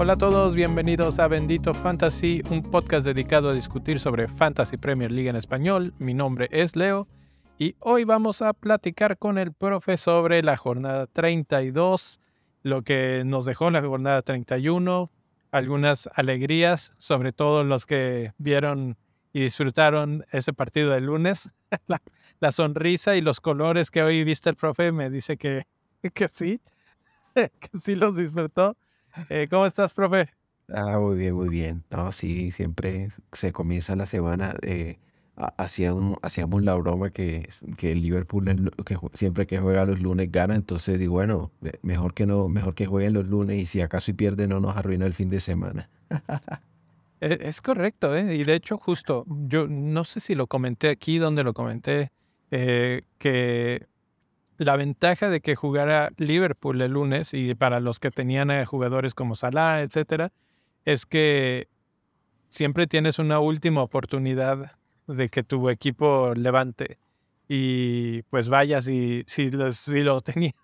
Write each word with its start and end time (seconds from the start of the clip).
Hola 0.00 0.12
a 0.12 0.16
todos, 0.16 0.54
bienvenidos 0.54 1.18
a 1.18 1.26
Bendito 1.26 1.74
Fantasy, 1.74 2.40
un 2.50 2.62
podcast 2.62 3.04
dedicado 3.04 3.50
a 3.50 3.52
discutir 3.52 3.98
sobre 3.98 4.28
Fantasy 4.28 4.76
Premier 4.76 5.10
League 5.10 5.28
en 5.28 5.34
español. 5.34 5.92
Mi 5.98 6.14
nombre 6.14 6.48
es 6.52 6.76
Leo 6.76 7.08
y 7.58 7.74
hoy 7.80 8.04
vamos 8.04 8.40
a 8.40 8.52
platicar 8.52 9.18
con 9.18 9.38
el 9.38 9.52
profe 9.52 9.96
sobre 9.96 10.44
la 10.44 10.56
jornada 10.56 11.08
32, 11.08 12.20
lo 12.62 12.82
que 12.82 13.24
nos 13.26 13.44
dejó 13.44 13.70
la 13.70 13.82
jornada 13.82 14.22
31, 14.22 15.10
algunas 15.50 16.08
alegrías, 16.14 16.92
sobre 16.98 17.32
todo 17.32 17.64
los 17.64 17.84
que 17.84 18.32
vieron 18.38 18.96
y 19.32 19.40
disfrutaron 19.40 20.24
ese 20.30 20.52
partido 20.52 20.90
del 20.90 21.04
lunes. 21.04 21.50
la, 22.40 22.52
sonrisa 22.52 23.16
y 23.16 23.20
los 23.20 23.40
colores 23.40 23.90
que 23.90 24.02
hoy 24.02 24.24
viste 24.24 24.50
el 24.50 24.56
profe 24.56 24.92
me 24.92 25.10
dice 25.10 25.36
que, 25.36 25.66
que 26.14 26.28
sí, 26.28 26.60
que 27.34 27.78
sí 27.78 27.94
los 27.94 28.16
disfrutó. 28.16 28.76
Eh, 29.28 29.48
¿Cómo 29.50 29.66
estás, 29.66 29.92
profe? 29.92 30.28
Ah, 30.68 30.98
muy 30.98 31.16
bien, 31.16 31.34
muy 31.34 31.48
bien. 31.48 31.84
No, 31.90 32.12
sí, 32.12 32.50
siempre 32.50 33.08
se 33.32 33.52
comienza 33.52 33.96
la 33.96 34.06
semana. 34.06 34.54
Eh, 34.62 34.98
hacíamos, 35.56 36.18
hacíamos 36.22 36.62
la 36.62 36.74
broma 36.74 37.10
que, 37.10 37.48
que 37.76 37.94
Liverpool 37.94 38.72
que 38.84 38.98
siempre 39.14 39.46
que 39.46 39.58
juega 39.58 39.86
los 39.86 40.00
lunes 40.00 40.30
gana, 40.30 40.54
entonces 40.54 40.98
digo, 40.98 41.14
bueno, 41.14 41.52
mejor 41.82 42.12
que 42.12 42.26
no, 42.26 42.48
mejor 42.48 42.74
que 42.74 42.86
jueguen 42.86 43.14
los 43.14 43.26
lunes 43.26 43.56
y 43.56 43.66
si 43.66 43.80
acaso 43.80 44.10
y 44.10 44.14
pierde 44.14 44.48
no 44.48 44.60
nos 44.60 44.76
arruina 44.76 45.06
el 45.06 45.14
fin 45.14 45.30
de 45.30 45.40
semana. 45.40 45.88
E, 47.20 47.38
es 47.42 47.60
correcto, 47.60 48.16
¿eh? 48.16 48.34
y 48.36 48.44
de 48.44 48.54
hecho 48.54 48.78
justo, 48.78 49.24
yo 49.26 49.66
no 49.68 50.04
sé 50.04 50.20
si 50.20 50.34
lo 50.34 50.46
comenté 50.46 50.88
aquí 50.90 51.18
donde 51.18 51.44
lo 51.44 51.52
comenté, 51.52 52.12
eh, 52.50 53.02
que 53.18 53.86
la 54.58 54.76
ventaja 54.76 55.30
de 55.30 55.40
que 55.40 55.54
jugara 55.54 56.10
Liverpool 56.16 56.80
el 56.80 56.92
lunes 56.92 57.32
y 57.34 57.54
para 57.54 57.80
los 57.80 58.00
que 58.00 58.10
tenían 58.10 58.64
jugadores 58.64 59.14
como 59.14 59.36
Salah, 59.36 59.82
etcétera, 59.82 60.32
es 60.84 61.06
que 61.06 61.68
siempre 62.48 62.86
tienes 62.86 63.18
una 63.18 63.38
última 63.38 63.82
oportunidad 63.82 64.72
de 65.06 65.28
que 65.28 65.42
tu 65.42 65.68
equipo 65.68 66.32
levante. 66.34 66.98
Y 67.48 68.22
pues 68.24 68.48
vaya 68.48 68.82
si, 68.82 69.24
si, 69.26 69.50
si 69.72 70.02
lo 70.02 70.20
tenía, 70.22 70.54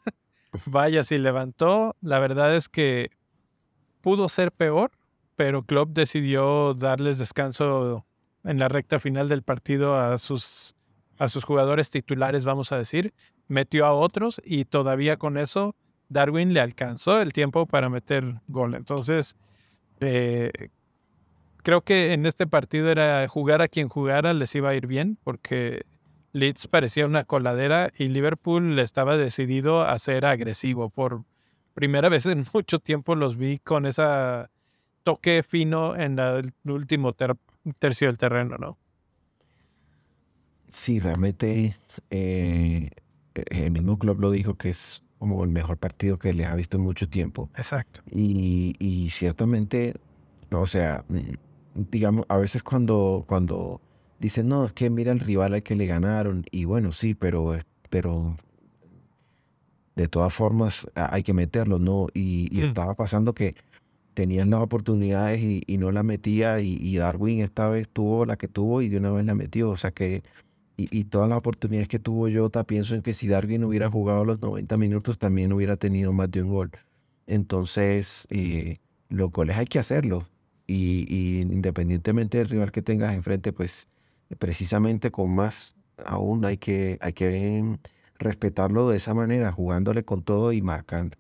vaya 0.67 1.05
si 1.05 1.19
levantó. 1.19 1.97
La 2.01 2.19
verdad 2.19 2.55
es 2.57 2.69
que 2.69 3.11
pudo 4.01 4.29
ser 4.29 4.53
peor, 4.53 4.91
pero 5.37 5.63
Klopp 5.65 5.91
decidió 5.91 6.75
darles 6.75 7.19
descanso 7.19 8.05
en 8.45 8.59
la 8.59 8.69
recta 8.69 8.99
final 9.01 9.29
del 9.29 9.43
partido 9.43 9.99
a 9.99 10.19
sus, 10.19 10.77
a 11.19 11.29
sus 11.29 11.45
jugadores 11.45 11.91
titulares, 11.91 12.45
vamos 12.45 12.73
a 12.73 12.79
decir, 12.79 13.15
metió 13.49 13.87
a 13.87 13.93
otros 13.93 14.41
y 14.45 14.65
todavía 14.65 15.17
con 15.17 15.39
eso 15.39 15.75
Darwin 16.09 16.53
le 16.53 16.61
alcanzó 16.61 17.21
el 17.21 17.33
tiempo 17.33 17.67
para 17.67 17.89
meter 17.89 18.41
gol. 18.47 18.75
Entonces, 18.75 19.37
eh, 20.01 20.51
creo 21.63 21.83
que 21.83 22.13
en 22.13 22.27
este 22.27 22.47
partido 22.47 22.91
era 22.91 23.27
jugar 23.29 23.63
a 23.63 23.69
quien 23.69 23.89
jugara 23.89 24.35
les 24.35 24.55
iba 24.55 24.71
a 24.71 24.75
ir 24.75 24.87
bien 24.87 25.19
porque 25.25 25.87
Leeds 26.33 26.67
parecía 26.69 27.07
una 27.07 27.25
coladera 27.25 27.91
y 27.97 28.09
Liverpool 28.09 28.79
estaba 28.79 29.17
decidido 29.17 29.83
a 29.83 29.99
ser 29.99 30.27
agresivo. 30.27 30.91
Por 30.91 31.25
primera 31.75 32.09
vez 32.09 32.27
en 32.27 32.45
mucho 32.53 32.79
tiempo 32.79 33.17
los 33.17 33.37
vi 33.37 33.59
con 33.59 33.87
ese 33.87 34.03
toque 35.05 35.45
fino 35.47 35.95
en 35.95 36.19
el 36.19 36.53
último 36.65 37.15
tercio 37.79 38.09
del 38.09 38.19
terreno, 38.19 38.57
¿no? 38.59 38.77
Sí, 40.69 40.99
realmente 40.99 41.77
eh, 42.11 42.91
el 43.35 43.71
mismo 43.71 43.99
club 43.99 44.19
lo 44.21 44.31
dijo 44.33 44.55
que 44.55 44.71
es 44.71 45.05
como 45.19 45.45
el 45.45 45.51
mejor 45.51 45.79
partido 45.79 46.19
que 46.19 46.33
le 46.33 46.45
ha 46.45 46.55
visto 46.55 46.77
en 46.77 46.83
mucho 46.83 47.09
tiempo. 47.09 47.49
Exacto. 47.57 48.01
Y, 48.11 49.09
ciertamente, 49.11 49.95
o 50.51 50.67
sea, 50.67 51.05
digamos, 51.75 52.27
a 52.29 52.37
veces 52.39 52.63
cuando, 52.63 53.25
cuando 53.27 53.81
dicen, 54.19 54.49
no, 54.49 54.67
es 54.67 54.73
que 54.73 54.91
mira 54.91 55.13
el 55.13 55.21
rival 55.21 55.55
al 55.55 55.63
que 55.63 55.77
le 55.77 55.87
ganaron, 55.87 56.45
y 56.51 56.65
bueno, 56.65 56.93
sí, 56.93 57.15
pero, 57.15 57.57
pero 57.89 58.37
de 59.95 60.09
todas 60.09 60.35
formas 60.35 60.87
hay 60.95 61.23
que 61.23 61.33
meterlo, 61.33 61.79
¿no? 61.79 62.09
Y, 62.13 62.49
mm. 62.53 62.65
estaba 62.65 62.95
pasando 62.95 63.33
que 63.33 63.55
tenían 64.15 64.51
las 64.51 64.61
oportunidades 64.61 65.41
y, 65.43 65.79
no 65.79 65.93
la 65.93 66.03
metía, 66.03 66.61
y, 66.61 66.79
y, 66.81 66.97
Darwin 66.97 67.41
esta 67.41 67.69
vez 67.69 67.89
tuvo 67.89 68.27
la 68.27 68.37
que 68.37 68.49
tuvo 68.49 68.83
y 68.83 68.89
de 68.89 68.99
una 68.99 69.13
vez 69.13 69.27
la 69.27 69.35
metió, 69.35 69.71
o 69.71 69.77
sea 69.77 69.91
que 69.91 70.23
y, 70.77 71.05
todas 71.05 71.29
las 71.29 71.39
oportunidades 71.39 71.89
que 71.89 71.99
tuvo 71.99 72.29
Jota, 72.33 72.65
pienso 72.65 72.95
en 72.95 73.03
que 73.03 73.15
si 73.15 73.29
Darwin 73.29 73.65
hubiera 73.65 73.91
jugado 73.91 74.25
los 74.25 74.41
90 74.41 74.77
minutos, 74.77 75.19
también 75.19 75.53
hubiera 75.53 75.77
tenido 75.77 76.13
más 76.13 76.31
de 76.31 76.43
un 76.43 76.49
gol. 76.51 76.73
Entonces, 77.27 78.27
eh, 78.31 78.79
los 79.09 79.31
goles 79.31 79.57
hay 79.57 79.67
que 79.67 79.79
hacerlos. 79.79 80.25
Y, 80.67 81.41
independientemente 81.43 82.39
del 82.39 82.49
rival 82.49 82.73
que 82.73 82.83
tengas 82.83 83.15
enfrente, 83.15 83.53
pues 83.53 83.87
precisamente 84.39 85.11
con 85.11 85.35
más 85.35 85.77
aún 86.05 86.45
hay 86.45 86.57
que, 86.57 86.99
hay 87.01 87.13
que 87.13 87.79
respetarlo 88.19 88.89
de 88.89 88.97
esa 88.97 89.15
manera, 89.15 89.53
jugándole 89.53 90.05
con 90.05 90.23
todo 90.23 90.53
y 90.53 90.63
marcando. 90.63 91.17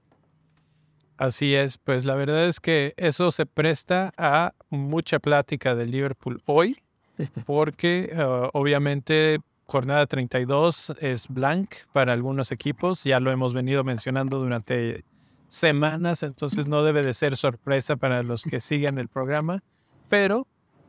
Así 1.24 1.54
es, 1.54 1.78
pues 1.78 2.04
la 2.04 2.16
verdad 2.16 2.46
es 2.46 2.60
que 2.60 2.92
eso 2.98 3.30
se 3.30 3.46
presta 3.46 4.12
a 4.18 4.52
mucha 4.68 5.18
plática 5.18 5.74
de 5.74 5.86
Liverpool 5.86 6.42
hoy 6.44 6.76
porque 7.46 8.12
ah, 8.14 8.50
obviamente 8.52 9.38
jornada 9.64 10.06
32 10.06 10.92
es 11.00 11.28
blank 11.28 11.76
para 11.94 12.12
algunos 12.12 12.52
equipos, 12.52 13.04
ya 13.04 13.20
lo 13.20 13.32
hemos 13.32 13.54
venido 13.54 13.84
mencionando 13.84 14.38
durante 14.38 15.02
semanas, 15.46 16.22
entonces 16.22 16.68
no 16.68 16.82
debe 16.82 17.02
de 17.02 17.14
ser 17.14 17.38
sorpresa 17.38 17.96
para 17.96 18.22
los 18.22 18.44
que 18.44 18.60
sigan 18.60 18.98
el 18.98 19.08
programa, 19.08 19.62
pero 20.10 20.46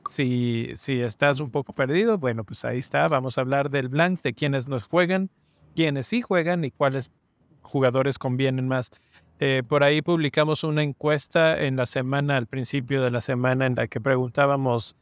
si, 0.10 0.72
si 0.76 1.00
estás 1.00 1.40
un 1.40 1.50
poco 1.50 1.72
perdido, 1.72 2.18
bueno, 2.18 2.44
pues 2.44 2.66
ahí 2.66 2.80
está, 2.80 3.08
vamos 3.08 3.38
a 3.38 3.42
hablar 3.42 3.70
del 3.70 3.88
blank, 3.88 4.22
de 4.22 4.34
quienes 4.34 4.68
nos 4.68 4.84
juegan, 4.84 5.30
quienes 5.78 6.08
sí 6.08 6.22
juegan 6.22 6.66
y 6.66 6.72
cuáles 6.72 7.14
jugadores 7.62 8.18
convienen 8.18 8.68
más. 8.68 8.92
Eh, 9.40 9.64
por 9.68 9.84
ahí 9.84 10.02
publicamos 10.02 10.64
una 10.64 10.82
encuesta 10.82 11.62
en 11.62 11.76
la 11.76 11.86
semana, 11.86 12.38
al 12.38 12.48
principio 12.48 13.04
de 13.04 13.12
la 13.12 13.22
semana, 13.22 13.66
en 13.66 13.76
la 13.76 13.88
que 13.88 14.00
preguntábamos 14.00 14.96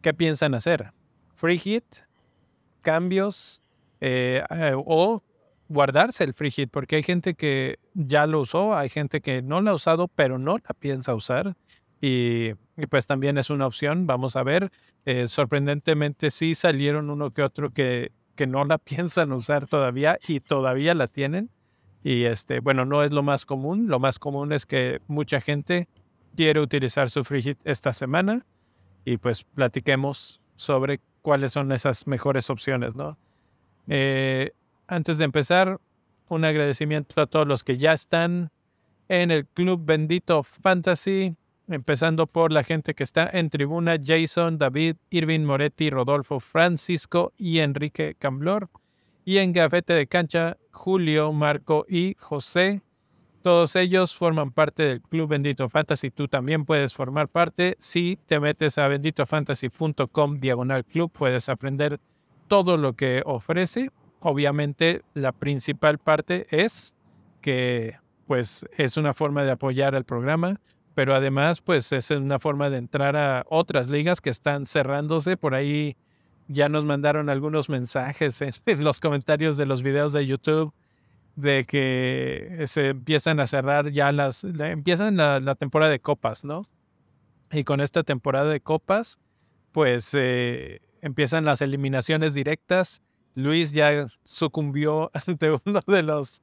¿qué 0.00 0.14
piensan 0.14 0.54
hacer? 0.54 0.92
¿Free 1.34 1.58
hit? 1.58 1.84
¿Cambios? 2.80 3.62
Eh, 4.00 4.42
eh, 4.50 4.72
¿O 4.74 5.22
guardarse 5.68 6.24
el 6.24 6.32
free 6.32 6.50
hit? 6.50 6.70
Porque 6.70 6.96
hay 6.96 7.02
gente 7.02 7.34
que 7.34 7.78
ya 7.92 8.26
lo 8.26 8.40
usó, 8.40 8.76
hay 8.76 8.88
gente 8.88 9.20
que 9.20 9.42
no 9.42 9.60
lo 9.60 9.70
ha 9.70 9.74
usado, 9.74 10.08
pero 10.08 10.38
no 10.38 10.56
la 10.56 10.74
piensa 10.78 11.14
usar. 11.14 11.56
Y, 12.00 12.54
pues 12.90 13.06
también 13.06 13.38
es 13.38 13.48
una 13.48 13.66
opción, 13.66 14.06
vamos 14.06 14.36
a 14.36 14.42
ver. 14.42 14.70
Sorprendentemente 15.26 16.30
sí 16.30 16.54
salieron 16.54 17.08
uno 17.08 17.30
que 17.30 17.42
otro 17.42 17.70
que, 17.70 18.12
que 18.34 18.46
no 18.46 18.64
la 18.64 18.76
piensan 18.78 19.32
usar 19.32 19.66
todavía 19.66 20.18
y 20.28 20.40
todavía 20.40 20.94
la 20.94 21.06
tienen. 21.06 21.50
Y 22.04 22.24
este, 22.24 22.60
bueno, 22.60 22.84
no 22.84 23.02
es 23.02 23.12
lo 23.12 23.22
más 23.22 23.46
común. 23.46 23.88
Lo 23.88 23.98
más 23.98 24.18
común 24.18 24.52
es 24.52 24.66
que 24.66 25.00
mucha 25.08 25.40
gente 25.40 25.88
quiere 26.36 26.60
utilizar 26.60 27.08
su 27.08 27.24
free 27.24 27.42
hit 27.42 27.58
esta 27.64 27.92
semana 27.92 28.44
y 29.04 29.16
pues 29.16 29.44
platiquemos 29.44 30.40
sobre 30.54 31.00
cuáles 31.22 31.52
son 31.52 31.72
esas 31.72 32.06
mejores 32.06 32.50
opciones, 32.50 32.94
¿no? 32.94 33.16
Eh, 33.88 34.52
antes 34.86 35.16
de 35.16 35.24
empezar, 35.24 35.80
un 36.28 36.44
agradecimiento 36.44 37.20
a 37.20 37.26
todos 37.26 37.46
los 37.46 37.64
que 37.64 37.78
ya 37.78 37.94
están 37.94 38.50
en 39.08 39.30
el 39.30 39.46
Club 39.46 39.82
Bendito 39.84 40.42
Fantasy, 40.42 41.36
empezando 41.68 42.26
por 42.26 42.52
la 42.52 42.62
gente 42.62 42.94
que 42.94 43.04
está 43.04 43.28
en 43.32 43.48
tribuna, 43.48 43.96
Jason, 44.02 44.58
David, 44.58 44.96
Irving 45.10 45.40
Moretti, 45.40 45.88
Rodolfo, 45.88 46.40
Francisco 46.40 47.32
y 47.38 47.60
Enrique 47.60 48.14
Camblor. 48.18 48.68
Y 49.24 49.38
en 49.38 49.52
gafete 49.52 49.94
de 49.94 50.06
cancha, 50.06 50.58
Julio, 50.74 51.32
Marco 51.32 51.86
y 51.88 52.14
José. 52.18 52.82
Todos 53.42 53.76
ellos 53.76 54.16
forman 54.16 54.52
parte 54.52 54.82
del 54.82 55.00
Club 55.00 55.28
Bendito 55.28 55.68
Fantasy. 55.68 56.10
Tú 56.10 56.28
también 56.28 56.64
puedes 56.64 56.94
formar 56.94 57.28
parte. 57.28 57.76
Si 57.78 58.18
te 58.26 58.40
metes 58.40 58.76
a 58.78 58.88
benditofantasy.com 58.88 60.40
diagonal 60.40 60.84
club, 60.84 61.10
puedes 61.12 61.48
aprender 61.48 62.00
todo 62.48 62.76
lo 62.76 62.94
que 62.94 63.22
ofrece. 63.24 63.90
Obviamente, 64.20 65.02
la 65.14 65.32
principal 65.32 65.98
parte 65.98 66.46
es 66.50 66.96
que 67.40 67.98
pues 68.26 68.66
es 68.76 68.96
una 68.96 69.12
forma 69.12 69.44
de 69.44 69.50
apoyar 69.50 69.94
al 69.94 70.04
programa, 70.04 70.60
pero 70.94 71.14
además 71.14 71.60
pues 71.60 71.92
es 71.92 72.10
una 72.10 72.38
forma 72.38 72.70
de 72.70 72.78
entrar 72.78 73.16
a 73.16 73.44
otras 73.48 73.90
ligas 73.90 74.20
que 74.22 74.30
están 74.30 74.64
cerrándose. 74.64 75.36
Por 75.36 75.54
ahí 75.54 75.96
ya 76.48 76.68
nos 76.68 76.84
mandaron 76.84 77.28
algunos 77.28 77.68
mensajes 77.68 78.40
en 78.66 78.84
los 78.84 79.00
comentarios 79.00 79.56
de 79.56 79.66
los 79.66 79.82
videos 79.82 80.12
de 80.12 80.26
YouTube 80.26 80.72
de 81.36 81.64
que 81.64 82.64
se 82.66 82.90
empiezan 82.90 83.40
a 83.40 83.46
cerrar 83.46 83.90
ya 83.90 84.12
las, 84.12 84.44
empiezan 84.44 85.16
la, 85.16 85.54
temporada 85.56 85.90
de 85.90 86.00
copas, 86.00 86.44
¿no? 86.44 86.62
Y 87.50 87.64
con 87.64 87.80
esta 87.80 88.02
temporada 88.02 88.50
de 88.50 88.60
copas, 88.60 89.18
pues 89.72 90.14
eh, 90.14 90.80
empiezan 91.02 91.44
las 91.44 91.60
eliminaciones 91.60 92.34
directas. 92.34 93.02
Luis 93.34 93.72
ya 93.72 94.06
sucumbió 94.22 95.10
ante 95.26 95.50
uno 95.64 95.80
de 95.86 96.02
los 96.02 96.42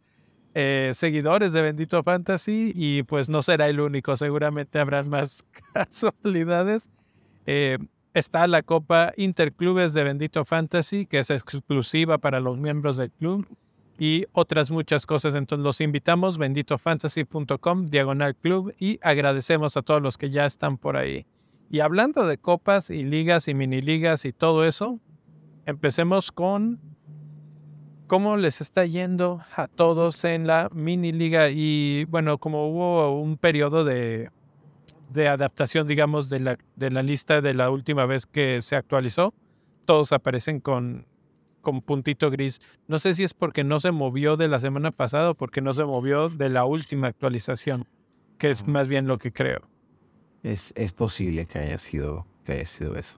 eh, 0.53 0.91
seguidores 0.93 1.53
de 1.53 1.61
Bendito 1.61 2.03
Fantasy 2.03 2.73
y 2.75 3.03
pues 3.03 3.29
no 3.29 3.41
será 3.41 3.69
el 3.69 3.79
único, 3.79 4.17
seguramente 4.17 4.79
habrán 4.79 5.09
más 5.09 5.45
casualidades. 5.73 6.89
Eh, 7.45 7.77
está 8.13 8.47
la 8.47 8.61
Copa 8.61 9.13
Interclubes 9.17 9.93
de 9.93 10.03
Bendito 10.03 10.45
Fantasy, 10.45 11.05
que 11.05 11.19
es 11.19 11.29
exclusiva 11.29 12.17
para 12.17 12.39
los 12.39 12.57
miembros 12.57 12.97
del 12.97 13.11
club 13.11 13.47
y 13.97 14.25
otras 14.31 14.71
muchas 14.71 15.05
cosas. 15.05 15.35
Entonces 15.35 15.63
los 15.63 15.79
invitamos, 15.81 16.37
benditofantasy.com, 16.37 17.85
diagonal 17.85 18.35
club, 18.35 18.73
y 18.79 18.99
agradecemos 19.01 19.77
a 19.77 19.81
todos 19.81 20.01
los 20.01 20.17
que 20.17 20.29
ya 20.29 20.45
están 20.45 20.77
por 20.77 20.97
ahí. 20.97 21.25
Y 21.69 21.79
hablando 21.79 22.25
de 22.25 22.37
copas 22.37 22.89
y 22.89 23.03
ligas 23.03 23.47
y 23.47 23.53
mini 23.53 23.81
ligas 23.81 24.25
y 24.25 24.33
todo 24.33 24.65
eso, 24.65 24.99
empecemos 25.65 26.31
con 26.31 26.79
cómo 28.07 28.35
les 28.35 28.59
está 28.59 28.85
yendo 28.85 29.41
a 29.55 29.67
todos 29.67 30.25
en 30.25 30.47
la 30.47 30.69
mini 30.73 31.13
liga. 31.13 31.49
Y 31.49 32.05
bueno, 32.05 32.39
como 32.39 32.67
hubo 32.67 33.21
un 33.21 33.37
periodo 33.37 33.85
de, 33.85 34.31
de 35.11 35.27
adaptación, 35.27 35.87
digamos, 35.87 36.29
de 36.29 36.39
la, 36.39 36.57
de 36.75 36.91
la 36.91 37.03
lista 37.03 37.41
de 37.41 37.53
la 37.53 37.69
última 37.69 38.05
vez 38.05 38.25
que 38.25 38.61
se 38.61 38.75
actualizó, 38.75 39.33
todos 39.85 40.11
aparecen 40.13 40.59
con, 40.59 41.05
con 41.61 41.81
puntito 41.81 42.29
gris. 42.29 42.61
No 42.87 42.99
sé 42.99 43.13
si 43.13 43.23
es 43.23 43.33
porque 43.33 43.63
no 43.63 43.79
se 43.79 43.91
movió 43.91 44.37
de 44.37 44.47
la 44.47 44.59
semana 44.59 44.91
pasada 44.91 45.31
o 45.31 45.35
porque 45.35 45.61
no 45.61 45.73
se 45.73 45.85
movió 45.85 46.29
de 46.29 46.49
la 46.49 46.65
última 46.65 47.07
actualización, 47.07 47.85
que 48.37 48.49
es 48.49 48.67
más 48.67 48.87
bien 48.87 49.07
lo 49.07 49.17
que 49.17 49.31
creo. 49.31 49.61
Es, 50.43 50.73
es 50.75 50.91
posible 50.91 51.45
que 51.45 51.59
haya, 51.59 51.77
sido, 51.77 52.25
que 52.45 52.53
haya 52.53 52.65
sido 52.65 52.95
eso. 52.95 53.17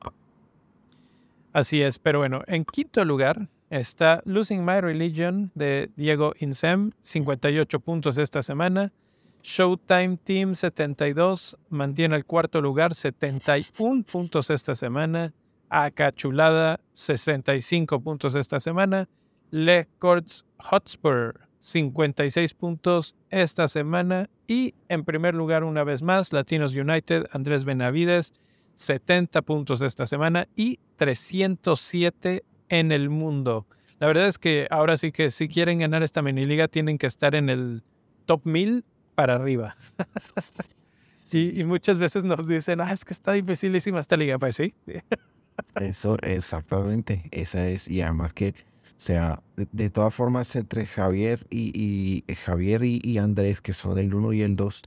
Así 1.53 1.81
es, 1.81 1.99
pero 1.99 2.19
bueno, 2.19 2.41
en 2.47 2.65
quinto 2.65 3.05
lugar 3.05 3.47
está 3.69 4.21
Losing 4.25 4.65
My 4.65 4.81
Religion 4.81 5.51
de 5.55 5.91
Diego 5.95 6.33
Insem, 6.39 6.91
58 7.01 7.79
puntos 7.79 8.17
esta 8.17 8.41
semana. 8.41 8.91
Showtime 9.43 10.17
Team 10.23 10.55
72 10.55 11.57
mantiene 11.67 12.15
el 12.15 12.25
cuarto 12.25 12.61
lugar, 12.61 12.95
71 12.95 14.03
puntos 14.03 14.49
esta 14.49 14.73
semana. 14.73 15.33
Acachulada, 15.69 16.79
65 16.93 17.99
puntos 17.99 18.35
esta 18.35 18.61
semana. 18.61 19.09
Le 19.51 19.89
Courts 19.99 20.45
Hotspur, 20.59 21.41
56 21.59 22.53
puntos 22.53 23.17
esta 23.29 23.67
semana. 23.67 24.29
Y 24.47 24.75
en 24.87 25.03
primer 25.03 25.35
lugar, 25.35 25.65
una 25.65 25.83
vez 25.83 26.03
más, 26.03 26.31
Latinos 26.31 26.73
United, 26.73 27.25
Andrés 27.33 27.65
Benavides, 27.65 28.39
70 28.75 29.41
puntos 29.41 29.81
esta 29.81 30.05
semana 30.05 30.47
y 30.55 30.79
307 30.95 32.45
en 32.69 32.93
el 32.93 33.09
mundo. 33.09 33.67
La 33.99 34.07
verdad 34.07 34.29
es 34.29 34.37
que 34.37 34.67
ahora 34.71 34.95
sí 34.95 35.11
que 35.11 35.31
si 35.31 35.49
quieren 35.49 35.79
ganar 35.79 36.01
esta 36.01 36.21
mini 36.21 36.45
liga 36.45 36.69
tienen 36.69 36.97
que 36.97 37.07
estar 37.07 37.35
en 37.35 37.49
el 37.49 37.83
top 38.25 38.45
1000 38.45 38.85
para 39.15 39.35
arriba. 39.35 39.75
y, 41.31 41.59
y, 41.59 41.63
muchas 41.63 41.97
veces 41.99 42.23
nos 42.23 42.47
dicen, 42.47 42.81
ah, 42.81 42.91
es 42.91 43.05
que 43.05 43.13
está 43.13 43.33
dificilísima 43.33 43.99
esta 43.99 44.17
liga. 44.17 44.37
Pues 44.39 44.55
sí. 44.55 44.73
Eso, 45.75 46.17
exactamente. 46.21 47.23
Esa 47.31 47.67
es, 47.67 47.87
y 47.87 48.01
además 48.01 48.33
que, 48.33 48.49
o 48.49 49.05
sea, 49.05 49.41
de, 49.55 49.89
todas 49.89 50.13
formas, 50.13 50.55
entre 50.55 50.85
Javier 50.85 51.45
y, 51.49 52.23
y 52.27 52.35
Javier 52.35 52.83
y, 52.83 53.17
Andrés, 53.17 53.61
que 53.61 53.73
son 53.73 53.97
el 53.97 54.13
1 54.13 54.33
y 54.33 54.41
el 54.41 54.55
2, 54.55 54.83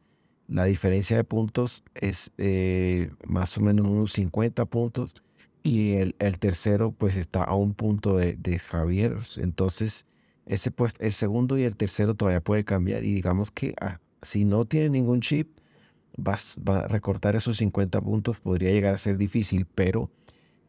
la 0.49 0.64
diferencia 0.64 1.17
de 1.17 1.25
puntos 1.25 1.82
es 1.94 2.31
eh, 2.38 3.11
más 3.26 3.56
o 3.58 3.61
menos 3.61 3.87
unos 3.87 4.12
50 4.12 4.64
puntos. 4.67 5.23
Y 5.62 5.94
el, 5.94 6.14
el, 6.20 6.38
tercero, 6.38 6.93
pues 6.93 7.17
está 7.17 7.43
a 7.43 7.56
un 7.56 7.75
punto 7.75 8.17
de, 8.17 8.34
de 8.34 8.61
Javier. 8.61 9.17
Entonces, 9.38 10.06
ese 10.46 10.70
pues, 10.70 10.94
el 11.00 11.12
segundo 11.12 11.58
y 11.58 11.64
el 11.64 11.75
tercero 11.75 12.14
todavía 12.14 12.40
puede 12.40 12.64
cambiar. 12.64 13.02
Y 13.02 13.12
digamos 13.12 13.50
que 13.50 13.75
ah, 13.81 13.99
si 14.22 14.44
no 14.44 14.64
tiene 14.64 14.90
ningún 14.90 15.20
chip, 15.20 15.58
vas, 16.16 16.58
va 16.66 16.80
a 16.80 16.88
recortar 16.88 17.36
esos 17.36 17.58
50 17.58 18.00
puntos. 18.00 18.40
Podría 18.40 18.70
llegar 18.70 18.94
a 18.94 18.98
ser 18.98 19.18
difícil, 19.18 19.66
pero 19.66 20.10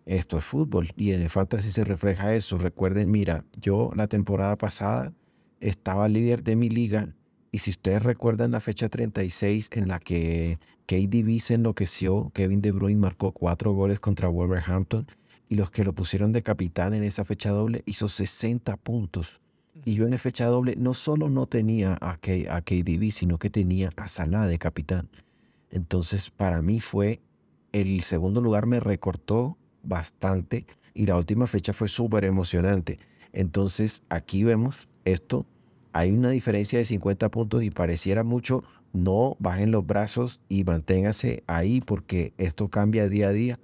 esto 0.06 0.38
es 0.38 0.44
fútbol 0.46 0.92
y 0.96 1.12
en 1.12 1.22
el 1.22 1.30
fantasy 1.30 1.72
se 1.72 1.84
refleja 1.84 2.34
eso. 2.34 2.58
Recuerden, 2.58 3.12
mira, 3.12 3.44
yo 3.60 3.92
la 3.96 4.08
temporada 4.08 4.58
pasada 4.58 5.14
estaba 5.60 6.08
líder 6.08 6.44
de 6.44 6.56
mi 6.56 6.70
liga 6.70 7.14
y 7.52 7.60
si 7.60 7.72
ustedes 7.72 8.04
recuerdan 8.04 8.52
la 8.52 8.60
fecha 8.60 8.90
36 8.90 9.70
en 9.74 9.88
la 9.88 10.00
que 10.00 10.60
KDB 10.86 11.40
se 11.40 11.56
enloqueció, 11.56 12.32
Kevin 12.34 12.62
De 12.62 12.72
Bruyne 12.72 13.00
marcó 13.00 13.32
cuatro 13.32 13.74
goles 13.74 14.00
contra 14.00 14.30
Wolverhampton 14.30 15.08
y 15.50 15.56
los 15.56 15.72
que 15.72 15.84
lo 15.84 15.94
pusieron 15.94 16.34
de 16.34 16.44
capitán 16.44 16.94
en 16.94 17.04
esa 17.04 17.26
fecha 17.26 17.52
doble 17.52 17.84
hizo 17.86 18.08
60 18.08 18.78
puntos. 18.78 19.42
Y 19.86 19.94
yo 19.94 20.06
en 20.06 20.18
fecha 20.20 20.46
doble 20.48 20.76
no 20.78 20.94
solo 20.94 21.30
no 21.30 21.48
tenía 21.48 21.98
a, 22.02 22.18
K, 22.18 22.32
a 22.50 22.62
KDB, 22.62 23.12
sino 23.12 23.38
que 23.38 23.50
tenía 23.50 23.92
a 23.96 24.10
Salah 24.10 24.46
de 24.46 24.58
capitán. 24.58 25.10
Entonces 25.70 26.30
para 26.30 26.62
mí 26.62 26.80
fue 26.80 27.22
el 27.72 28.02
segundo 28.04 28.42
lugar 28.42 28.66
me 28.66 28.80
recortó 28.80 29.58
bastante 29.84 30.66
y 30.94 31.06
la 31.06 31.18
última 31.18 31.48
fecha 31.48 31.74
fue 31.74 31.88
súper 31.88 32.26
emocionante. 32.26 33.00
Entonces 33.34 34.04
aquí 34.10 34.44
vemos 34.44 34.90
esto, 35.06 35.46
hay 35.94 36.12
una 36.12 36.30
diferencia 36.30 36.80
de 36.80 36.86
50 36.86 37.30
puntos 37.30 37.64
y 37.64 37.70
pareciera 37.70 38.24
mucho, 38.24 38.64
no 38.94 39.36
bajen 39.40 39.72
los 39.72 39.86
brazos 39.86 40.40
y 40.50 40.64
manténgase 40.64 41.44
ahí 41.48 41.82
porque 41.82 42.34
esto 42.38 42.70
cambia 42.70 43.08
día 43.10 43.30
a 43.30 43.34
día. 43.34 43.60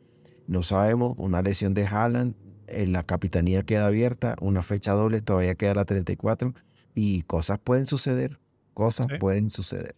No 0.47 0.61
sabemos, 0.61 1.15
una 1.17 1.41
lesión 1.41 1.73
de 1.73 1.85
Haaland, 1.87 2.35
la 2.67 3.03
capitanía 3.03 3.63
queda 3.63 3.87
abierta, 3.87 4.35
una 4.41 4.61
fecha 4.61 4.93
doble 4.93 5.21
todavía 5.21 5.55
queda 5.55 5.75
la 5.75 5.85
34 5.85 6.53
y 6.95 7.23
cosas 7.23 7.59
pueden 7.59 7.87
suceder, 7.87 8.39
cosas 8.73 9.07
pueden 9.19 9.49
suceder. 9.49 9.95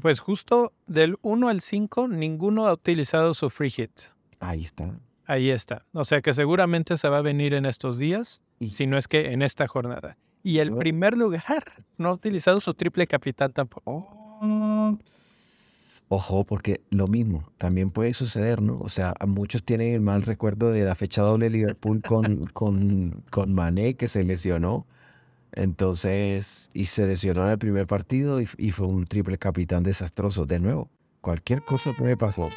Pues 0.00 0.20
justo 0.20 0.72
del 0.86 1.16
1 1.22 1.48
al 1.48 1.60
5, 1.60 2.08
ninguno 2.08 2.66
ha 2.66 2.72
utilizado 2.72 3.34
su 3.34 3.50
free 3.50 3.70
hit. 3.70 3.90
Ahí 4.38 4.64
está. 4.64 4.98
Ahí 5.26 5.50
está. 5.50 5.84
O 5.92 6.04
sea 6.04 6.22
que 6.22 6.32
seguramente 6.34 6.96
se 6.96 7.08
va 7.08 7.18
a 7.18 7.22
venir 7.22 7.52
en 7.52 7.66
estos 7.66 7.98
días, 7.98 8.42
y 8.60 8.70
si 8.70 8.86
no 8.86 8.96
es 8.96 9.08
que 9.08 9.32
en 9.32 9.42
esta 9.42 9.66
jornada. 9.66 10.16
Y 10.42 10.58
el 10.58 10.72
primer 10.74 11.16
lugar 11.16 11.64
no 11.98 12.10
ha 12.10 12.12
utilizado 12.12 12.60
su 12.60 12.72
triple 12.74 13.06
capitán 13.06 13.52
tampoco. 13.52 13.82
Oh. 14.40 14.96
Ojo, 16.10 16.44
porque 16.44 16.80
lo 16.90 17.06
mismo 17.06 17.52
también 17.58 17.90
puede 17.90 18.14
suceder, 18.14 18.62
¿no? 18.62 18.78
O 18.78 18.88
sea, 18.88 19.14
muchos 19.26 19.62
tienen 19.62 19.94
el 19.94 20.00
mal 20.00 20.22
recuerdo 20.22 20.72
de 20.72 20.84
la 20.84 20.94
fecha 20.94 21.20
doble 21.20 21.50
Liverpool 21.50 22.00
con, 22.02 22.46
con, 22.46 23.22
con 23.30 23.52
Mané 23.54 23.94
que 23.94 24.08
se 24.08 24.24
lesionó. 24.24 24.86
Entonces, 25.52 26.70
y 26.72 26.86
se 26.86 27.06
lesionó 27.06 27.44
en 27.44 27.50
el 27.50 27.58
primer 27.58 27.86
partido 27.86 28.40
y, 28.40 28.48
y 28.56 28.70
fue 28.70 28.86
un 28.86 29.04
triple 29.04 29.36
capitán 29.36 29.82
desastroso. 29.82 30.46
De 30.46 30.60
nuevo, 30.60 30.88
cualquier 31.20 31.62
cosa 31.62 31.92
puede 31.92 32.16
pasar. 32.16 32.50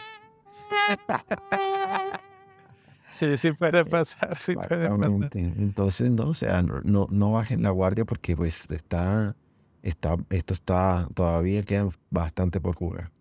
Sí, 3.11 3.35
sí 3.35 3.51
puede 3.51 3.83
pasar, 3.83 4.37
sí 4.37 4.55
puede 4.55 4.87
pasar. 4.87 5.29
Entonces, 5.33 6.09
no, 6.09 6.27
o 6.27 6.33
sea, 6.33 6.61
no, 6.61 7.07
no 7.09 7.31
bajen 7.31 7.63
la 7.63 7.69
guardia 7.71 8.05
porque 8.05 8.37
pues 8.37 8.69
está, 8.71 9.35
está, 9.83 10.15
esto 10.29 10.53
está, 10.53 11.09
todavía 11.13 11.63
quedan 11.63 11.91
bastante 12.09 12.61
por 12.61 12.75
jugar. 12.75 13.11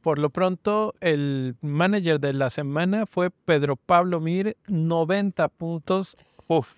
Por 0.00 0.18
lo 0.18 0.30
pronto, 0.30 0.94
el 1.00 1.56
manager 1.60 2.20
de 2.20 2.32
la 2.32 2.50
semana 2.50 3.06
fue 3.06 3.30
Pedro 3.30 3.76
Pablo 3.76 4.20
Mir, 4.20 4.56
90 4.68 5.48
puntos. 5.48 6.16
Uf, 6.46 6.74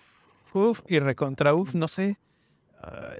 uf, 0.54 0.80
y 0.88 0.98
recontra 0.98 1.54
uf, 1.54 1.74
no 1.74 1.86
sé. 1.88 2.18
Ah, 2.82 3.12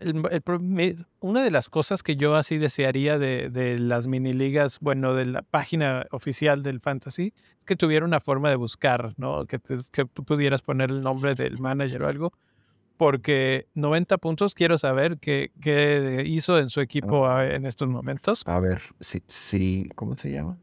una 1.21 1.45
de 1.45 1.51
las 1.51 1.69
cosas 1.69 2.03
que 2.03 2.17
yo 2.17 2.35
así 2.35 2.57
desearía 2.57 3.19
de, 3.19 3.77
las 3.79 4.07
mini 4.07 4.33
ligas, 4.33 4.79
bueno, 4.81 5.13
de 5.15 5.27
la 5.27 5.43
página 5.43 6.07
oficial 6.13 6.63
del 6.63 6.81
Fantasy, 6.81 7.35
es 7.59 7.65
que 7.67 7.77
tuviera 7.77 8.07
una 8.07 8.21
forma 8.21 8.49
de 8.49 8.57
buscar, 8.57 9.13
¿no? 9.19 9.45
Que, 9.45 9.61
que 9.93 10.07
tú 10.07 10.25
pudieras 10.25 10.63
poner 10.63 10.91
el 10.91 11.03
nombre 11.03 11.35
del 11.35 11.59
manager 11.59 12.05
o 12.05 12.09
algo. 12.09 12.33
Porque 13.01 13.67
90 13.77 14.19
puntos, 14.19 14.53
quiero 14.53 14.77
saber 14.77 15.17
qué, 15.17 15.53
qué 15.59 16.23
hizo 16.27 16.59
en 16.59 16.69
su 16.69 16.83
equipo 16.83 17.27
ah. 17.27 17.47
en 17.47 17.65
estos 17.65 17.89
momentos. 17.89 18.43
A 18.45 18.61
ver, 18.61 18.83
sí, 19.01 19.23
sí, 19.27 19.89
¿cómo 19.95 20.19
se 20.19 20.31
llama? 20.31 20.59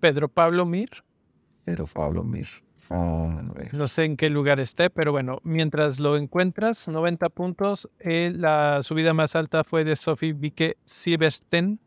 Pedro 0.00 0.28
Pablo 0.28 0.66
Mir. 0.66 0.90
Pedro 1.64 1.86
Pablo 1.86 2.24
Mir. 2.24 2.48
Ah, 2.90 3.40
no 3.70 3.86
sé 3.86 4.02
en 4.02 4.16
qué 4.16 4.30
lugar 4.30 4.58
esté, 4.58 4.90
pero 4.90 5.12
bueno, 5.12 5.38
mientras 5.44 6.00
lo 6.00 6.16
encuentras, 6.16 6.88
90 6.88 7.28
puntos. 7.28 7.88
Eh, 8.00 8.32
la 8.34 8.82
subida 8.82 9.14
más 9.14 9.36
alta 9.36 9.62
fue 9.62 9.84
de 9.84 9.94
Sophie 9.94 10.32
Vique 10.32 10.78
Silversten, 10.86 11.78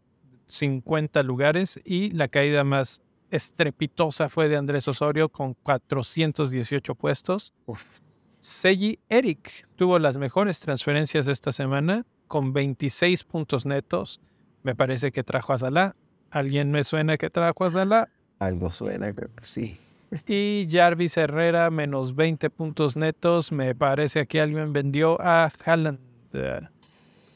50 0.46 1.24
lugares, 1.24 1.78
y 1.84 2.12
la 2.12 2.30
caída 2.30 2.64
más 2.64 3.02
estrepitosa 3.32 4.30
fue 4.30 4.48
de 4.48 4.56
Andrés 4.56 4.88
Osorio 4.88 5.28
con 5.28 5.56
418 5.56 6.96
puestos. 6.96 7.52
Seiji 8.40 9.00
Eric 9.10 9.68
tuvo 9.76 10.00
las 10.00 10.18
mejores 10.18 10.60
transferencias 10.60 11.28
esta 11.28 11.52
semana 11.52 12.06
con 12.28 12.54
26 12.54 13.24
puntos 13.26 13.66
netos. 13.66 14.22
Me 14.64 14.76
parece 14.76 15.12
que 15.12 15.24
trajo 15.24 15.54
a 15.54 15.58
Salah. 15.58 15.96
¿Alguien 16.32 16.72
me 16.72 16.84
suena 16.84 17.18
que 17.18 17.30
trajo 17.30 17.66
a 17.66 17.72
Salah? 17.72 18.08
Algo 18.40 18.72
suena, 18.72 19.12
pero 19.14 19.30
sí. 19.42 19.78
Y 20.28 20.68
Jarvis 20.70 21.18
Herrera, 21.18 21.70
menos 21.70 22.16
20 22.16 22.50
puntos 22.50 22.96
netos. 22.96 23.52
Me 23.52 23.76
parece 23.76 24.26
que 24.26 24.40
alguien 24.42 24.72
vendió 24.74 25.20
a 25.22 25.52
Haaland. 25.66 26.00
eh, 26.34 26.62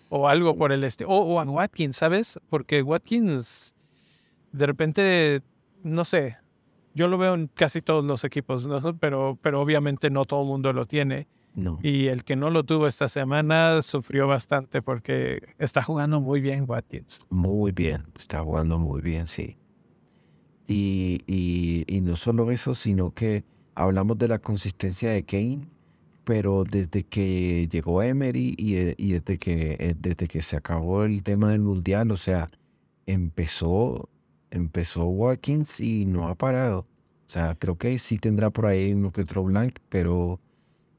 o 0.09 0.29
algo 0.29 0.55
por 0.55 0.71
el 0.71 0.83
este. 0.83 1.05
O, 1.05 1.09
o 1.17 1.39
a 1.39 1.43
Watkins, 1.43 1.97
¿sabes? 1.97 2.39
Porque 2.49 2.81
Watkins, 2.81 3.75
de 4.51 4.65
repente, 4.67 5.41
no 5.83 6.05
sé. 6.05 6.37
Yo 6.93 7.07
lo 7.07 7.17
veo 7.17 7.33
en 7.33 7.47
casi 7.47 7.81
todos 7.81 8.05
los 8.05 8.23
equipos, 8.23 8.67
¿no? 8.67 8.97
pero, 8.97 9.37
pero 9.41 9.61
obviamente 9.61 10.09
no 10.09 10.25
todo 10.25 10.41
el 10.41 10.47
mundo 10.47 10.73
lo 10.73 10.85
tiene. 10.85 11.27
No. 11.55 11.79
Y 11.83 12.07
el 12.07 12.23
que 12.23 12.35
no 12.35 12.49
lo 12.49 12.63
tuvo 12.63 12.87
esta 12.87 13.07
semana 13.07 13.81
sufrió 13.81 14.27
bastante 14.27 14.81
porque 14.81 15.53
está 15.59 15.83
jugando 15.83 16.19
muy 16.19 16.41
bien 16.41 16.65
Watkins. 16.67 17.25
Muy 17.29 17.71
bien, 17.71 18.05
está 18.17 18.41
jugando 18.41 18.79
muy 18.79 19.01
bien, 19.01 19.27
sí. 19.27 19.57
Y, 20.67 21.21
y, 21.27 21.83
y 21.87 22.01
no 22.01 22.15
solo 22.15 22.49
eso, 22.51 22.73
sino 22.73 23.11
que 23.13 23.43
hablamos 23.75 24.17
de 24.17 24.27
la 24.29 24.39
consistencia 24.39 25.11
de 25.11 25.23
Kane, 25.23 25.67
pero 26.23 26.63
desde 26.63 27.03
que 27.03 27.67
llegó 27.69 28.01
Emery 28.01 28.55
y, 28.57 28.77
y 28.97 29.13
desde, 29.13 29.37
que, 29.37 29.75
eh, 29.79 29.95
desde 29.97 30.27
que 30.27 30.41
se 30.41 30.55
acabó 30.55 31.03
el 31.03 31.21
tema 31.23 31.51
del 31.51 31.61
Mundial, 31.61 32.11
o 32.11 32.17
sea, 32.17 32.47
empezó, 33.05 34.09
empezó 34.53 35.05
Watkins 35.05 35.79
y 35.79 36.05
no 36.05 36.27
ha 36.27 36.35
parado. 36.35 36.79
O 37.27 37.31
sea, 37.33 37.55
creo 37.55 37.77
que 37.77 37.97
sí 37.97 38.17
tendrá 38.17 38.51
por 38.51 38.67
ahí 38.67 38.93
uno 38.93 39.11
que 39.11 39.21
otro 39.21 39.43
blank, 39.43 39.79
pero, 39.89 40.39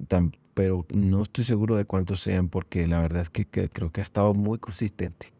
tam- 0.09 0.37
pero 0.55 0.85
no 0.93 1.23
estoy 1.23 1.45
seguro 1.45 1.77
de 1.77 1.85
cuántos 1.85 2.21
sean 2.21 2.49
porque 2.49 2.87
la 2.87 3.01
verdad 3.01 3.23
es 3.23 3.31
que, 3.31 3.47
creo 3.47 3.91
que 3.93 4.01
ha 4.01 4.03
estado 4.03 4.35
muy 4.35 4.59
consistente. 4.59 5.33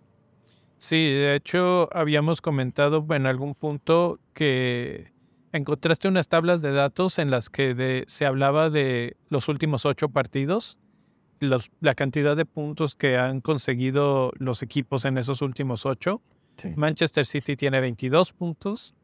Sí, 0.77 0.97
de 0.97 1.35
hecho 1.35 1.89
habíamos 1.93 2.41
comentado 2.41 3.05
en 3.11 3.27
algún 3.27 3.55
punto 3.55 4.19
que 4.35 5.13
encontraste 5.53 6.09
unas 6.09 6.29
tablas 6.29 6.63
de 6.63 6.73
datos 6.73 7.19
en 7.19 7.31
las 7.31 7.49
que 7.49 8.05
se 8.07 8.27
hablaba 8.27 8.71
de 8.71 9.17
los 9.31 9.49
últimos 9.49 9.87
ocho 9.87 10.09
partidos, 10.09 10.79
la 11.81 11.95
cantidad 11.95 12.37
de 12.37 12.45
puntos 12.45 12.95
que 12.95 13.17
han 13.19 13.41
conseguido 13.41 14.33
los 14.37 14.63
equipos 14.63 15.05
en 15.05 15.19
esos 15.19 15.43
últimos 15.43 15.87
ocho. 15.87 16.23
Manchester 16.77 17.27
City 17.27 17.57
tiene 17.57 17.81
22 17.81 18.33
puntos 18.33 18.95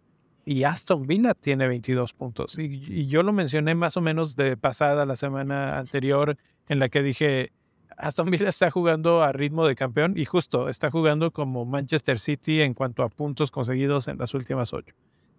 y 0.44 0.64
Aston 0.64 1.06
Villa 1.06 1.34
tiene 1.34 1.68
22 1.68 2.12
puntos. 2.12 2.58
Y, 2.58 2.64
y 2.64 3.06
yo 3.06 3.22
lo 3.22 3.32
mencioné 3.32 3.74
más 3.74 3.96
o 3.96 4.00
menos 4.00 4.36
de 4.36 4.56
pasada 4.56 5.06
la 5.06 5.16
semana 5.16 5.78
anterior 5.78 6.36
en 6.68 6.78
la 6.78 6.88
que 6.88 7.02
dije, 7.02 7.52
Aston 7.96 8.30
Villa 8.30 8.48
está 8.48 8.70
jugando 8.70 9.22
a 9.22 9.32
ritmo 9.32 9.66
de 9.66 9.74
campeón 9.74 10.14
y 10.16 10.24
justo 10.24 10.68
está 10.68 10.90
jugando 10.90 11.32
como 11.32 11.66
Manchester 11.66 12.18
City 12.18 12.62
en 12.62 12.74
cuanto 12.74 13.02
a 13.02 13.10
puntos 13.10 13.50
conseguidos 13.50 14.08
en 14.08 14.18
las 14.18 14.32
últimas 14.32 14.72
ocho. 14.72 14.94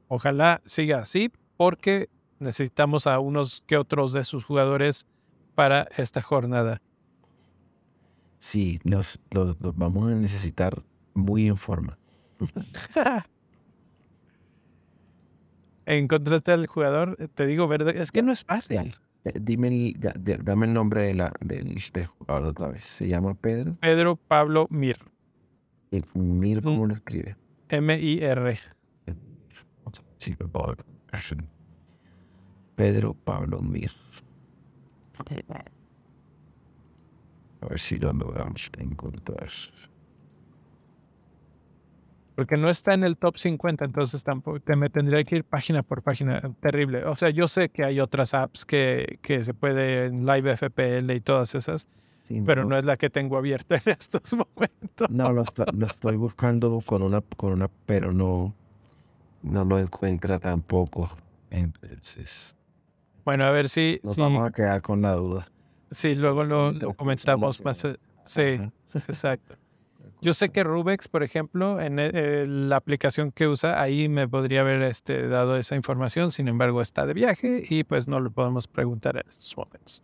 Ojalá 0.08 0.62
siga 0.66 1.00
así 1.00 1.32
porque 1.58 2.10
necesitamos 2.40 3.08
a 3.08 3.20
unos 3.20 3.64
que 3.66 3.78
otros 3.78 4.14
de 4.14 4.24
sus 4.24 4.44
jugadores 4.44 5.08
para 5.56 5.88
esta 5.98 6.22
jornada. 6.22 6.82
Sí, 8.38 8.80
los, 8.84 9.20
los 9.32 9.56
vamos 9.60 10.12
a 10.12 10.16
necesitar 10.16 10.84
muy 11.14 11.48
en 11.48 11.58
forma. 11.58 11.98
Encontraste 15.86 16.52
al 16.52 16.68
jugador, 16.68 17.18
te 17.34 17.46
digo, 17.46 17.68
verdad, 17.68 17.96
es 17.96 18.12
que 18.12 18.22
no 18.22 18.32
es 18.32 18.44
fácil. 18.46 18.96
Eh, 19.26 19.34
Dime 19.40 19.68
el, 19.68 20.00
da- 20.00 20.14
da- 20.18 20.38
dame 20.38 20.66
el 20.68 20.74
nombre 20.74 21.04
de 21.04 21.14
la, 21.16 21.34
del 21.42 21.76
del 21.94 22.06
jugador 22.06 22.46
otra 22.48 22.68
vez. 22.70 22.84
Se 22.86 23.08
llama 23.08 23.34
Pedro. 23.34 23.76
Pedro 23.80 24.16
Pablo 24.16 24.68
Mir, 24.70 24.98
Y 25.92 26.02
Mir, 26.18 26.62
¿cómo 26.62 26.86
lo 26.88 26.94
escribe? 26.96 27.36
M-I-R. 27.70 28.58
Pedro 32.76 33.14
Pablo 33.14 33.60
Mir. 33.60 33.92
A 37.62 37.66
ver 37.68 37.80
si 37.80 37.98
lo 37.98 38.12
logramos 38.14 38.72
encontrar. 38.78 39.50
Porque 42.36 42.56
no 42.58 42.70
está 42.70 42.94
en 42.94 43.04
el 43.04 43.18
top 43.18 43.38
50, 43.38 43.84
entonces 43.86 44.24
tampoco 44.24 44.60
te 44.62 44.76
me 44.76 44.90
tendría 44.90 45.24
que 45.24 45.36
ir 45.38 45.44
página 45.44 45.84
por 45.84 46.02
página. 46.02 46.40
Terrible. 46.62 47.04
O 47.06 47.16
sea, 47.16 47.30
yo 47.30 47.48
sé 47.48 47.70
que 47.70 47.84
hay 47.84 48.00
otras 48.00 48.34
apps 48.34 48.66
que, 48.66 49.20
que 49.22 49.44
se 49.44 49.54
puede 49.54 50.06
en 50.06 50.26
Live 50.26 50.52
FPL 50.58 51.12
y 51.14 51.20
todas 51.22 51.54
esas, 51.56 51.88
Sí, 52.22 52.42
pero 52.46 52.64
no 52.64 52.78
es 52.78 52.86
la 52.86 52.96
que 52.96 53.10
tengo 53.10 53.38
abierta 53.38 53.76
en 53.76 53.82
estos 54.00 54.34
momentos. 54.34 55.10
No, 55.10 55.34
lo, 55.34 55.42
esto- 55.42 55.66
lo 55.74 55.86
estoy 55.86 56.16
buscando 56.16 56.80
con 56.86 57.02
una, 57.04 57.20
con 57.22 57.52
una, 57.54 57.70
pero 57.86 58.14
no, 58.14 58.56
no 59.44 59.66
lo 59.66 59.78
encuentra 59.80 60.40
tampoco. 60.40 61.10
Entonces, 61.50 62.56
Bueno, 63.26 63.44
a 63.44 63.52
ver 63.52 63.68
si, 63.70 64.00
nos 64.04 64.16
si, 64.16 64.22
vamos 64.22 64.48
a 64.48 64.52
quedar 64.52 64.82
con 64.82 65.02
la 65.02 65.14
duda. 65.16 65.48
si 65.92 66.16
luego 66.16 66.44
lo, 66.46 66.72
lo 66.72 66.94
comentamos 66.94 67.64
más. 67.66 67.84
eh, 67.86 67.98
Sí, 68.24 68.60
exacto. 68.96 69.56
Yo 70.24 70.36
sé 70.36 70.50
que 70.50 70.64
Rubex, 70.64 71.08
por 71.08 71.24
ejemplo, 71.24 71.82
en 71.82 71.98
eh, 71.98 72.12
eh, 72.14 72.46
la 72.48 72.76
aplicación 72.76 73.32
que 73.32 73.48
usa, 73.48 73.82
ahí 73.82 74.08
me 74.08 74.28
podría 74.28 74.62
haber 74.62 74.84
este, 74.84 75.28
dado 75.28 75.58
esa 75.58 75.76
información, 75.76 76.32
sin 76.32 76.48
embargo 76.48 76.84
está 76.84 77.08
de 77.08 77.16
viaje 77.16 77.64
y 77.68 77.84
pues 77.84 78.08
no 78.08 78.20
le 78.20 78.30
podemos 78.30 78.68
preguntar 78.68 79.16
en 79.18 79.28
estos 79.28 79.58
momentos. 79.58 80.04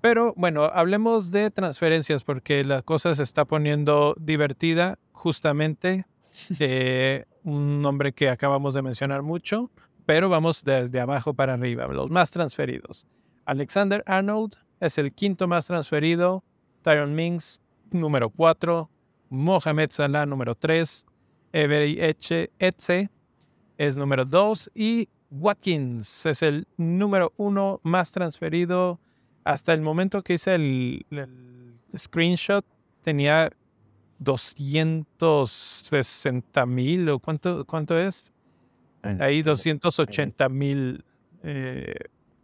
Pero 0.00 0.32
bueno, 0.38 0.64
hablemos 0.64 1.30
de 1.32 1.50
transferencias 1.50 2.24
porque 2.24 2.64
la 2.64 2.80
cosa 2.80 3.14
se 3.14 3.22
está 3.22 3.44
poniendo 3.44 4.16
divertida 4.18 4.98
justamente 5.12 6.06
de 6.48 7.26
un 7.44 7.82
nombre 7.82 8.14
que 8.14 8.30
acabamos 8.30 8.72
de 8.72 8.80
mencionar 8.80 9.20
mucho, 9.20 9.70
pero 10.06 10.30
vamos 10.30 10.64
desde 10.64 10.98
abajo 10.98 11.34
para 11.34 11.52
arriba, 11.52 11.86
los 11.88 12.10
más 12.10 12.30
transferidos. 12.30 13.06
Alexander 13.44 14.02
Arnold 14.06 14.54
es 14.80 14.96
el 14.96 15.12
quinto 15.12 15.46
más 15.46 15.66
transferido, 15.66 16.42
Tyron 16.80 17.14
Mings 17.14 17.60
número 17.90 18.30
4, 18.30 18.88
Mohamed 19.32 19.90
Salah 19.90 20.24
número 20.26 20.54
3, 20.54 21.06
Every 21.54 21.98
Etze 21.98 22.50
es 23.78 23.96
número 23.96 24.26
2 24.26 24.70
y 24.74 25.08
Watkins 25.30 26.26
es 26.26 26.42
el 26.42 26.68
número 26.76 27.32
1 27.38 27.80
más 27.82 28.12
transferido. 28.12 29.00
Hasta 29.42 29.72
el 29.72 29.80
momento 29.80 30.22
que 30.22 30.34
hice 30.34 30.54
el, 30.54 31.06
el 31.10 31.78
screenshot 31.96 32.62
tenía 33.02 33.50
260 34.18 36.66
mil 36.66 37.08
o 37.08 37.18
cuánto, 37.18 37.64
cuánto 37.64 37.98
es? 37.98 38.34
Ahí 39.18 39.40
280 39.42 40.46
mil 40.50 41.02
eh, 41.42 41.94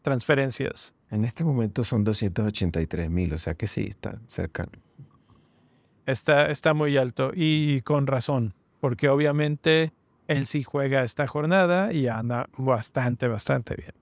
transferencias. 0.01 0.95
En 1.11 1.27
este 1.27 1.45
momento 1.45 1.85
son 1.85 2.03
283 2.03 3.11
mil, 3.11 3.35
o 3.35 3.39
sea 3.39 3.53
que 3.55 3.67
sí, 3.67 3.89
está 3.91 4.19
cercano. 4.27 4.73
Está, 6.09 6.51
está 6.51 6.73
muy 6.73 6.97
alto 6.97 7.33
y 7.35 7.83
con 7.83 8.07
razón, 8.07 8.55
porque 8.81 9.09
obviamente 9.11 9.93
él 10.27 10.47
sí 10.47 10.63
juega 10.63 11.05
esta 11.05 11.27
jornada 11.27 11.93
y 11.93 12.09
anda 12.09 12.49
bastante, 12.57 13.29
bastante 13.29 13.75
bien. 13.77 13.93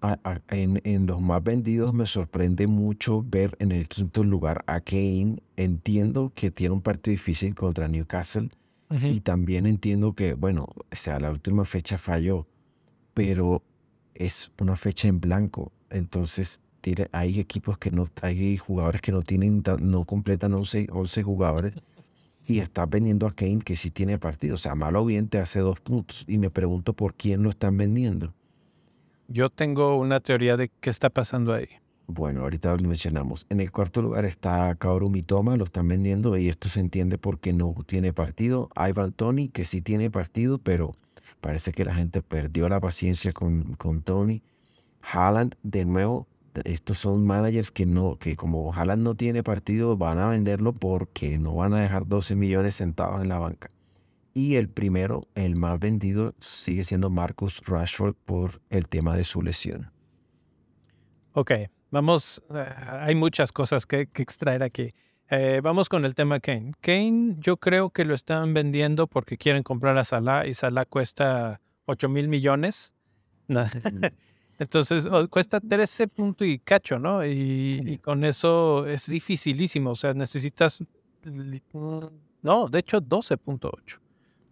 A- 0.00 0.18
a- 0.22 0.40
en, 0.50 0.80
en 0.84 1.06
los 1.06 1.20
más 1.20 1.42
vendidos 1.42 1.94
me 1.94 2.04
sorprende 2.06 2.66
mucho 2.66 3.24
ver 3.26 3.56
en 3.58 3.72
el 3.72 3.88
quinto 3.88 4.22
lugar 4.22 4.62
a 4.66 4.80
Kane. 4.80 5.42
Entiendo 5.56 6.30
que 6.34 6.50
tiene 6.50 6.74
un 6.74 6.82
partido 6.82 7.12
difícil 7.12 7.54
contra 7.54 7.88
Newcastle 7.88 8.50
y 9.10 9.20
también 9.20 9.66
entiendo 9.66 10.12
que, 10.14 10.34
bueno, 10.34 10.64
o 10.74 10.96
sea, 10.96 11.18
la 11.20 11.30
última 11.30 11.64
fecha 11.64 11.96
falló, 11.98 12.46
pero 13.14 13.62
es 14.14 14.50
una 14.60 14.76
fecha 14.76 15.08
en 15.08 15.20
blanco. 15.20 15.72
Entonces, 15.90 16.60
hay 17.12 17.40
equipos 17.40 17.78
que 17.78 17.90
no, 17.90 18.08
hay 18.22 18.56
jugadores 18.56 19.00
que 19.00 19.12
no 19.12 19.22
tienen, 19.22 19.62
no 19.80 20.04
completan 20.04 20.54
11, 20.54 20.88
11 20.90 21.22
jugadores 21.22 21.74
y 22.48 22.60
estás 22.60 22.88
vendiendo 22.88 23.26
a 23.26 23.32
Kane 23.32 23.58
que 23.58 23.76
sí 23.76 23.90
tiene 23.90 24.18
partido. 24.18 24.54
O 24.54 24.58
sea, 24.58 24.74
malo 24.74 25.02
o 25.02 25.04
bien 25.04 25.28
te 25.28 25.38
hace 25.38 25.60
dos 25.60 25.80
puntos. 25.80 26.24
Y 26.26 26.38
me 26.38 26.50
pregunto 26.50 26.94
por 26.94 27.14
quién 27.14 27.42
lo 27.42 27.50
están 27.50 27.76
vendiendo. 27.76 28.32
Yo 29.28 29.50
tengo 29.50 29.96
una 29.96 30.20
teoría 30.20 30.56
de 30.56 30.70
qué 30.80 30.88
está 30.88 31.10
pasando 31.10 31.52
ahí. 31.52 31.68
Bueno, 32.06 32.40
ahorita 32.40 32.74
lo 32.74 32.88
mencionamos. 32.88 33.44
En 33.50 33.60
el 33.60 33.70
cuarto 33.70 34.00
lugar 34.00 34.24
está 34.24 34.74
Kaoru 34.76 35.10
Mitoma, 35.10 35.58
lo 35.58 35.64
están 35.64 35.88
vendiendo 35.88 36.38
y 36.38 36.48
esto 36.48 36.70
se 36.70 36.80
entiende 36.80 37.18
porque 37.18 37.52
no 37.52 37.74
tiene 37.86 38.14
partido. 38.14 38.70
Ivan 38.74 39.12
Tony, 39.12 39.50
que 39.50 39.66
sí 39.66 39.82
tiene 39.82 40.10
partido, 40.10 40.56
pero 40.56 40.92
parece 41.42 41.70
que 41.72 41.84
la 41.84 41.94
gente 41.94 42.22
perdió 42.22 42.66
la 42.70 42.80
paciencia 42.80 43.34
con, 43.34 43.74
con 43.74 44.00
Tony. 44.00 44.40
Haaland, 45.02 45.54
de 45.62 45.84
nuevo, 45.84 46.26
estos 46.64 46.98
son 46.98 47.26
managers 47.26 47.70
que 47.70 47.86
no, 47.86 48.16
que 48.18 48.36
como 48.36 48.72
Haaland 48.72 49.02
no 49.02 49.14
tiene 49.14 49.42
partido, 49.42 49.96
van 49.96 50.18
a 50.18 50.28
venderlo 50.28 50.72
porque 50.72 51.38
no 51.38 51.54
van 51.54 51.74
a 51.74 51.80
dejar 51.80 52.06
12 52.06 52.34
millones 52.36 52.74
sentados 52.74 53.22
en 53.22 53.28
la 53.28 53.38
banca. 53.38 53.70
Y 54.34 54.56
el 54.56 54.68
primero, 54.68 55.26
el 55.34 55.56
más 55.56 55.80
vendido, 55.80 56.34
sigue 56.38 56.84
siendo 56.84 57.10
Marcus 57.10 57.60
Rashford 57.66 58.14
por 58.14 58.60
el 58.70 58.88
tema 58.88 59.16
de 59.16 59.24
su 59.24 59.42
lesión. 59.42 59.90
Ok, 61.32 61.52
vamos, 61.90 62.42
eh, 62.54 62.66
hay 63.00 63.14
muchas 63.14 63.52
cosas 63.52 63.86
que, 63.86 64.06
que 64.06 64.22
extraer 64.22 64.62
aquí. 64.62 64.92
Eh, 65.30 65.60
vamos 65.62 65.88
con 65.88 66.04
el 66.04 66.14
tema 66.14 66.40
Kane. 66.40 66.72
Kane 66.80 67.36
yo 67.38 67.58
creo 67.58 67.90
que 67.90 68.04
lo 68.04 68.14
están 68.14 68.54
vendiendo 68.54 69.06
porque 69.06 69.36
quieren 69.36 69.62
comprar 69.62 69.98
a 69.98 70.04
Salah 70.04 70.46
y 70.46 70.54
Salah 70.54 70.86
cuesta 70.86 71.60
8 71.84 72.08
mil 72.08 72.28
millones 72.28 72.94
Entonces 74.58 75.06
cuesta 75.30 75.60
13 75.60 76.08
puntos 76.08 76.46
y 76.46 76.58
cacho, 76.58 76.98
¿no? 76.98 77.24
Y, 77.24 77.98
con 78.02 78.24
eso 78.24 78.86
es 78.86 79.06
dificilísimo. 79.06 79.90
O 79.90 79.96
sea, 79.96 80.14
necesitas. 80.14 80.84
No, 82.42 82.68
de 82.68 82.78
hecho, 82.78 83.00
12.8 83.00 83.98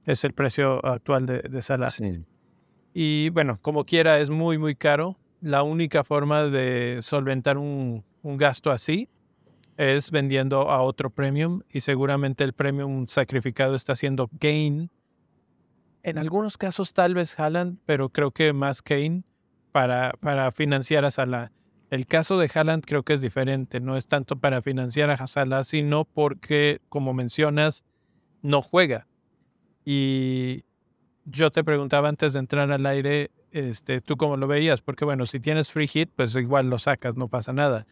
es 0.05 0.25
el 0.25 0.33
precio 0.33 0.85
actual 0.87 1.27
de, 1.27 1.41
de 1.41 1.63
Salah. 1.63 1.93
Y 2.95 3.31
bueno, 3.31 3.59
como 3.61 3.85
quiera, 3.85 4.21
es 4.21 4.31
muy, 4.31 4.59
muy 4.59 4.77
caro. 4.77 5.17
La 5.41 5.63
única 5.63 6.05
forma 6.05 6.45
de 6.45 7.01
solventar 7.03 7.59
un, 7.59 8.05
un 8.23 8.37
gasto 8.37 8.71
así 8.71 9.09
es 9.77 10.11
vendiendo 10.11 10.71
a 10.71 10.81
otro 10.83 11.11
premium 11.11 11.61
y 11.71 11.81
seguramente 11.81 12.45
el 12.45 12.53
premium 12.53 13.07
sacrificado 13.07 13.75
está 13.75 13.95
siendo 13.95 14.29
Kane. 14.41 14.89
En 16.03 16.19
algunos 16.19 16.57
casos 16.57 16.95
tal 16.95 17.15
vez 17.15 17.39
Haaland, 17.39 17.79
pero 17.85 18.09
creo 18.09 18.31
que 18.31 18.53
más 18.53 18.81
Kane 18.81 19.25
para, 19.76 20.14
para 20.21 20.50
financiar 20.52 21.04
a 21.04 21.11
Salah. 21.11 21.52
El 21.90 22.06
caso 22.06 22.38
de 22.38 22.50
Haaland 22.52 22.83
creo 22.83 23.02
que 23.02 23.12
es 23.12 23.21
diferente, 23.21 23.78
no 23.78 23.99
es 23.99 24.09
tanto 24.09 24.37
para 24.37 24.62
financiar 24.62 25.11
a 25.11 25.26
Salah, 25.26 25.64
sino 25.64 26.06
porque, 26.06 26.80
como 26.88 27.12
mencionas, 27.12 27.85
no 28.40 28.62
juega. 28.62 29.06
Y 29.85 30.64
yo 31.26 31.50
te 31.50 31.62
preguntaba 31.62 32.09
antes 32.09 32.33
de 32.33 32.38
entrar 32.38 32.73
al 32.73 32.87
aire, 32.87 33.33
este, 33.50 34.00
tú 34.00 34.16
cómo 34.16 34.38
lo 34.38 34.47
veías, 34.47 34.80
porque 34.80 35.04
bueno, 35.04 35.26
si 35.26 35.40
tienes 35.40 35.71
free 35.71 35.88
hit, 35.88 36.11
pues 36.16 36.35
igual 36.37 36.71
lo 36.71 36.78
sacas, 36.78 37.18
no 37.18 37.28
pasa 37.28 37.52
nada. 37.52 37.87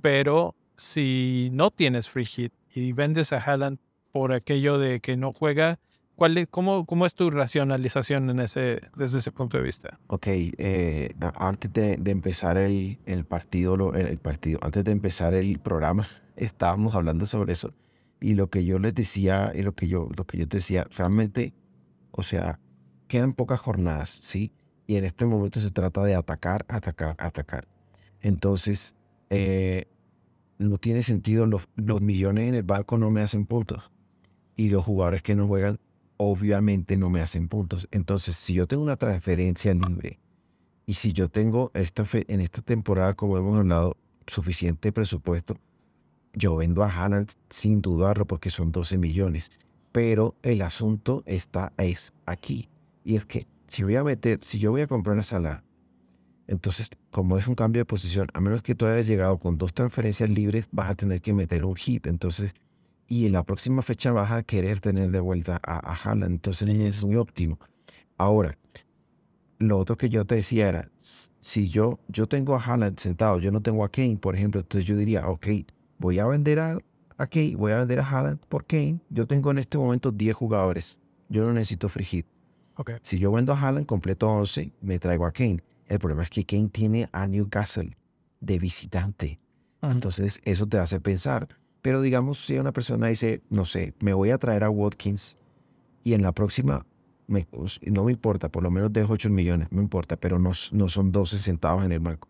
Pero 0.00 0.54
si 0.74 1.50
no 1.52 1.70
tienes 1.70 2.08
free 2.08 2.24
hit 2.24 2.54
y 2.74 2.92
vendes 2.92 3.34
a 3.34 3.42
Haaland 3.42 3.78
por 4.10 4.32
aquello 4.32 4.78
de 4.78 5.00
que 5.00 5.18
no 5.18 5.34
juega, 5.34 5.80
¿cuál, 6.16 6.48
cómo, 6.48 6.84
¿cómo 6.86 7.06
es 7.06 7.14
tu 7.14 7.30
racionalización 7.30 8.30
en 8.30 8.40
ese, 8.40 8.80
desde 8.96 9.18
ese 9.18 9.30
punto 9.30 9.58
de 9.58 9.62
vista? 9.62 10.00
Ok, 10.08 10.26
eh, 10.26 11.14
antes 11.36 11.72
de, 11.72 12.00
empezar 12.06 12.56
el, 12.56 12.98
el 13.06 13.24
partido, 13.24 13.94
el, 13.94 14.18
partido, 14.18 14.58
antes 14.62 14.82
de 14.84 14.92
empezar 14.92 15.34
el 15.34 15.58
programa, 15.60 16.04
estábamos 16.36 16.94
hablando 16.94 17.26
sobre 17.26 17.52
eso. 17.52 17.72
Y 18.20 18.34
lo 18.34 18.48
que 18.48 18.64
yo 18.64 18.78
les 18.78 18.94
decía, 18.94 19.52
y 19.54 19.62
lo 19.62 19.74
que 19.74 19.88
yo, 19.88 20.08
lo 20.16 20.26
que 20.26 20.38
yo 20.38 20.48
te 20.48 20.56
decía, 20.56 20.88
realmente, 20.96 21.52
o 22.10 22.22
sea, 22.22 22.58
quedan 23.08 23.34
pocas 23.34 23.60
jornadas, 23.60 24.10
¿sí? 24.10 24.52
Y 24.86 24.96
en 24.96 25.04
este 25.04 25.26
momento 25.26 25.60
se 25.60 25.70
trata 25.70 26.02
de 26.02 26.14
atacar, 26.14 26.64
atacar, 26.68 27.14
atacar. 27.18 27.68
Entonces, 28.20 28.96
eh, 29.30 29.86
no 30.58 30.78
tiene 30.78 31.02
sentido, 31.02 31.46
los, 31.46 31.68
los 31.76 32.00
millones 32.00 32.48
en 32.48 32.54
el 32.54 32.62
banco 32.62 32.96
no 32.96 33.10
me 33.10 33.20
hacen 33.20 33.44
puntos. 33.44 33.90
Y 34.56 34.70
los 34.70 34.84
jugadores 34.84 35.22
que 35.22 35.34
no 35.34 35.46
juegan, 35.46 35.78
obviamente 36.16 36.96
no 36.96 37.10
me 37.10 37.20
hacen 37.20 37.48
puntos. 37.48 37.88
Entonces, 37.90 38.36
si 38.36 38.54
yo 38.54 38.66
tengo 38.66 38.82
una 38.82 38.96
transferencia 38.96 39.74
libre 39.74 40.18
y 40.86 40.94
si 40.94 41.12
yo 41.12 41.28
tengo 41.28 41.70
esta 41.74 42.04
fe, 42.04 42.24
en 42.28 42.40
esta 42.40 42.62
temporada, 42.62 43.14
como 43.14 43.38
hemos 43.38 43.58
hablado, 43.58 43.96
suficiente 44.26 44.92
presupuesto, 44.92 45.56
yo 46.32 46.56
vendo 46.56 46.82
a 46.82 46.90
Haaland 46.90 47.30
sin 47.48 47.80
dudarlo 47.80 48.26
porque 48.26 48.50
son 48.50 48.72
12 48.72 48.98
millones. 48.98 49.50
Pero 49.92 50.34
el 50.42 50.62
asunto 50.62 51.22
está 51.26 51.72
es 51.78 52.12
aquí. 52.26 52.68
Y 53.04 53.16
es 53.16 53.24
que 53.24 53.46
si 53.66 53.82
voy 53.82 53.96
a 53.96 54.04
meter, 54.04 54.40
si 54.42 54.58
yo 54.58 54.70
voy 54.70 54.82
a 54.82 54.86
comprar 54.86 55.14
una 55.14 55.22
sala 55.22 55.64
entonces, 56.46 56.90
como 57.10 57.38
es 57.38 57.48
un 57.48 57.54
cambio 57.54 57.80
de 57.80 57.86
posición, 57.86 58.28
a 58.32 58.40
menos 58.40 58.62
que 58.62 58.74
tú 58.74 58.86
hayas 58.86 59.06
llegado 59.06 59.38
con 59.38 59.58
dos 59.58 59.74
transferencias 59.74 60.30
libres, 60.30 60.68
vas 60.70 60.90
a 60.90 60.94
tener 60.94 61.20
que 61.20 61.32
meter 61.32 61.64
un 61.64 61.74
hit. 61.74 62.06
Entonces, 62.06 62.54
y 63.08 63.26
en 63.26 63.32
la 63.32 63.44
próxima 63.44 63.82
fecha 63.82 64.12
vas 64.12 64.32
a 64.32 64.42
querer 64.42 64.80
tener 64.80 65.10
de 65.10 65.20
vuelta 65.20 65.60
a, 65.62 65.92
a 65.92 65.94
Haaland. 65.94 66.32
Entonces, 66.32 66.68
es 66.68 67.04
muy 67.04 67.16
óptimo. 67.16 67.58
Ahora, 68.18 68.58
lo 69.58 69.78
otro 69.78 69.96
que 69.96 70.08
yo 70.08 70.24
te 70.24 70.36
decía 70.36 70.68
era, 70.68 70.90
si 70.96 71.68
yo, 71.68 71.98
yo 72.08 72.26
tengo 72.26 72.54
a 72.54 72.62
Haaland 72.62 72.98
sentado, 72.98 73.38
yo 73.38 73.50
no 73.50 73.62
tengo 73.62 73.84
a 73.84 73.90
Kane, 73.90 74.16
por 74.16 74.34
ejemplo, 74.34 74.60
entonces 74.60 74.86
yo 74.86 74.96
diría, 74.96 75.28
ok, 75.28 75.46
voy 75.98 76.18
a 76.18 76.26
vender 76.26 76.58
a, 76.58 76.78
a 77.16 77.26
Kane, 77.26 77.56
voy 77.56 77.72
a 77.72 77.78
vender 77.78 78.00
a 78.00 78.08
Haaland 78.08 78.40
por 78.48 78.66
Kane. 78.66 79.00
Yo 79.10 79.26
tengo 79.26 79.50
en 79.50 79.58
este 79.58 79.78
momento 79.78 80.10
10 80.10 80.34
jugadores. 80.34 80.98
Yo 81.28 81.44
no 81.44 81.52
necesito 81.52 81.88
free 81.88 82.04
hit. 82.04 82.26
Okay. 82.76 82.96
Si 83.02 83.18
yo 83.18 83.32
vendo 83.32 83.52
a 83.52 83.58
Haaland, 83.58 83.86
completo 83.86 84.28
11, 84.28 84.72
me 84.82 84.98
traigo 84.98 85.24
a 85.24 85.32
Kane. 85.32 85.62
El 85.86 85.98
problema 85.98 86.24
es 86.24 86.30
que 86.30 86.44
Kane 86.44 86.68
tiene 86.68 87.08
a 87.12 87.26
Newcastle 87.26 87.96
de 88.40 88.58
visitante. 88.58 89.40
Entonces 89.82 90.40
eso 90.44 90.66
te 90.66 90.78
hace 90.78 91.00
pensar. 91.00 91.48
Pero 91.86 92.00
digamos, 92.00 92.44
si 92.44 92.58
una 92.58 92.72
persona 92.72 93.06
dice, 93.06 93.42
no 93.48 93.64
sé, 93.64 93.94
me 94.00 94.12
voy 94.12 94.30
a 94.30 94.38
traer 94.38 94.64
a 94.64 94.70
Watkins 94.70 95.36
y 96.02 96.14
en 96.14 96.22
la 96.24 96.32
próxima, 96.32 96.84
pues, 97.48 97.78
no 97.84 98.02
me 98.02 98.10
importa, 98.10 98.48
por 98.48 98.64
lo 98.64 98.72
menos 98.72 98.92
dejo 98.92 99.12
8 99.12 99.30
millones, 99.30 99.68
no 99.70 99.80
importa, 99.80 100.16
pero 100.16 100.40
no, 100.40 100.50
no 100.72 100.88
son 100.88 101.12
12 101.12 101.38
centavos 101.38 101.84
en 101.84 101.92
el 101.92 102.00
banco. 102.00 102.28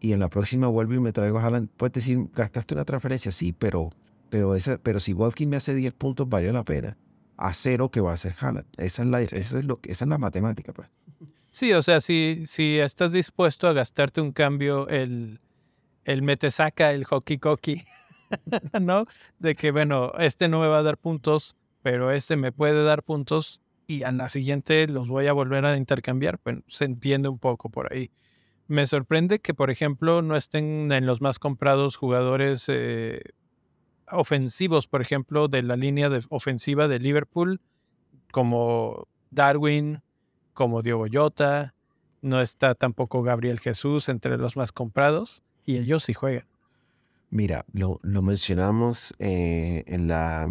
Y 0.00 0.14
en 0.14 0.18
la 0.18 0.28
próxima 0.28 0.66
vuelvo 0.66 0.94
y 0.94 0.98
me 0.98 1.12
traigo 1.12 1.38
a 1.38 1.44
Haaland. 1.44 1.68
Puedes 1.76 1.92
decir, 1.92 2.26
gastaste 2.34 2.74
una 2.74 2.84
transferencia, 2.84 3.30
sí, 3.30 3.52
pero, 3.52 3.90
pero, 4.30 4.56
esa, 4.56 4.78
pero 4.78 4.98
si 4.98 5.12
Watkins 5.12 5.48
me 5.48 5.56
hace 5.58 5.76
10 5.76 5.94
puntos, 5.94 6.28
vale 6.28 6.52
la 6.52 6.64
pena. 6.64 6.96
A 7.36 7.54
cero 7.54 7.92
que 7.92 8.00
va 8.00 8.10
a 8.10 8.14
hacer 8.14 8.34
Haaland. 8.40 8.66
Esa 8.78 9.02
es 9.02 9.08
la, 9.08 9.22
esa 9.22 9.36
es 9.60 9.64
lo, 9.64 9.78
esa 9.84 10.06
es 10.06 10.08
la 10.08 10.18
matemática, 10.18 10.72
pues. 10.72 10.88
Sí, 11.52 11.72
o 11.72 11.82
sea, 11.82 12.00
si, 12.00 12.42
si 12.46 12.80
estás 12.80 13.12
dispuesto 13.12 13.68
a 13.68 13.72
gastarte 13.72 14.20
un 14.20 14.32
cambio, 14.32 14.88
el, 14.88 15.38
el 16.02 16.22
metesaca, 16.22 16.90
el 16.90 17.04
hockey 17.04 17.38
cocky, 17.38 17.84
¿no? 18.80 19.04
De 19.38 19.54
que, 19.54 19.70
bueno, 19.70 20.12
este 20.18 20.48
no 20.48 20.60
me 20.60 20.68
va 20.68 20.78
a 20.78 20.82
dar 20.82 20.98
puntos, 20.98 21.56
pero 21.82 22.10
este 22.10 22.36
me 22.36 22.52
puede 22.52 22.84
dar 22.84 23.02
puntos 23.02 23.60
y 23.86 24.02
a 24.02 24.12
la 24.12 24.28
siguiente 24.28 24.86
los 24.86 25.08
voy 25.08 25.26
a 25.26 25.32
volver 25.32 25.64
a 25.64 25.76
intercambiar. 25.76 26.40
Bueno, 26.44 26.62
se 26.68 26.84
entiende 26.84 27.28
un 27.28 27.38
poco 27.38 27.70
por 27.70 27.92
ahí. 27.92 28.10
Me 28.66 28.86
sorprende 28.86 29.38
que, 29.38 29.54
por 29.54 29.70
ejemplo, 29.70 30.20
no 30.20 30.36
estén 30.36 30.92
en 30.92 31.06
los 31.06 31.22
más 31.22 31.38
comprados 31.38 31.96
jugadores 31.96 32.66
eh, 32.68 33.22
ofensivos, 34.10 34.86
por 34.86 35.00
ejemplo, 35.00 35.48
de 35.48 35.62
la 35.62 35.76
línea 35.76 36.10
de 36.10 36.22
ofensiva 36.28 36.86
de 36.86 36.98
Liverpool, 36.98 37.60
como 38.30 39.08
Darwin, 39.30 40.02
como 40.52 40.82
Diego 40.82 41.06
Yota, 41.06 41.74
no 42.20 42.40
está 42.40 42.74
tampoco 42.74 43.22
Gabriel 43.22 43.60
Jesús 43.60 44.08
entre 44.08 44.36
los 44.36 44.56
más 44.56 44.72
comprados 44.72 45.42
y 45.64 45.76
ellos 45.78 46.04
sí 46.04 46.14
juegan. 46.14 46.46
Mira, 47.30 47.66
lo, 47.72 48.00
mencionamos 48.02 49.14
eh, 49.18 49.84
en, 49.86 50.08
la, 50.08 50.48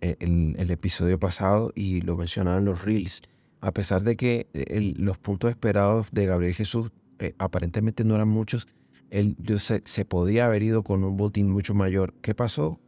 eh, 0.00 0.16
el 0.18 0.70
episodio 0.70 1.18
pasado 1.18 1.72
y 1.74 2.00
lo 2.00 2.16
mencionaban 2.16 2.64
los 2.64 2.84
Reels. 2.84 3.22
A 3.60 3.72
pesar 3.72 4.02
de 4.02 4.16
que 4.16 4.48
eh, 4.54 4.94
los 4.96 5.18
puntos 5.18 5.50
esperados 5.50 6.08
de 6.12 6.24
Gabriel 6.26 6.54
Jesús 6.54 6.90
aparentemente 7.36 8.04
no 8.04 8.14
eran 8.14 8.28
muchos, 8.28 8.66
él 9.10 9.36
se, 9.58 9.82
se, 9.84 10.04
podía 10.06 10.46
haber 10.46 10.62
ido 10.62 10.82
con 10.82 11.04
un 11.04 11.18
botín 11.18 11.50
mucho 11.50 11.74
mayor. 11.74 12.14
¿Qué 12.22 12.34
pasó? 12.34 12.80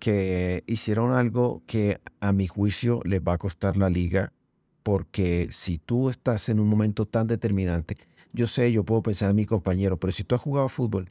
Que 0.00 0.64
hicieron 0.66 1.12
algo 1.12 1.62
que 1.66 2.00
a 2.18 2.32
mi 2.32 2.48
juicio 2.48 3.00
les 3.04 3.20
va 3.20 3.34
a 3.34 3.38
costar 3.38 3.76
la 3.76 3.90
liga 3.90 4.32
porque 4.82 5.48
si 5.52 5.78
tú 5.78 6.08
estás 6.08 6.48
en 6.48 6.58
un 6.58 6.68
momento 6.68 7.06
tan 7.06 7.28
determinante, 7.28 7.96
yo 8.32 8.48
sé, 8.48 8.72
yo 8.72 8.84
puedo 8.84 9.02
pensar 9.02 9.30
en 9.30 9.36
mi 9.36 9.46
compañero, 9.46 9.98
pero 9.98 10.12
si 10.12 10.24
tú 10.24 10.34
has 10.34 10.40
jugado 10.40 10.68
fútbol, 10.68 11.10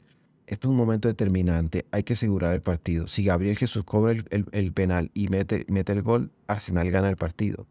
esto 0.50 0.68
es 0.68 0.70
un 0.70 0.76
momento 0.76 1.08
determinante, 1.08 1.86
hay 1.92 2.02
que 2.02 2.14
asegurar 2.14 2.54
el 2.54 2.60
partido. 2.60 3.06
Si 3.06 3.24
Gabriel 3.24 3.56
Jesús 3.56 3.84
cobra 3.84 4.12
el, 4.30 4.72
penal 4.72 5.10
y 5.14 5.28
mete, 5.28 5.64
mete, 5.68 5.92
el 5.92 6.02
gol, 6.02 6.32
Arsenal 6.48 6.90
gana 6.90 7.08
el 7.08 7.16
partido. 7.16 7.66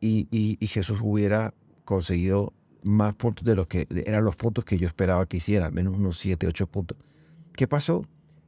Y, 0.00 0.26
y, 0.30 0.66
Jesús 0.66 0.98
hubiera 1.02 1.54
conseguido 1.84 2.52
más 2.82 3.14
puntos 3.14 3.44
de 3.44 3.54
los 3.54 3.66
que 3.66 3.86
eran 4.06 4.24
los 4.24 4.34
puntos 4.34 4.64
que 4.64 4.78
yo 4.78 4.86
esperaba 4.86 5.26
que 5.26 5.36
hiciera, 5.36 5.70
menos 5.70 5.94
unos 5.94 6.18
7, 6.18 6.46
8 6.46 6.66
puntos. 6.66 6.98
¿Qué 7.52 7.68
pasó? 7.68 8.04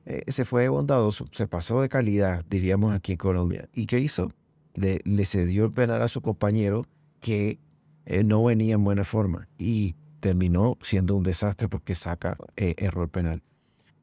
Eh, 0.07 0.25
se 0.29 0.45
fue 0.45 0.69
bondadoso, 0.69 1.27
se 1.31 1.47
pasó 1.47 1.83
de 1.83 1.89
calidad, 1.89 2.45
diríamos 2.49 2.95
aquí 2.95 3.13
en 3.13 3.19
Colombia. 3.19 3.69
¿Y 3.75 3.87
qué 3.87 3.99
hizo? 3.99 4.31
le, 4.75 5.27
cedió 5.27 5.67
el 5.67 5.73
penal 5.73 6.03
a 6.03 6.09
su 6.09 6.21
compañero 6.21 6.83
que 7.21 7.59
eh, 8.07 8.25
no 8.25 8.43
venía 8.43 8.75
en 8.75 8.85
buena 8.85 9.05
forma 9.05 9.49
y 9.59 9.95
terminó 10.21 10.79
siendo 10.83 11.17
un 11.17 11.23
desastre 11.23 11.69
porque 11.69 11.95
saca 11.95 12.37
eh, 12.57 12.75
error 12.79 13.09
penal. 13.09 13.43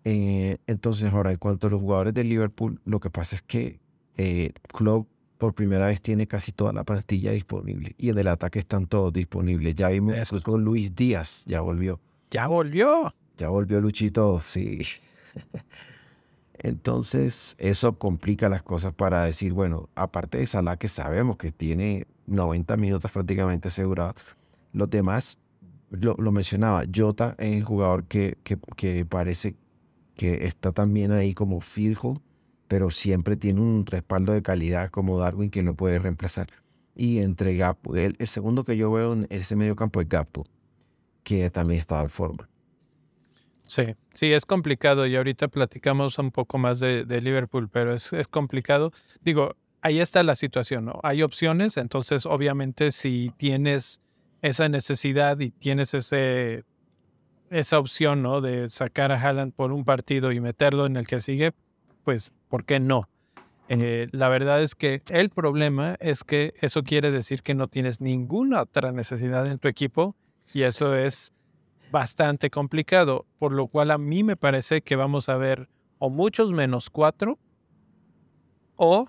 Eh, 0.04 0.58
entonces, 0.68 1.12
ahora, 1.14 1.32
en 1.32 1.38
cuanto 1.38 1.68
a 1.68 1.70
los 1.70 1.80
jugadores 1.80 2.14
de 2.14 2.24
Liverpool, 2.24 2.80
lo 2.86 3.00
que 3.00 3.10
pasa 3.10 3.36
es 3.36 3.42
que 3.42 3.80
Klopp 4.74 5.08
por 5.40 5.54
primera 5.54 5.88
vez 5.88 6.02
tiene 6.02 6.28
casi 6.28 6.52
toda 6.52 6.74
la 6.74 6.84
plantilla 6.84 7.32
disponible 7.32 7.96
y 7.98 8.10
en 8.10 8.18
el 8.18 8.28
ataque 8.28 8.60
están 8.60 8.86
todos 8.88 9.14
disponibles. 9.14 9.74
Ya 9.74 9.88
vimos 9.88 10.32
con 10.44 10.64
Luis 10.64 10.94
Díaz, 10.94 11.44
ya 11.46 11.62
volvió. 11.62 12.00
¿Ya 12.30 12.48
volvió? 12.48 13.14
Ya 13.38 13.48
volvió 13.48 13.80
Luchito, 13.80 14.40
sí. 14.42 14.82
Entonces, 16.60 17.56
eso 17.58 17.98
complica 17.98 18.50
las 18.50 18.64
cosas 18.64 18.94
para 18.94 19.24
decir, 19.24 19.54
bueno, 19.54 19.88
aparte 19.96 20.40
de 20.40 20.46
Salah, 20.46 20.76
que 20.76 20.90
sabemos 20.90 21.38
que 21.38 21.54
tiene 21.54 22.06
90 22.28 22.76
minutos 22.76 23.10
prácticamente 23.10 23.70
asegurados, 23.70 24.16
los 24.74 24.90
demás, 24.90 25.38
lo, 25.90 26.16
mencionaba, 26.32 26.84
Jota 26.94 27.36
es 27.38 27.56
el 27.56 27.64
jugador 27.64 28.04
que, 28.04 28.38
que, 28.44 29.06
parece 29.06 29.56
que 30.20 30.48
está 30.48 30.74
también 30.74 31.14
ahí 31.14 31.34
como 31.34 31.62
fijo, 31.62 32.22
pero 32.68 32.90
siempre 32.90 33.38
tiene 33.38 33.62
un 33.62 33.86
respaldo 33.86 34.34
de 34.34 34.42
calidad 34.42 34.90
como 34.90 35.18
Darwin 35.18 35.50
que 35.50 35.64
no 35.64 35.76
puede 35.76 35.98
reemplazar. 35.98 36.50
Y 36.94 37.20
entre 37.20 37.56
Gapo, 37.56 37.96
el, 37.96 38.18
segundo 38.28 38.66
que 38.66 38.76
yo 38.76 38.92
veo 38.92 39.14
en 39.14 39.28
ese 39.30 39.56
medio 39.56 39.78
campo 39.78 40.02
es 40.02 40.10
Gapo. 40.10 40.46
que 41.24 41.50
también 41.50 41.80
estaba 41.80 42.02
en 42.02 42.10
forma. 42.10 42.50
Sí, 43.64 43.96
sí, 44.14 44.34
es 44.34 44.46
complicado 44.46 45.08
y 45.08 45.16
ahorita 45.16 45.48
platicamos 45.48 46.20
un 46.20 46.32
poco 46.32 46.58
más 46.58 46.82
de, 46.82 47.06
Liverpool, 47.22 47.70
pero 47.70 47.94
es, 47.94 48.12
es, 48.12 48.28
complicado. 48.28 48.92
Digo, 49.22 49.56
ahí 49.80 50.02
está 50.02 50.22
la 50.24 50.36
situación, 50.36 50.84
¿no? 50.84 51.00
Hay 51.02 51.24
opciones, 51.24 51.78
entonces 51.78 52.26
obviamente 52.26 52.92
si 52.92 53.32
tienes 53.38 54.02
esa 54.42 54.68
necesidad 54.68 55.40
y 55.40 55.52
tienes 55.52 55.94
ese, 55.94 56.66
esa 57.50 57.80
opción, 57.80 58.22
¿no? 58.22 58.42
De 58.42 58.68
sacar 58.68 59.12
a 59.12 59.22
Haaland 59.22 59.54
por 59.54 59.72
un 59.72 59.84
partido 59.84 60.32
y 60.32 60.40
meterlo 60.40 60.86
en 60.86 60.98
el 60.98 61.08
que 61.08 61.22
sigue, 61.22 61.54
pues, 62.04 62.32
¿por 62.48 62.66
qué 62.66 62.80
no? 62.80 63.10
Eh, 63.70 64.08
la 64.12 64.30
verdad 64.30 64.64
es 64.64 64.74
que 64.74 65.04
el 65.10 65.30
problema 65.30 65.96
es 66.00 66.24
que 66.24 66.54
eso 66.60 66.82
quiere 66.82 67.12
decir 67.12 67.44
que 67.44 67.54
no 67.54 67.68
tienes 67.68 68.02
ninguna 68.02 68.64
otra 68.64 68.92
necesidad 68.92 69.46
en 69.46 69.60
tu 69.60 69.68
equipo 69.68 70.16
y 70.54 70.64
eso 70.64 70.96
es 70.96 71.34
bastante 71.92 72.50
complicado, 72.50 73.28
por 73.38 73.54
lo 73.54 73.68
cual 73.68 73.92
a 73.92 74.00
mí 74.00 74.24
me 74.24 74.36
parece 74.36 74.82
que 74.82 74.96
vamos 74.96 75.30
a 75.30 75.38
ver 75.38 75.70
o 76.00 76.10
muchos 76.10 76.52
menos 76.52 76.90
cuatro 76.90 77.38
o 78.76 79.08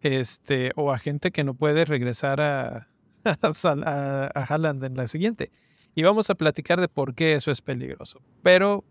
este 0.00 0.72
o 0.76 0.92
a 0.92 0.98
gente 0.98 1.32
que 1.32 1.42
no 1.42 1.54
puede 1.54 1.84
regresar 1.84 2.40
a, 2.40 2.88
a, 3.24 4.30
a 4.32 4.44
Haaland 4.44 4.84
en 4.84 4.96
la 4.96 5.08
siguiente. 5.08 5.50
Y 5.94 6.02
vamos 6.02 6.30
a 6.30 6.34
platicar 6.34 6.80
de 6.80 6.88
por 6.88 7.14
qué 7.14 7.34
eso 7.34 7.50
es 7.50 7.60
peligroso. 7.60 8.20
Pero 8.42 8.84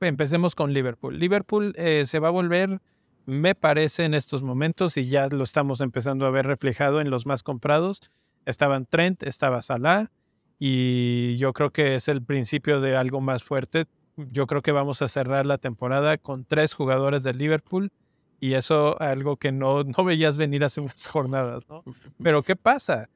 empecemos 0.00 0.54
con 0.54 0.72
Liverpool. 0.72 1.18
Liverpool 1.18 1.74
eh, 1.76 2.04
se 2.06 2.18
va 2.18 2.28
a 2.28 2.32
volver, 2.32 2.80
me 3.26 3.54
parece 3.54 4.04
en 4.04 4.14
estos 4.14 4.42
momentos, 4.42 4.96
y 4.96 5.08
ya 5.08 5.28
lo 5.28 5.44
estamos 5.44 5.80
empezando 5.80 6.26
a 6.26 6.30
ver 6.30 6.46
reflejado 6.46 7.00
en 7.00 7.10
los 7.10 7.26
más 7.26 7.42
comprados. 7.42 8.10
Estaban 8.46 8.86
Trent, 8.86 9.22
estaba 9.22 9.60
Salah, 9.60 10.10
y 10.58 11.36
yo 11.36 11.52
creo 11.52 11.70
que 11.70 11.94
es 11.94 12.08
el 12.08 12.22
principio 12.22 12.80
de 12.80 12.96
algo 12.96 13.20
más 13.20 13.44
fuerte. 13.44 13.86
Yo 14.16 14.46
creo 14.46 14.62
que 14.62 14.72
vamos 14.72 15.02
a 15.02 15.08
cerrar 15.08 15.46
la 15.46 15.58
temporada 15.58 16.18
con 16.18 16.44
tres 16.44 16.74
jugadores 16.74 17.22
de 17.22 17.34
Liverpool 17.34 17.92
y 18.40 18.54
eso 18.54 19.00
algo 19.00 19.36
que 19.36 19.52
no, 19.52 19.84
no 19.84 20.04
veías 20.04 20.36
venir 20.36 20.64
hace 20.64 20.80
unas 20.80 21.06
jornadas, 21.06 21.68
¿no? 21.68 21.84
Pero 22.22 22.42
¿qué 22.42 22.56
pasa? 22.56 23.08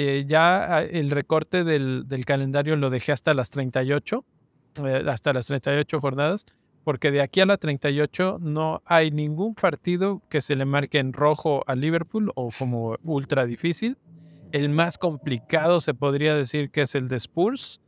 Eh, 0.00 0.26
ya 0.28 0.76
ah, 0.76 0.82
el 0.84 1.10
recorte 1.10 1.64
del, 1.64 2.06
calendario 2.24 2.76
lo 2.76 2.88
dejé 2.88 3.10
hasta 3.10 3.34
las 3.34 3.50
38, 3.50 4.24
eh, 4.84 5.02
hasta 5.08 5.32
las 5.32 5.48
38 5.48 6.00
jornadas, 6.00 6.46
porque 6.84 7.10
de 7.10 7.20
aquí 7.20 7.40
a 7.40 7.46
la 7.46 7.56
38 7.56 8.38
no 8.40 8.80
hay 8.84 9.10
ningún 9.10 9.56
partido 9.56 10.22
que 10.28 10.40
se 10.40 10.54
le 10.54 10.66
marque 10.66 11.00
en 11.00 11.12
rojo 11.12 11.64
a 11.66 11.74
Liverpool 11.74 12.30
o 12.36 12.50
como 12.56 12.96
ultra 13.02 13.44
difícil. 13.44 13.98
El 14.52 14.68
más 14.68 14.98
complicado 14.98 15.80
se 15.80 15.94
podría 15.94 16.36
decir 16.36 16.70
que 16.70 16.82
es 16.82 16.94
el 16.94 17.08
de 17.08 17.16
Spurs, 17.16 17.80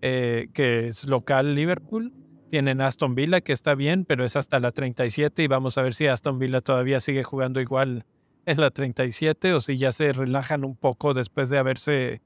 eh, 0.00 0.48
que 0.52 0.88
es 0.88 1.04
local 1.04 1.54
Liverpool. 1.54 2.12
Tienen 2.48 2.80
Aston 2.80 3.14
Villa, 3.14 3.40
que 3.40 3.52
está 3.52 3.76
bien, 3.76 4.04
pero 4.04 4.24
es 4.24 4.34
hasta 4.34 4.58
la 4.58 4.72
37 4.72 5.44
y 5.44 5.46
vamos 5.46 5.78
a 5.78 5.82
ver 5.82 5.94
si 5.94 6.08
Aston 6.08 6.40
Villa 6.40 6.60
todavía 6.60 6.98
sigue 6.98 7.22
jugando 7.22 7.60
igual 7.60 8.04
en 8.46 8.60
la 8.60 8.70
37 8.70 9.54
o 9.54 9.60
si 9.60 9.76
ya 9.76 9.92
se 9.92 10.12
relajan 10.12 10.64
un 10.64 10.76
poco 10.76 11.14
después 11.14 11.50
de 11.50 11.58
haberse 11.58 12.22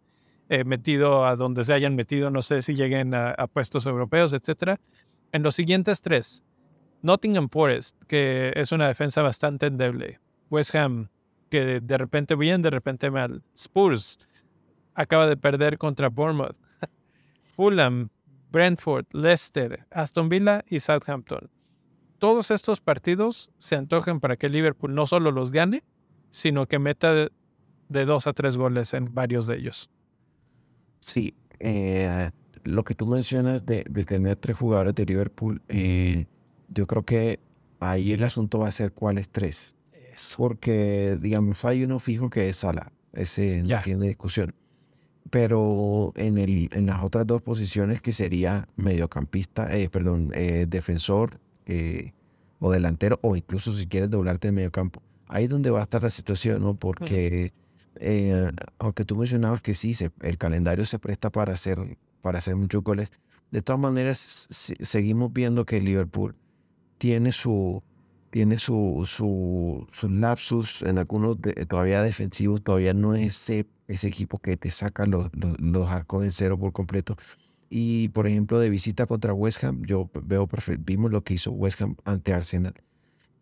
eh, 0.49 0.65
metido 0.65 1.25
a 1.25 1.37
donde 1.37 1.65
se 1.65 1.73
hayan 1.73 1.97
metido, 1.97 2.31
no 2.31 2.43
sé 2.43 2.63
si 2.63 2.75
lleguen 2.75 3.15
a, 3.15 3.31
a 3.31 3.47
puestos 3.47 3.87
europeos, 3.87 4.33
etc. 4.33 4.79
En 5.33 5.43
los 5.43 5.55
siguientes 5.55 6.03
tres, 6.03 6.45
Nottingham 7.03 7.49
Forest, 7.49 8.03
que 8.05 8.53
es 8.57 8.73
una 8.73 8.89
defensa 8.89 9.23
bastante 9.23 9.67
endeble. 9.67 10.21
West 10.51 10.75
Ham, 10.75 11.09
que 11.51 11.81
de 11.81 11.99
repente 11.99 12.35
bien, 12.35 12.63
de 12.63 12.71
repente 12.71 13.11
mal. 13.11 13.43
Spurs 13.55 14.19
acaba 14.95 15.27
de 15.27 15.37
perder 15.37 15.79
contra 15.79 16.09
Bournemouth. 16.09 16.57
Fulham, 17.57 18.11
Brentford, 18.51 19.07
Leicester, 19.13 19.87
Aston 19.91 20.29
Villa 20.29 20.65
y 20.69 20.81
Southampton. 20.81 21.51
Todos 22.19 22.51
estos 22.51 22.81
partidos 22.81 23.51
se 23.59 23.77
antojan 23.77 24.21
para 24.21 24.37
que 24.37 24.49
Liverpool 24.49 24.95
no 24.95 25.07
solo 25.07 25.31
los 25.31 25.53
gane, 25.53 25.85
sino 26.31 26.67
que 26.67 26.79
meta 26.79 27.15
de, 27.15 27.31
dos 28.05 28.27
a 28.27 28.33
tres 28.33 28.57
goles 28.57 28.95
en 28.95 29.13
varios 29.15 29.47
de 29.47 29.57
ellos. 29.57 29.91
Sí, 31.01 31.35
eh, 31.61 32.31
lo 32.65 32.85
que 32.85 32.95
tú 32.95 33.07
mencionas 33.07 33.65
de, 33.65 33.85
tener 33.85 34.37
tres 34.37 34.57
jugadores 34.57 34.95
de 34.95 35.05
Liverpool, 35.05 35.63
eh, 35.69 36.27
yo 36.69 36.87
creo 36.87 37.05
que 37.05 37.41
ahí 37.81 38.13
el 38.13 38.23
asunto 38.25 38.59
va 38.59 38.69
a 38.69 38.73
ser 38.73 38.93
cuáles 38.93 39.29
tres. 39.29 39.75
Porque, 40.37 41.19
digamos, 41.21 41.65
hay 41.65 41.85
uno 41.85 41.99
fijo 41.99 42.31
que 42.31 42.49
es 42.49 42.57
Sala. 42.57 42.93
Ese 43.13 43.63
no 43.63 43.83
tiene 43.83 44.09
discusión. 44.09 44.55
Pero 45.31 46.13
en, 46.17 46.39
el, 46.39 46.69
en 46.73 46.87
las 46.87 47.03
otras 47.03 47.27
dos 47.27 47.43
posiciones, 47.43 48.01
que 48.01 48.13
sería 48.13 48.69
mediocampista, 48.77 49.77
eh, 49.77 49.89
perdón, 49.91 50.31
eh, 50.35 50.67
defensor 50.69 51.41
eh, 51.67 52.13
o 52.61 52.71
delantero, 52.71 53.19
o 53.23 53.37
incluso 53.37 53.73
si 53.73 53.87
quieres 53.87 54.09
doblarte 54.09 54.49
en 54.49 54.55
mediocampo, 54.55 55.03
ahí 55.29 55.45
es 55.45 55.51
donde 55.51 55.71
va 55.71 55.81
a 55.81 55.83
estar 55.85 56.03
la 56.03 56.11
situación, 56.11 56.63
¿no? 56.63 56.75
Porque, 56.75 57.53
aunque 58.79 59.05
tú 59.05 59.17
mencionabas 59.17 59.63
que 59.63 59.75
sí, 59.75 59.95
el 60.21 60.39
calendario 60.39 60.87
se 60.87 60.99
presta 60.99 61.31
para 61.31 61.53
hacer, 61.53 61.99
para 62.23 62.39
hacer 62.39 62.57
muchos 62.57 62.83
goles, 62.83 63.11
de 63.51 63.63
todas 63.63 63.81
maneras, 63.81 64.49
seguimos 64.51 65.33
viendo 65.33 65.65
que 65.65 65.81
Liverpool 65.81 66.35
tiene 66.99 67.33
su 67.33 67.83
tiene 68.31 68.59
su, 68.59 69.05
su, 69.07 69.87
sus 69.93 70.11
lapsus 70.11 70.83
en 70.83 70.99
algunos 70.99 71.39
todavía 71.69 72.03
defensivos, 72.03 72.63
todavía 72.63 72.93
no 72.93 73.15
es 73.15 73.31
ese, 73.31 73.67
ese 73.89 74.09
equipo 74.09 74.39
que 74.39 74.59
te 74.59 74.71
saca 74.71 75.07
los, 75.07 75.31
los, 75.33 75.89
arcos 75.89 76.25
en 76.25 76.33
cero 76.33 76.59
por 76.59 76.73
completo. 76.73 77.17
Y 77.71 78.09
por 78.11 78.27
ejemplo, 78.27 78.59
de 78.59 78.69
visita 78.69 79.07
contra 79.07 79.33
West 79.33 79.65
Ham, 79.65 79.85
yo 79.87 80.11
veo 80.23 80.47
vimos 80.81 81.13
lo 81.13 81.25
que 81.25 81.35
hizo 81.35 81.51
West 81.53 81.81
Ham 81.81 81.97
ante 82.05 82.35
Arsenal 82.35 82.75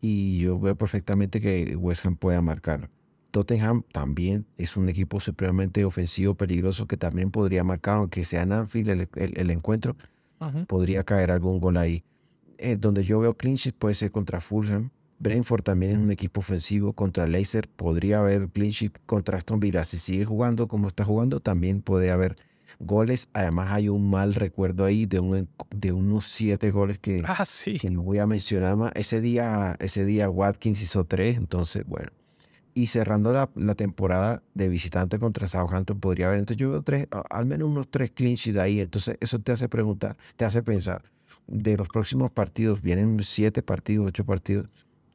y 0.07 0.39
yo 0.39 0.61
veo 0.61 0.77
perfectamente 0.77 1.41
que 1.41 1.77
West 1.77 2.05
Ham 2.05 2.17
pueda 2.17 2.43
marcar. 2.43 2.91
Tottenham 3.31 3.85
también 3.91 4.45
es 4.59 4.77
un 4.77 4.91
equipo 4.91 5.19
supremamente 5.19 5.83
ofensivo, 5.87 6.35
peligroso, 6.35 6.87
que 6.87 6.99
también 6.99 7.31
podría 7.31 7.65
marcar, 7.65 7.97
aunque 7.97 8.23
sea 8.25 8.43
en 8.43 8.53
Anfield 8.53 8.91
el, 8.91 9.09
el, 9.15 9.51
encuentro, 9.51 9.97
podría 10.69 11.05
caer 11.05 11.31
algún 11.31 11.59
gol 11.59 11.79
ahí. 11.79 12.05
Eh, 12.59 12.77
donde 12.77 13.03
yo 13.03 13.19
veo 13.19 13.35
clinches 13.35 13.73
puede 13.73 13.95
ser 13.95 14.11
contra 14.11 14.43
Fulham. 14.43 14.91
Brentford 15.21 15.63
también 15.63 15.93
es 15.93 15.99
un 15.99 16.11
equipo 16.11 16.41
ofensivo. 16.41 16.93
Contra 16.93 17.27
Leicester 17.27 17.67
podría 17.67 18.19
haber 18.19 18.51
clinches 18.51 18.91
contra 19.07 19.39
Aston 19.39 19.59
Villa. 19.59 19.87
Si 19.87 19.97
sigue 19.97 20.27
jugando 20.27 20.69
como 20.69 20.87
está 20.87 21.07
jugando, 21.07 21.41
también 21.41 21.81
puede 21.81 22.11
haber 22.11 22.37
goles. 22.79 23.29
Además, 23.33 23.73
hay 23.73 23.89
un 23.89 24.11
mal 24.11 24.35
recuerdo 24.35 24.85
ahí 24.85 25.07
de, 25.07 25.21
un, 25.21 25.49
de 25.71 25.93
unos 25.93 26.27
siete 26.27 26.71
goles 26.71 26.99
que, 26.99 27.23
ah, 27.27 27.45
sí. 27.45 27.79
que 27.79 27.91
no 27.91 28.03
voy 28.03 28.19
a 28.19 28.27
mencionar 28.27 28.77
más. 28.77 28.93
Ese 28.95 29.21
día, 29.21 29.77
ese 29.81 30.05
día 30.05 30.29
Watkins 30.29 30.83
hizo 30.83 31.05
tres, 31.05 31.37
entonces, 31.37 31.85
bueno. 31.87 32.11
Y 32.77 32.89
cerrando 32.89 33.33
la, 33.33 33.51
la 33.55 33.77
temporada 33.77 34.43
de 34.55 34.69
visitante 34.69 35.19
contra 35.21 35.47
Southampton, 35.47 36.01
podría 36.01 36.27
haber. 36.27 36.41
Entonces, 36.41 36.61
yo 36.61 36.71
veo 36.71 36.83
tres, 36.83 37.07
al 37.31 37.47
menos 37.47 37.69
unos 37.69 37.89
tres 37.89 38.11
clinches 38.11 38.53
de 38.55 38.61
ahí. 38.61 38.81
Entonces, 38.81 39.17
eso 39.21 39.39
te 39.39 39.53
hace 39.53 39.69
preguntar, 39.69 40.17
te 40.37 40.45
hace 40.45 40.63
pensar 40.63 41.03
de 41.47 41.77
los 41.77 41.89
próximos 41.89 42.31
partidos, 42.31 42.83
vienen 42.83 43.23
siete 43.23 43.63
partidos, 43.63 44.09
ocho 44.09 44.25
partidos, 44.25 44.69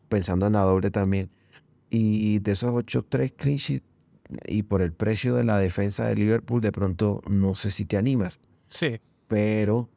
pensando 0.08 0.48
en 0.48 0.54
la 0.54 0.62
doble 0.62 0.92
también. 0.92 1.30
Y 1.90 2.40
de 2.40 2.52
esos 2.52 2.72
ocho, 2.74 3.04
tres 3.08 3.34
clean 3.36 3.58
y 4.46 4.64
por 4.64 4.82
el 4.82 4.94
precio 4.94 5.36
de 5.36 5.44
la 5.44 5.58
defensa 5.58 6.06
de 6.08 6.16
Liverpool, 6.16 6.62
de 6.62 6.72
pronto 6.72 7.22
no 7.28 7.54
sé 7.54 7.72
si 7.72 7.86
te 7.86 7.98
animas. 7.98 8.40
Sí. 8.68 9.00
Pero, 9.28 9.90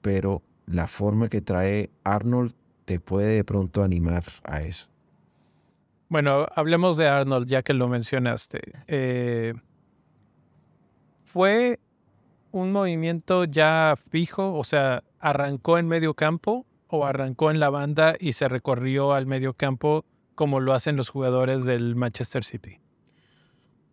pero 0.00 0.42
la 0.66 0.86
forma 0.86 1.28
que 1.28 1.40
trae 1.40 1.90
Arnold 2.04 2.54
te 2.84 3.00
puede 3.00 3.36
de 3.36 3.44
pronto 3.44 3.82
animar 3.82 4.24
a 4.44 4.62
eso. 4.62 4.88
Bueno, 6.08 6.46
hablemos 6.54 6.96
de 6.96 7.08
Arnold 7.08 7.46
ya 7.46 7.62
que 7.62 7.72
lo 7.72 7.88
mencionaste. 7.88 8.60
Eh, 8.86 9.54
fue 11.24 11.80
un 12.50 12.70
movimiento 12.70 13.44
ya 13.44 13.94
fijo, 14.10 14.54
o 14.54 14.64
sea, 14.64 15.04
arrancó 15.18 15.78
en 15.78 15.88
medio 15.88 16.14
campo 16.14 16.66
o 16.88 17.06
arrancó 17.06 17.50
en 17.50 17.58
la 17.58 17.70
banda 17.70 18.14
y 18.20 18.34
se 18.34 18.48
recorrió 18.48 19.14
al 19.14 19.26
medio 19.26 19.54
campo 19.54 20.04
como 20.34 20.60
lo 20.60 20.74
hacen 20.74 20.96
los 20.96 21.08
jugadores 21.08 21.64
del 21.64 21.96
Manchester 21.96 22.44
City? 22.44 22.81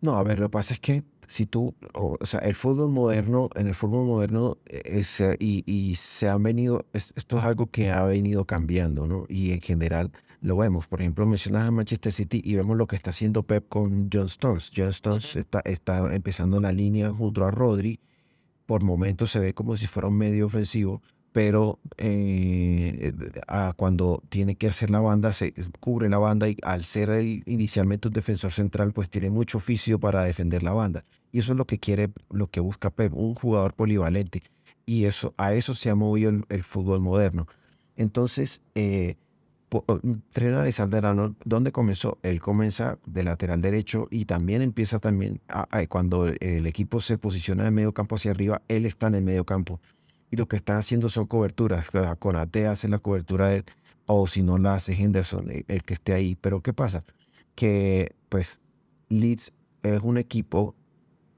No, 0.00 0.16
a 0.16 0.22
ver, 0.22 0.38
lo 0.38 0.46
que 0.46 0.52
pasa 0.52 0.74
es 0.74 0.80
que 0.80 1.04
si 1.26 1.46
tú, 1.46 1.74
o, 1.94 2.16
sea, 2.24 2.40
el 2.40 2.54
fútbol 2.54 2.90
moderno, 2.90 3.50
en 3.54 3.68
el 3.68 3.74
fútbol 3.74 4.06
moderno, 4.06 4.58
es, 4.66 5.20
y, 5.38 5.62
y, 5.66 5.94
se 5.96 6.28
han 6.28 6.42
venido, 6.42 6.86
esto 6.92 7.38
es 7.38 7.44
algo 7.44 7.66
que 7.66 7.90
ha 7.90 8.02
venido 8.04 8.46
cambiando, 8.46 9.06
¿no? 9.06 9.26
Y 9.28 9.52
en 9.52 9.60
general 9.60 10.10
lo 10.40 10.56
vemos. 10.56 10.86
Por 10.86 11.00
ejemplo, 11.00 11.26
mencionas 11.26 11.68
a 11.68 11.70
Manchester 11.70 12.12
City 12.12 12.40
y 12.44 12.54
vemos 12.54 12.76
lo 12.76 12.86
que 12.86 12.96
está 12.96 13.10
haciendo 13.10 13.42
Pep 13.42 13.68
con 13.68 14.08
John 14.12 14.26
Stones. 14.26 14.70
John 14.74 14.88
Stones 14.88 15.36
está, 15.36 15.60
está 15.64 16.14
empezando 16.14 16.60
la 16.60 16.72
línea 16.72 17.10
junto 17.10 17.44
a 17.44 17.50
Rodri. 17.50 18.00
Por 18.66 18.82
momentos 18.82 19.30
se 19.30 19.40
ve 19.40 19.54
como 19.54 19.76
si 19.76 19.86
fuera 19.86 20.08
un 20.08 20.16
medio 20.16 20.46
ofensivo, 20.46 21.02
pero 21.32 21.78
eh, 21.96 23.12
cuando 23.76 24.22
tiene 24.28 24.56
que 24.56 24.68
hacer 24.68 24.90
la 24.90 25.00
banda, 25.00 25.32
se 25.32 25.54
cubre 25.78 26.08
la 26.08 26.18
banda 26.18 26.48
y 26.48 26.56
al 26.62 26.84
ser 26.84 27.22
inicialmente 27.46 28.08
un 28.08 28.14
defensor 28.14 28.52
central, 28.52 28.92
pues 28.92 29.08
tiene 29.08 29.30
mucho 29.30 29.58
oficio 29.58 30.00
para 30.00 30.22
defender 30.24 30.62
la 30.62 30.72
banda. 30.72 31.04
Y 31.32 31.38
eso 31.38 31.52
es 31.52 31.58
lo 31.58 31.66
que 31.66 31.78
quiere, 31.78 32.10
lo 32.30 32.48
que 32.48 32.60
busca 32.60 32.90
Pep, 32.90 33.14
un 33.14 33.34
jugador 33.34 33.74
polivalente. 33.74 34.42
y 34.86 35.04
eso, 35.04 35.34
a 35.36 35.54
eso 35.54 35.74
se 35.74 35.90
ha 35.90 35.94
movido 35.94 36.32
el, 36.48 36.64
fútbol 36.64 37.00
moderno. 37.00 37.46
Entonces, 37.96 38.62
eh, 38.74 39.16
Trent 40.32 40.56
Alexander-Arnold, 40.56 41.36
¿dónde 41.44 41.70
comenzó? 41.70 42.18
Él 42.22 42.40
comienza 42.40 42.98
de 43.06 43.22
lateral 43.22 43.60
derecho 43.60 44.08
y 44.10 44.24
también 44.24 44.62
empieza 44.62 44.98
también 44.98 45.40
cuando 45.88 46.26
el 46.26 46.66
equipo 46.66 46.98
se 47.00 47.18
posiciona 47.18 47.64
de 47.64 47.70
medio 47.70 47.94
campo 47.94 48.16
hacia 48.16 48.32
arriba, 48.32 48.62
él 48.66 48.84
está 48.84 49.06
en 49.06 49.14
el 49.16 49.22
medio 49.22 49.44
campo. 49.44 49.80
Y 50.30 50.36
lo 50.36 50.46
que 50.46 50.56
están 50.56 50.76
haciendo 50.76 51.08
son 51.08 51.26
coberturas. 51.26 51.90
Con 52.18 52.36
AT 52.36 52.56
hace 52.56 52.88
la 52.88 52.98
cobertura 52.98 53.48
de 53.48 53.64
o 54.06 54.26
si 54.26 54.42
no 54.42 54.58
la 54.58 54.74
hace 54.74 54.92
Henderson, 54.92 55.50
el, 55.68 55.82
que 55.84 55.94
esté 55.94 56.12
ahí. 56.12 56.36
Pero 56.40 56.62
¿qué 56.62 56.72
pasa? 56.72 57.04
Que 57.54 58.14
pues 58.28 58.60
Leeds 59.08 59.52
es 59.82 60.00
un 60.02 60.18
equipo 60.18 60.74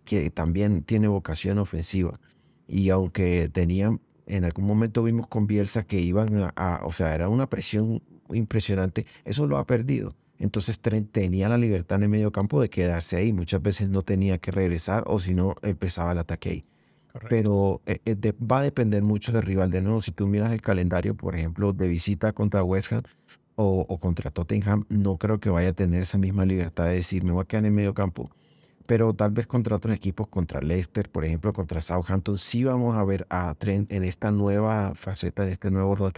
que 0.05 0.31
también 0.31 0.83
tiene 0.83 1.09
vocación 1.09 1.59
ofensiva. 1.59 2.19
Y 2.67 2.91
aunque 2.91 3.51
tenían, 3.53 4.01
en 4.27 4.45
algún 4.45 4.67
momento 4.67 5.03
vimos 5.03 5.27
con 5.27 5.47
que 5.47 6.01
iban 6.01 6.51
a 6.57 6.81
o 6.85 6.93
sea, 6.93 7.15
era 7.15 7.29
una 7.29 7.49
presión 7.49 8.03
impresionante, 8.31 9.07
eso 9.25 9.47
lo 9.47 9.59
ha 9.59 9.67
perdido. 9.67 10.13
Entonces 10.39 10.81
tenía 10.81 11.49
la 11.49 11.59
libertad 11.59 11.99
en 11.99 12.05
el 12.05 12.09
medio 12.09 12.33
campo 12.33 12.61
de 12.61 12.69
quedarse 12.69 13.17
ahí. 13.17 13.33
Muchas 13.33 13.63
veces 13.63 13.91
no 13.91 14.03
tenía 14.03 14.39
que 14.39 14.51
regresar 14.51 15.05
o 15.07 15.21
si 15.21 15.35
no 15.35 15.55
empezaba 15.63 16.13
el 16.13 16.19
ataque 16.19 16.49
ahí. 16.49 16.65
Pero 17.29 17.83
eh, 17.87 18.01
eh, 18.05 18.33
va 18.41 18.61
a 18.61 18.63
depender 18.63 19.03
mucho 19.03 19.33
del 19.33 19.43
rival. 19.43 19.71
De 19.71 19.83
nuevo, 19.83 20.03
si 20.03 20.13
tú 20.13 20.27
miras 20.27 20.53
el 20.53 20.63
calendario, 20.63 21.15
por 21.15 21.37
ejemplo, 21.37 21.73
de 21.73 21.89
visita 21.89 22.33
contra 22.33 22.63
West 22.65 22.93
Ham 22.93 23.03
o, 23.55 23.99
contra 23.99 24.31
Tottenham, 24.31 24.85
no 24.89 25.19
creo 25.19 25.39
que 25.39 25.51
vaya 25.51 25.71
a 25.71 25.73
tener 25.73 26.03
esa 26.03 26.19
misma 26.19 26.45
libertad 26.45 26.87
de 26.87 26.95
decir, 26.95 27.23
me 27.25 27.33
voy 27.33 27.43
a 27.43 27.45
quedar 27.45 27.67
en 27.67 27.75
medio 27.75 27.95
campo. 27.95 28.31
Pero 28.87 29.15
tal 29.15 29.31
vez 29.31 29.47
contra 29.47 29.77
otros 29.77 29.95
equipos, 29.95 30.27
contra 30.29 30.61
Leicester, 30.61 31.09
por 31.11 31.25
ejemplo, 31.25 31.53
contra 31.53 31.81
Southampton, 31.81 32.39
sí 32.39 32.65
vamos 32.65 32.97
a 32.97 33.05
ver 33.05 33.27
a 33.31 33.55
Trent 33.55 33.93
en 33.93 34.05
esta 34.05 34.33
nueva 34.33 34.95
faceta, 34.95 35.45
de 35.45 35.53
este 35.53 35.71
nuevo 35.71 35.95
rol 35.95 36.13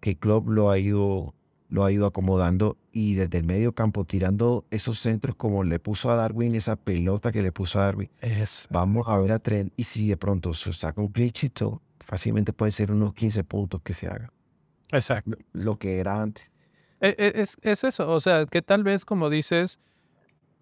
que 0.00 0.16
Klopp 0.16 0.48
lo 0.48 0.70
ha 0.70 0.78
ido 0.78 1.34
lo 1.68 1.84
ha 1.84 1.90
ido 1.90 2.06
acomodando 2.06 2.76
y 2.96 3.12
desde 3.12 3.36
el 3.36 3.44
medio 3.44 3.72
campo 3.72 4.06
tirando 4.06 4.64
esos 4.70 4.98
centros 4.98 5.36
como 5.36 5.62
le 5.64 5.78
puso 5.78 6.10
a 6.10 6.16
Darwin, 6.16 6.54
esa 6.54 6.76
pelota 6.76 7.30
que 7.30 7.42
le 7.42 7.52
puso 7.52 7.78
a 7.78 7.82
Darwin. 7.82 8.08
Vamos 8.70 9.06
a 9.06 9.18
ver 9.18 9.32
a 9.32 9.38
Trent 9.38 9.70
y 9.76 9.84
si 9.84 10.08
de 10.08 10.16
pronto 10.16 10.54
se 10.54 10.72
saca 10.72 11.02
un 11.02 11.12
glitchito, 11.12 11.82
fácilmente 12.00 12.54
puede 12.54 12.72
ser 12.72 12.90
unos 12.90 13.12
15 13.12 13.44
puntos 13.44 13.82
que 13.82 13.92
se 13.92 14.06
haga. 14.06 14.32
Exacto. 14.92 15.36
Lo 15.52 15.78
que 15.78 15.98
era 15.98 16.22
antes. 16.22 16.50
E, 17.02 17.14
e, 17.18 17.42
es, 17.42 17.58
es 17.60 17.84
eso, 17.84 18.10
o 18.10 18.18
sea, 18.18 18.46
que 18.46 18.62
tal 18.62 18.82
vez 18.82 19.04
como 19.04 19.28
dices, 19.28 19.78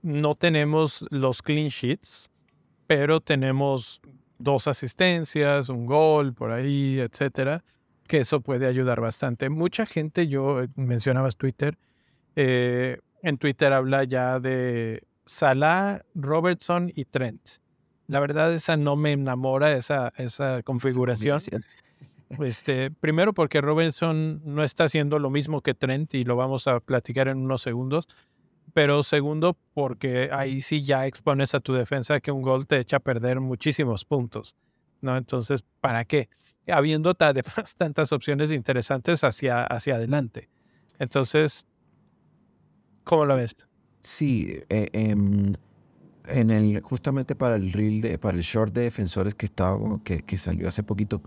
no 0.02 0.34
tenemos 0.34 1.06
los 1.12 1.40
clean 1.40 1.68
sheets, 1.68 2.32
pero 2.88 3.20
tenemos 3.20 4.00
dos 4.38 4.66
asistencias, 4.66 5.68
un 5.68 5.86
gol 5.86 6.34
por 6.34 6.50
ahí, 6.50 6.98
etcétera 6.98 7.62
que 8.06 8.18
eso 8.18 8.40
puede 8.40 8.66
ayudar 8.66 9.00
bastante. 9.00 9.48
Mucha 9.48 9.86
gente, 9.86 10.28
yo 10.28 10.62
eh, 10.62 10.68
mencionabas 10.76 11.36
Twitter, 11.36 11.78
eh, 12.36 12.98
en 13.22 13.38
Twitter 13.38 13.72
habla 13.72 14.04
ya 14.04 14.40
de 14.40 15.02
Salah, 15.26 16.02
Robertson 16.14 16.92
y 16.94 17.04
Trent. 17.04 17.40
La 18.06 18.20
verdad, 18.20 18.52
esa 18.52 18.76
no 18.76 18.96
me 18.96 19.12
enamora, 19.12 19.72
esa, 19.72 20.12
esa 20.16 20.62
configuración. 20.62 21.40
Este, 22.40 22.90
primero 22.90 23.32
porque 23.32 23.60
Robertson 23.60 24.42
no 24.44 24.64
está 24.64 24.84
haciendo 24.84 25.18
lo 25.18 25.30
mismo 25.30 25.62
que 25.62 25.74
Trent 25.74 26.14
y 26.14 26.24
lo 26.24 26.36
vamos 26.36 26.66
a 26.68 26.80
platicar 26.80 27.28
en 27.28 27.38
unos 27.38 27.62
segundos. 27.62 28.08
Pero 28.74 29.02
segundo, 29.02 29.56
porque 29.72 30.30
ahí 30.32 30.60
sí 30.60 30.82
ya 30.82 31.06
expones 31.06 31.54
a 31.54 31.60
tu 31.60 31.74
defensa 31.74 32.20
que 32.20 32.32
un 32.32 32.42
gol 32.42 32.66
te 32.66 32.78
echa 32.78 32.96
a 32.96 33.00
perder 33.00 33.40
muchísimos 33.40 34.04
puntos. 34.04 34.56
¿no? 35.00 35.16
Entonces, 35.16 35.62
¿para 35.80 36.04
qué? 36.04 36.28
habiendo 36.66 37.14
además 37.18 37.76
tantas 37.76 38.12
opciones 38.12 38.50
interesantes 38.50 39.24
hacia, 39.24 39.64
hacia 39.64 39.96
adelante. 39.96 40.48
Entonces, 40.98 41.66
¿cómo 43.04 43.24
lo 43.24 43.36
ves? 43.36 43.54
Sí, 44.00 44.60
eh, 44.68 44.88
em, 44.92 45.54
en 46.26 46.50
el, 46.50 46.80
justamente 46.82 47.34
para 47.34 47.56
el 47.56 47.72
reel, 47.72 48.00
de, 48.00 48.18
para 48.18 48.36
el 48.36 48.42
short 48.42 48.74
de 48.74 48.82
defensores 48.82 49.34
que, 49.34 49.46
estaba, 49.46 49.78
que, 50.04 50.22
que 50.22 50.36
salió 50.36 50.68
hace 50.68 50.82
poquito, 50.82 51.22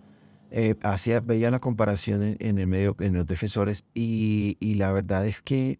eh, 0.52 0.76
hacía, 0.84 1.20
veía 1.20 1.52
la 1.52 1.60
comparación 1.60 2.38
en, 2.40 2.58
el 2.58 2.68
medio, 2.68 2.96
en 3.00 3.14
los 3.14 3.26
defensores 3.26 3.86
y, 3.94 4.58
y 4.60 4.76
la 4.76 4.92
verdad 4.92 5.28
es 5.28 5.42
que 5.42 5.80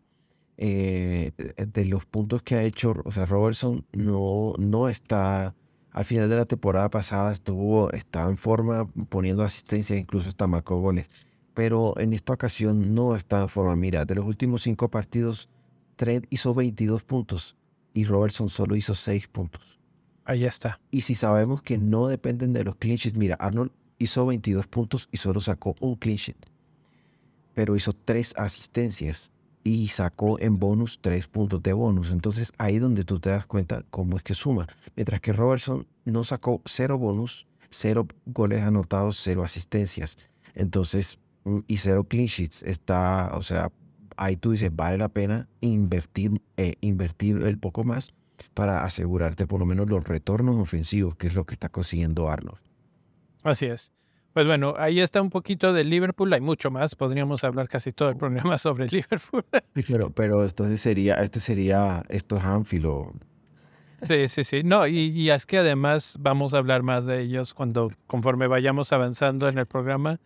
eh, 0.58 1.32
de 1.38 1.86
los 1.86 2.06
puntos 2.06 2.42
que 2.44 2.56
ha 2.56 2.64
hecho, 2.64 2.96
o 3.06 3.12
sea, 3.12 3.26
Robertson 3.26 3.86
no, 3.94 4.54
no 4.58 4.90
está 4.90 5.56
al 5.98 6.06
final 6.06 6.30
de 6.30 6.36
la 6.36 6.46
temporada 6.46 6.90
pasada 6.92 7.32
estuvo, 7.32 7.92
estaba 7.92 8.30
en 8.30 8.38
forma, 8.38 8.88
poniendo 9.10 9.42
asistencia, 9.42 9.98
incluso 9.98 10.30
hasta 10.30 10.46
marcó 10.46 10.80
goles. 10.80 11.08
Pero 11.56 12.00
en 12.00 12.14
esta 12.14 12.34
ocasión 12.34 12.94
no 12.94 13.16
está 13.16 13.42
en 13.42 13.50
forma. 13.50 13.76
Mira, 13.76 14.06
de 14.06 14.14
los 14.14 14.26
últimos 14.26 14.62
cinco 14.62 14.90
partidos, 14.92 15.50
Trent 15.98 16.26
hizo 16.30 16.54
22 16.54 17.04
puntos 17.04 17.58
y 17.94 18.06
Robertson 18.06 18.48
solo 18.48 18.76
hizo 18.76 18.94
6 18.94 19.28
puntos. 19.28 19.80
Ahí 20.24 20.46
está. 20.46 20.80
Y 20.92 21.02
si 21.02 21.16
sabemos 21.16 21.62
que 21.62 21.78
no 21.78 22.08
dependen 22.08 22.54
de 22.54 22.64
los 22.64 22.76
clean 22.76 22.98
sheets, 22.98 23.18
mira, 23.18 23.36
Arnold 23.36 23.72
hizo 23.98 24.26
22 24.26 24.68
puntos 24.68 25.10
y 25.12 25.18
solo 25.18 25.42
sacó 25.42 25.76
un 25.80 25.98
sheet. 26.00 26.38
Pero 27.54 27.76
hizo 27.76 27.94
tres 27.94 28.34
asistencias 28.38 29.32
y 29.64 29.88
sacó 29.90 30.40
en 30.40 30.56
bonus 30.56 31.00
tres 31.02 31.28
puntos 31.28 31.64
de 31.64 31.74
bonus. 31.74 32.12
Entonces 32.12 32.54
ahí 32.58 32.78
donde 32.78 33.04
tú 33.04 33.20
te 33.20 33.30
das 33.30 33.46
cuenta 33.46 33.84
cómo 33.90 34.16
es 34.18 34.24
que 34.24 34.36
suma. 34.36 34.68
Mientras 34.96 35.20
que 35.20 35.34
Robertson 35.34 35.88
no 36.06 36.24
sacó 36.24 36.62
cero 36.66 36.98
bonus, 36.98 37.48
cero 37.70 38.08
goles 38.26 38.62
anotados, 38.62 39.20
cero 39.22 39.44
asistencias. 39.44 40.18
Entonces, 40.54 41.20
mm, 41.46 41.60
y 41.68 41.78
cero 41.78 42.06
clean 42.08 42.28
sheets. 42.28 42.64
Está, 42.64 43.32
o 43.34 43.42
sea, 43.42 43.72
ahí 44.18 44.36
tú 44.36 44.52
dices, 44.52 44.76
vale 44.76 44.98
la 44.98 45.10
pena 45.10 45.48
invertir, 45.62 46.42
eh, 46.58 46.76
invertir 46.82 47.38
el 47.44 47.58
poco 47.58 47.84
más 47.84 48.14
para 48.54 48.84
asegurarte 48.84 49.48
por 49.48 49.60
lo 49.60 49.66
menos 49.66 49.90
los 49.90 50.04
retornos 50.04 50.58
ofensivos, 50.58 51.16
que 51.16 51.28
es 51.28 51.36
lo 51.36 51.46
que 51.46 51.54
está 51.54 51.70
consiguiendo 51.70 52.30
Arnold. 52.30 52.60
Así 53.44 53.66
es. 53.66 53.94
Pues 54.34 54.46
bueno, 54.46 54.76
ahí 54.78 55.00
está 55.00 55.22
un 55.22 55.32
poquito 55.32 55.74
de 55.74 55.84
Liverpool, 55.84 56.32
hay 56.32 56.42
mucho 56.42 56.70
más, 56.70 56.96
podríamos 56.96 57.44
hablar 57.44 57.68
casi 57.68 57.92
todo 57.92 58.10
el 58.10 58.18
programa 58.18 58.58
sobre 58.60 58.88
Liverpool. 58.88 59.44
Pero, 59.74 60.12
pero 60.12 60.44
entonces 60.44 60.80
sería, 60.80 61.16
este 61.16 61.40
sería, 61.40 62.04
esto 62.10 62.38
es 62.38 62.44
Anfield 62.44 62.88
Sí, 64.04 64.28
sí, 64.28 64.44
sí. 64.44 64.62
No, 64.64 64.86
y, 64.86 65.10
y, 65.10 65.32
es 65.32 65.48
que 65.48 65.58
además 65.58 66.18
vamos 66.20 66.54
a 66.54 66.60
hablar 66.60 66.84
más 66.84 67.06
de 67.06 67.22
ellos 67.22 67.56
cuando, 67.56 67.92
conforme 68.06 68.46
vayamos 68.46 68.94
avanzando 68.94 69.50
en 69.50 69.58
el 69.58 69.66
programa. 69.66 70.20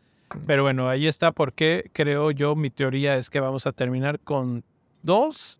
Pero 0.45 0.63
bueno, 0.63 0.89
ahí 0.89 1.07
está 1.07 1.31
porque 1.31 1.89
creo 1.93 2.31
yo, 2.31 2.55
mi 2.55 2.69
teoría 2.69 3.15
es 3.17 3.29
que 3.29 3.39
vamos 3.39 3.67
a 3.67 3.71
terminar 3.71 4.19
con 4.19 4.63
dos 5.03 5.59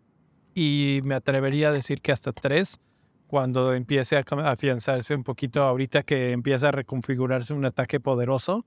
y 0.54 1.00
me 1.04 1.14
atrevería 1.14 1.68
a 1.68 1.72
decir 1.72 2.00
que 2.00 2.12
hasta 2.12 2.32
tres 2.32 2.92
cuando 3.26 3.72
empiece 3.72 4.18
a 4.18 4.24
afianzarse 4.44 5.14
un 5.14 5.24
poquito 5.24 5.62
ahorita 5.62 6.02
que 6.02 6.32
empieza 6.32 6.68
a 6.68 6.70
reconfigurarse 6.72 7.54
un 7.54 7.64
ataque 7.64 7.98
poderoso. 7.98 8.66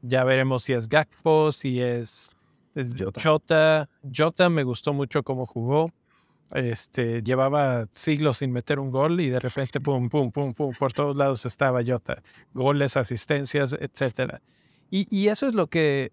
Ya 0.00 0.24
veremos 0.24 0.64
si 0.64 0.72
es 0.72 0.88
Gakpo, 0.88 1.52
si 1.52 1.82
es 1.82 2.34
Jota. 3.22 3.90
Jota 4.02 4.48
me 4.48 4.62
gustó 4.62 4.94
mucho 4.94 5.22
cómo 5.22 5.44
jugó. 5.44 5.90
Este, 6.52 7.22
llevaba 7.22 7.84
siglos 7.90 8.38
sin 8.38 8.52
meter 8.52 8.78
un 8.78 8.90
gol 8.90 9.20
y 9.20 9.28
de 9.28 9.38
repente, 9.38 9.80
pum, 9.80 10.08
pum, 10.08 10.32
pum, 10.32 10.54
pum, 10.54 10.72
por 10.78 10.92
todos 10.94 11.16
lados 11.18 11.44
estaba 11.44 11.82
Jota. 11.86 12.22
Goles, 12.54 12.96
asistencias, 12.96 13.74
etc. 13.74 14.40
Y, 14.90 15.28
eso 15.28 15.46
es 15.46 15.54
lo 15.54 15.68
que 15.68 16.12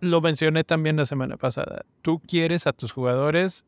lo 0.00 0.20
mencioné 0.20 0.64
también 0.64 0.96
la 0.96 1.06
semana 1.06 1.36
pasada. 1.36 1.86
Tú 2.02 2.20
quieres 2.20 2.66
a 2.66 2.72
tus 2.72 2.92
jugadores 2.92 3.64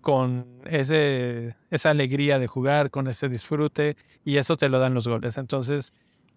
con 0.00 0.46
ese, 0.64 1.56
esa 1.70 1.90
alegría 1.90 2.38
de 2.38 2.46
jugar, 2.46 2.90
con 2.90 3.06
ese 3.06 3.28
disfrute, 3.28 3.96
y 4.24 4.38
eso 4.38 4.56
te 4.56 4.68
lo 4.68 4.78
dan 4.78 4.94
los 4.94 5.06
goles. 5.06 5.36
Entonces, 5.36 5.92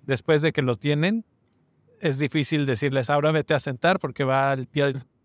después 0.05 0.41
de 0.41 0.51
que 0.51 0.61
lo 0.61 0.75
tienen, 0.75 1.23
es 2.01 2.17
difícil 2.19 2.65
decirles, 2.65 3.09
ahora 3.09 3.31
vete 3.31 3.53
a 3.53 3.59
sentar 3.59 3.99
porque 3.99 4.23
va 4.23 4.53
el, 4.53 4.67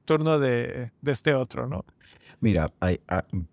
turno 0.04 0.38
de, 0.38 0.92
de, 1.00 1.12
este 1.12 1.34
otro, 1.34 1.66
¿no? 1.66 1.84
Mira, 2.40 2.70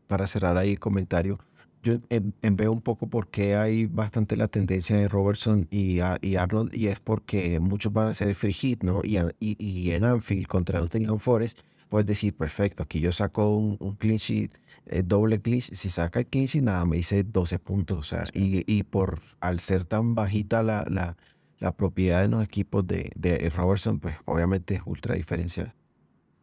para 0.08 0.28
cerrar 0.28 0.58
ahí 0.58 0.72
el 0.72 0.80
comentario, 0.80 1.38
yo 1.84 1.98
veo 2.42 2.72
un 2.72 2.82
poco 2.82 3.08
por 3.08 3.28
qué 3.30 3.56
hay 3.56 3.88
bastante 3.88 4.36
la 4.36 4.48
tendencia 4.48 4.98
de 4.98 5.08
Robertson 5.08 5.68
y, 5.72 6.00
Arnold, 6.00 6.76
y 6.76 6.88
es 6.88 7.00
porque 7.00 7.60
muchos 7.60 7.92
van 7.92 8.08
a 8.08 8.14
ser 8.14 8.34
free 8.36 8.54
hit, 8.54 8.84
¿no? 8.84 9.02
Y, 9.04 9.92
en 9.92 10.04
Anfield 10.04 10.48
contra 10.48 10.80
Nottingham 10.80 11.20
Forest, 11.20 11.60
puedes 11.90 12.08
decir, 12.08 12.36
perfecto, 12.36 12.84
aquí 12.84 13.00
yo 13.00 13.12
saco 13.12 13.56
un, 13.56 13.78
un 13.80 13.98
sheet, 13.98 14.52
eh, 14.86 15.04
doble 15.06 15.42
clean 15.42 15.62
Si 15.62 15.90
saca 15.90 16.20
el 16.20 16.28
clean 16.28 16.46
sheet, 16.46 16.64
nada, 16.64 16.86
me 16.86 16.98
dice 16.98 17.24
12 17.24 17.60
puntos. 17.60 18.00
O 18.00 18.04
sea, 18.04 18.24
y, 18.34 18.64
y, 18.72 18.84
por 18.84 19.20
al 19.40 19.60
ser 19.60 19.86
tan 19.86 20.16
bajita 20.16 20.64
la, 20.64 20.86
la, 20.90 21.18
la 21.60 21.72
propiedad 21.72 22.22
de 22.22 22.28
los 22.28 22.44
equipos 22.44 22.86
de, 22.86 23.12
de 23.16 23.50
Robertson, 23.50 24.00
pues 24.00 24.16
obviamente 24.26 24.76
es 24.76 24.82
ultra 24.86 25.16
diferencial. 25.16 25.74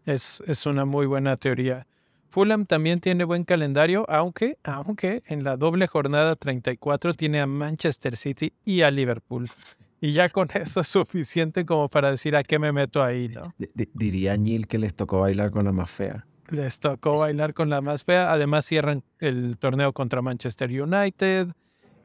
Es, 0.04 0.42
es 0.46 0.66
una 0.66 0.84
muy 0.84 1.06
buena 1.06 1.36
teoría. 1.36 1.86
Fulham 2.28 2.66
también 2.66 3.00
tiene 3.00 3.24
buen 3.24 3.44
calendario, 3.44 4.04
aunque, 4.08 4.58
aunque 4.62 5.22
en 5.26 5.44
la 5.44 5.56
doble 5.56 5.86
jornada 5.86 6.36
34 6.36 7.14
tiene 7.14 7.40
a 7.40 7.46
Manchester 7.46 8.16
City 8.16 8.52
y 8.64 8.82
a 8.82 8.90
Liverpool. 8.90 9.48
Y 10.00 10.12
ya 10.12 10.28
con 10.28 10.48
eso 10.54 10.80
es 10.80 10.88
suficiente 10.88 11.64
como 11.64 11.88
para 11.88 12.10
decir 12.10 12.36
a 12.36 12.42
qué 12.42 12.58
me 12.58 12.72
meto 12.72 13.02
ahí, 13.02 13.28
¿no? 13.28 13.54
diría 13.74 14.36
Neil 14.36 14.66
que 14.66 14.78
les 14.78 14.94
tocó 14.94 15.20
bailar 15.20 15.50
con 15.50 15.64
la 15.64 15.72
más 15.72 15.90
fea. 15.90 16.26
Les 16.50 16.80
tocó 16.80 17.18
bailar 17.18 17.52
con 17.54 17.68
la 17.68 17.80
más 17.80 18.04
fea. 18.04 18.32
Además 18.32 18.64
cierran 18.64 19.02
el 19.18 19.58
torneo 19.58 19.92
contra 19.92 20.22
Manchester 20.22 20.70
United. 20.70 21.48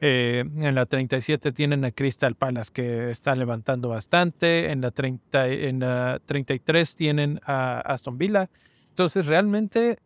Eh, 0.00 0.44
en 0.56 0.74
la 0.74 0.84
37 0.84 1.52
tienen 1.52 1.84
a 1.84 1.92
Crystal 1.92 2.34
Palace 2.34 2.70
que 2.72 3.10
está 3.10 3.34
levantando 3.36 3.88
bastante. 3.88 4.70
En 4.70 4.82
la, 4.82 4.90
30, 4.90 5.48
en 5.48 5.80
la 5.80 6.20
33 6.26 6.94
tienen 6.94 7.40
a 7.46 7.80
Aston 7.80 8.18
Villa. 8.18 8.50
Entonces 8.90 9.26
realmente, 9.26 9.98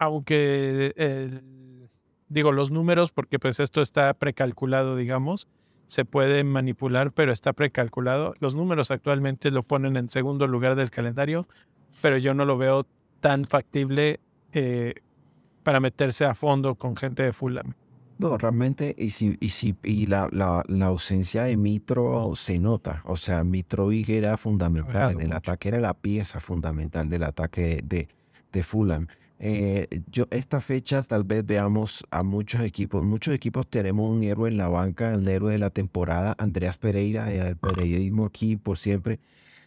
aunque 0.00 1.40
digo 2.28 2.52
los 2.52 2.70
números, 2.70 3.12
porque 3.12 3.38
pues 3.38 3.60
esto 3.60 3.82
está 3.82 4.14
precalculado, 4.14 4.96
digamos, 4.96 5.46
se 5.86 6.04
puede 6.04 6.42
manipular, 6.42 7.12
pero 7.12 7.32
está 7.32 7.52
precalculado. 7.52 8.34
Los 8.40 8.54
números 8.54 8.90
actualmente 8.90 9.50
lo 9.50 9.62
ponen 9.62 9.96
en 9.96 10.08
segundo 10.08 10.48
lugar 10.48 10.74
del 10.74 10.90
calendario, 10.90 11.46
pero 12.00 12.16
yo 12.16 12.32
no 12.32 12.46
lo 12.46 12.56
veo 12.56 12.86
tan 13.20 13.44
factible 13.44 14.20
eh, 14.52 14.94
para 15.62 15.80
meterse 15.80 16.24
a 16.24 16.34
fondo 16.34 16.76
con 16.76 16.96
gente 16.96 17.22
de 17.22 17.32
Fulham. 17.34 17.74
No, 18.18 18.38
realmente, 18.38 18.94
y, 18.96 19.10
si, 19.10 19.36
y, 19.40 19.50
si, 19.50 19.74
y 19.82 20.06
la, 20.06 20.28
la, 20.30 20.62
la, 20.68 20.86
ausencia 20.86 21.44
de 21.44 21.56
Mitro 21.56 22.32
se 22.36 22.58
nota. 22.58 23.02
O 23.06 23.16
sea, 23.16 23.44
Mitrovic 23.44 24.10
era 24.10 24.36
fundamental 24.36 25.12
en 25.12 25.20
el 25.20 25.32
ataque, 25.32 25.68
era 25.68 25.80
la 25.80 25.94
pieza 25.94 26.38
fundamental 26.38 27.08
del 27.08 27.22
ataque 27.22 27.80
de, 27.82 28.08
de 28.52 28.62
Fulham. 28.62 29.06
Eh, 29.42 30.02
yo, 30.12 30.26
esta 30.30 30.60
fecha 30.60 31.02
tal 31.02 31.24
vez 31.24 31.46
veamos 31.46 32.04
a 32.10 32.22
muchos 32.22 32.60
equipos. 32.60 33.02
Muchos 33.02 33.34
equipos 33.34 33.66
tenemos 33.66 34.10
un 34.10 34.22
héroe 34.22 34.50
en 34.50 34.58
la 34.58 34.68
banca, 34.68 35.14
el 35.14 35.26
héroe 35.26 35.52
de 35.52 35.58
la 35.58 35.70
temporada, 35.70 36.36
Andreas 36.38 36.76
Pereira, 36.76 37.32
el 37.32 37.56
periodismo 37.56 38.26
aquí 38.26 38.56
por 38.56 38.76
siempre. 38.76 39.18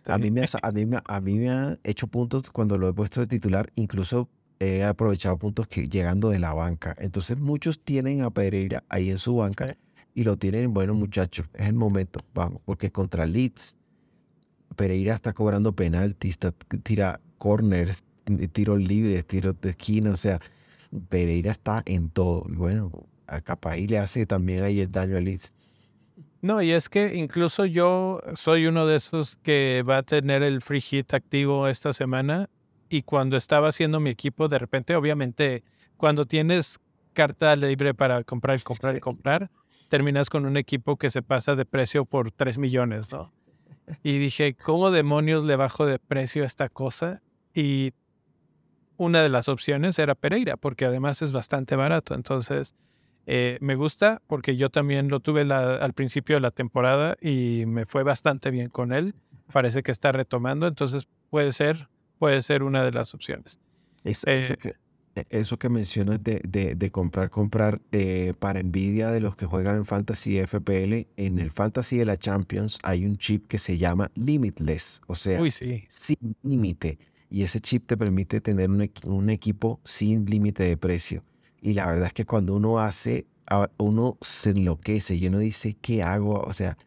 A 0.06 0.20
mí, 0.20 0.30
me 0.30 0.42
ha, 0.42 0.46
a, 0.62 0.72
mí, 0.72 0.86
a 1.06 1.22
mí 1.22 1.40
me 1.40 1.50
ha 1.50 1.80
hecho 1.84 2.08
puntos 2.08 2.52
cuando 2.52 2.78
lo 2.78 2.88
he 2.88 2.94
puesto 2.94 3.22
de 3.22 3.28
titular, 3.28 3.72
incluso 3.76 4.30
he 4.60 4.84
aprovechado 4.84 5.38
puntos 5.38 5.68
que 5.68 5.90
llegando 5.90 6.30
de 6.30 6.38
la 6.40 6.54
banca. 6.54 6.96
Entonces 7.00 7.40
muchos 7.40 7.80
tienen 7.80 8.22
a 8.22 8.30
Pereira 8.30 8.84
ahí 8.90 9.10
en 9.10 9.18
su 9.18 9.38
banca 9.38 9.76
y 10.14 10.24
lo 10.24 10.38
tienen, 10.38 10.74
bueno 10.74 10.94
muchachos, 10.94 11.48
es 11.54 11.68
el 11.68 11.74
momento, 11.74 12.20
vamos, 12.36 12.62
porque 12.64 12.92
contra 12.92 13.26
Leeds, 13.26 13.78
Pereira 14.76 15.16
está 15.16 15.34
cobrando 15.34 15.74
penaltis, 15.74 16.38
tira 16.84 17.20
corners, 17.38 18.04
tiros 18.52 18.80
libres, 18.82 19.26
tiros 19.26 19.60
de 19.62 19.72
esquina, 19.72 20.12
o 20.12 20.18
sea, 20.18 20.40
Pereira 21.10 21.52
está 21.52 21.84
en 21.86 22.10
todo. 22.10 22.46
Bueno, 22.48 22.92
a 23.28 23.42
Capaí 23.42 23.88
le 23.88 23.98
hace 23.98 24.26
también 24.26 24.64
ahí 24.64 24.80
el 24.80 24.92
daño 24.92 25.18
a 25.18 25.22
Leeds. 25.22 25.54
No, 26.42 26.62
y 26.62 26.72
es 26.72 26.90
que 26.90 27.16
incluso 27.16 27.66
yo 27.66 28.22
soy 28.36 28.68
uno 28.68 28.86
de 28.86 28.98
esos 28.98 29.38
que 29.38 29.84
va 29.88 29.98
a 30.00 30.04
tener 30.04 30.44
el 30.44 30.62
free 30.62 30.82
hit 30.82 31.14
activo 31.14 31.68
esta 31.68 31.94
semana 31.94 32.50
y 32.90 33.04
cuando 33.04 33.38
estaba 33.38 33.70
haciendo 33.70 34.00
mi 34.00 34.10
equipo, 34.10 34.50
de 34.50 34.60
repente, 34.60 34.96
obviamente, 34.96 35.64
cuando 35.96 36.26
tienes 36.26 36.80
carta 37.14 37.56
libre 37.56 37.94
para 37.94 38.24
comprar, 38.24 38.62
comprar 38.62 38.96
y 38.96 39.00
comprar, 39.00 39.50
terminas 39.88 40.30
con 40.30 40.46
un 40.46 40.58
equipo 40.58 40.98
que 40.98 41.10
se 41.10 41.22
pasa 41.22 41.56
de 41.56 41.66
precio 41.66 42.06
por 42.06 42.32
3 42.32 42.58
millones, 42.58 43.12
¿no? 43.12 43.32
Y 44.04 44.18
dije, 44.18 44.54
¿cómo 44.54 44.92
demonios 44.92 45.46
le 45.46 45.56
bajo 45.56 45.86
de 45.86 45.98
precio 46.00 46.44
a 46.44 46.46
esta 46.46 46.70
cosa? 46.70 47.22
Y 47.54 47.94
una 49.04 49.22
de 49.22 49.30
las 49.30 49.50
opciones 49.50 50.00
era 50.00 50.16
Pereira, 50.16 50.58
porque 50.58 50.86
además 50.86 51.22
es 51.22 51.32
bastante 51.32 51.76
barato. 51.76 52.16
Entonces, 52.16 52.76
eh, 53.26 53.58
me 53.62 53.76
gusta 53.76 54.22
porque 54.28 54.58
yo 54.58 54.70
también 54.70 55.10
lo 55.10 55.20
tuve 55.20 55.42
al 55.42 55.94
principio 55.94 56.36
de 56.36 56.42
la 56.42 56.52
temporada 56.52 57.16
y 57.22 57.66
me 57.68 57.86
fue 57.86 58.04
bastante 58.04 58.52
bien 58.52 58.70
con 58.70 58.94
él. 58.94 59.14
Parece 59.52 59.84
que 59.84 59.92
está 59.92 60.12
retomando, 60.12 60.68
entonces 60.68 61.08
puede 61.30 61.52
ser 61.52 61.88
puede 62.24 62.42
ser 62.42 62.64
una 62.64 62.86
de 62.86 62.92
las 62.94 63.14
opciones. 63.14 63.60
eso, 64.06 64.26
eh, 64.30 64.56
que, 64.58 64.76
eso, 65.30 65.60
que, 65.60 65.68
mencionas 65.68 66.24
de, 66.24 66.40
de, 66.42 66.90
comprar, 66.90 67.30
comprar 67.30 67.82
eh, 67.92 68.34
para 68.40 68.62
envidia 68.62 69.12
de 69.12 69.20
los 69.20 69.36
que 69.36 69.46
juegan 69.46 69.76
en 69.76 69.86
Fantasy 69.86 70.40
FPL, 70.40 71.06
en 71.18 71.40
el 71.40 71.52
Fantasy 71.52 71.98
de 71.98 72.06
la 72.06 72.16
Champions 72.16 72.80
hay 72.82 73.06
un 73.06 73.18
chip 73.18 73.50
que 73.50 73.58
se 73.58 73.78
llama 73.78 74.10
Limitless, 74.16 75.02
o 75.08 75.16
sea, 75.16 75.42
sin 75.50 76.36
límite. 76.44 76.98
Y 77.34 77.42
ese 77.42 77.60
chip 77.60 77.88
te 77.88 77.98
permite 77.98 78.42
tener 78.42 78.70
un, 78.70 78.88
un 79.06 79.30
equipo 79.32 79.80
sin 79.84 80.24
límite 80.26 80.62
de 80.66 80.78
precio. 80.78 81.24
Y 81.62 81.74
la 81.74 81.88
verdad 81.88 82.06
es 82.06 82.14
que 82.14 82.26
cuando 82.26 82.56
uno 82.56 82.78
hace, 82.78 83.26
uno 83.78 84.20
se 84.22 84.52
enloquece 84.52 85.16
y 85.16 85.26
uno 85.26 85.40
dice, 85.40 85.76
¿qué 85.82 86.04
hago? 86.04 86.42
O 86.42 86.54
sea, 86.54 86.78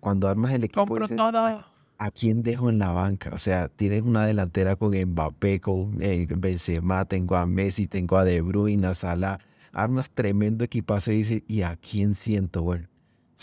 cuando 0.00 0.26
armas 0.26 0.50
el 0.50 0.64
equipo... 0.64 0.84
Compro 0.84 1.06
todo 1.06 1.64
¿a 1.98 2.10
quién 2.10 2.42
dejo 2.42 2.68
en 2.68 2.80
la 2.80 2.90
banca? 2.90 3.30
O 3.32 3.38
sea, 3.38 3.68
tienes 3.68 4.02
una 4.02 4.26
delantera 4.26 4.74
con 4.74 4.90
Mbappé, 4.90 5.60
con 5.60 6.02
eh, 6.02 6.26
Benzema, 6.36 7.04
tengo 7.04 7.36
a 7.36 7.46
Messi, 7.46 7.86
tengo 7.86 8.16
a 8.16 8.24
De 8.24 8.40
Bruyne, 8.40 8.88
a 8.88 8.94
Salah, 8.96 9.38
armas 9.72 10.10
tremendo 10.10 10.64
equipazo 10.64 11.12
y 11.12 11.18
dices, 11.18 11.42
¿y 11.46 11.62
a 11.62 11.76
quién 11.76 12.14
siento? 12.14 12.64
Bueno, 12.64 12.88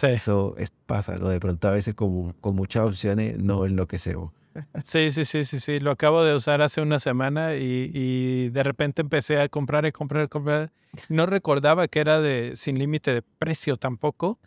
eso 0.02 0.56
es, 0.58 0.74
pasa, 0.86 1.16
¿no? 1.16 1.30
De 1.30 1.40
pronto 1.40 1.70
a 1.70 1.72
veces 1.72 1.94
con, 1.94 2.34
con 2.34 2.54
muchas 2.54 2.86
opciones 2.86 3.42
no 3.42 3.66
es 3.66 3.72
lo 3.72 3.88
que 3.88 3.98
se 3.98 4.18
Sí, 4.84 5.12
sí, 5.12 5.26
sí, 5.26 5.46
sí, 5.46 5.60
sí. 5.60 5.80
Lo 5.80 5.92
acabo 5.92 6.24
de 6.24 6.36
usar 6.36 6.62
hace 6.62 6.82
una 6.82 7.00
semana 7.00 7.56
y, 7.56 7.92
y 7.94 8.50
de 8.50 8.64
repente 8.64 9.02
empecé 9.02 9.42
a 9.42 9.50
comprar 9.50 9.86
y 9.86 9.92
comprar 9.92 10.26
y 10.26 10.28
comprar. 10.28 10.72
No 11.10 11.26
recordaba 11.26 11.88
que 11.88 12.00
era 12.00 12.22
de 12.22 12.52
sin 12.56 12.78
límite 12.78 13.14
de 13.14 13.22
precio 13.22 13.78
tampoco. 13.78 14.40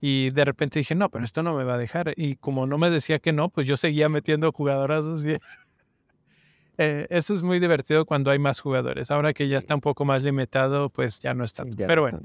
Y 0.00 0.30
de 0.30 0.44
repente 0.44 0.78
dije, 0.78 0.94
no, 0.94 1.10
pero 1.10 1.24
esto 1.24 1.42
no 1.42 1.56
me 1.56 1.64
va 1.64 1.74
a 1.74 1.78
dejar. 1.78 2.12
Y 2.16 2.36
como 2.36 2.66
no 2.66 2.78
me 2.78 2.90
decía 2.90 3.18
que 3.18 3.32
no, 3.32 3.48
pues 3.48 3.66
yo 3.66 3.76
seguía 3.76 4.08
metiendo 4.08 4.52
jugadorazos. 4.52 5.24
Y 5.24 5.36
eh, 6.78 7.06
eso 7.10 7.34
es 7.34 7.42
muy 7.42 7.58
divertido 7.58 8.04
cuando 8.04 8.30
hay 8.30 8.38
más 8.38 8.60
jugadores. 8.60 9.10
Ahora 9.10 9.32
que 9.32 9.48
ya 9.48 9.58
está 9.58 9.74
un 9.74 9.80
poco 9.80 10.04
más 10.04 10.22
limitado, 10.22 10.90
pues 10.90 11.20
ya 11.20 11.34
no 11.34 11.44
está. 11.44 11.64
pero 11.86 12.02
bueno. 12.02 12.20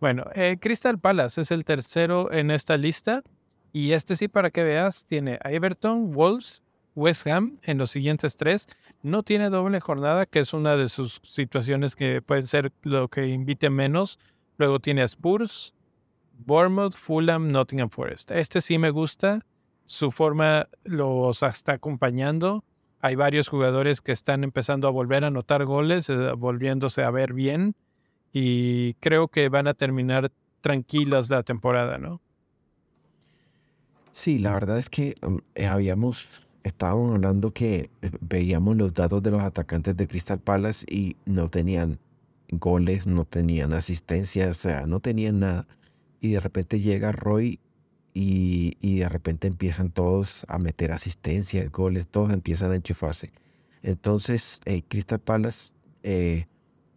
Bueno, 0.00 0.24
eh, 0.34 0.56
Crystal 0.60 0.98
Palace 0.98 1.42
es 1.42 1.52
el 1.52 1.64
tercero 1.64 2.32
en 2.32 2.50
esta 2.50 2.76
lista. 2.76 3.22
Y 3.72 3.92
este 3.92 4.16
sí, 4.16 4.28
para 4.28 4.50
que 4.50 4.62
veas, 4.62 5.06
tiene 5.06 5.38
a 5.42 5.50
Everton, 5.50 6.12
Wolves, 6.12 6.62
West 6.94 7.26
Ham 7.26 7.58
en 7.62 7.78
los 7.78 7.90
siguientes 7.90 8.36
tres. 8.36 8.66
No 9.02 9.22
tiene 9.22 9.50
doble 9.50 9.80
jornada, 9.80 10.26
que 10.26 10.40
es 10.40 10.52
una 10.52 10.76
de 10.76 10.88
sus 10.88 11.20
situaciones 11.24 11.96
que 11.96 12.20
pueden 12.20 12.46
ser 12.46 12.72
lo 12.82 13.08
que 13.08 13.28
invite 13.28 13.70
menos. 13.70 14.18
Luego 14.58 14.78
tiene 14.78 15.02
a 15.02 15.06
Spurs, 15.06 15.74
Bournemouth, 16.44 16.94
Fulham, 16.94 17.50
Nottingham 17.50 17.90
Forest. 17.90 18.30
Este 18.30 18.60
sí 18.60 18.78
me 18.78 18.90
gusta. 18.90 19.40
Su 19.84 20.10
forma 20.10 20.68
los 20.84 21.42
está 21.42 21.72
acompañando. 21.72 22.64
Hay 23.00 23.16
varios 23.16 23.48
jugadores 23.48 24.00
que 24.00 24.12
están 24.12 24.44
empezando 24.44 24.86
a 24.86 24.90
volver 24.90 25.24
a 25.24 25.28
anotar 25.28 25.64
goles, 25.64 26.08
eh, 26.08 26.32
volviéndose 26.36 27.02
a 27.02 27.10
ver 27.10 27.32
bien. 27.32 27.74
Y 28.32 28.94
creo 28.94 29.28
que 29.28 29.48
van 29.48 29.66
a 29.66 29.74
terminar 29.74 30.30
tranquilas 30.60 31.28
la 31.28 31.42
temporada, 31.42 31.98
¿no? 31.98 32.20
Sí, 34.12 34.38
la 34.38 34.52
verdad 34.52 34.78
es 34.78 34.90
que 34.90 35.16
um, 35.22 35.40
eh, 35.54 35.66
habíamos, 35.66 36.46
estábamos 36.62 37.14
hablando 37.14 37.52
que 37.52 37.90
eh, 38.02 38.10
veíamos 38.20 38.76
los 38.76 38.94
datos 38.94 39.22
de 39.22 39.30
los 39.30 39.42
atacantes 39.42 39.96
de 39.96 40.06
Crystal 40.06 40.38
Palace 40.38 40.86
y 40.88 41.16
no 41.24 41.48
tenían 41.48 41.98
goles, 42.50 43.06
no 43.06 43.24
tenían 43.24 43.72
asistencia, 43.72 44.50
o 44.50 44.54
sea, 44.54 44.86
no 44.86 45.00
tenían 45.00 45.40
nada 45.40 45.66
y 46.20 46.32
de 46.32 46.40
repente 46.40 46.80
llega 46.80 47.12
Roy 47.12 47.58
y, 48.14 48.76
y, 48.80 48.98
de 49.00 49.08
repente 49.08 49.48
empiezan 49.48 49.90
todos 49.90 50.44
a 50.48 50.58
meter 50.58 50.92
asistencia, 50.92 51.66
goles, 51.70 52.06
todos 52.06 52.30
empiezan 52.30 52.70
a 52.72 52.76
enchufarse. 52.76 53.30
Entonces, 53.82 54.60
eh, 54.66 54.82
Crystal 54.86 55.18
Palace 55.18 55.72
eh, 56.02 56.46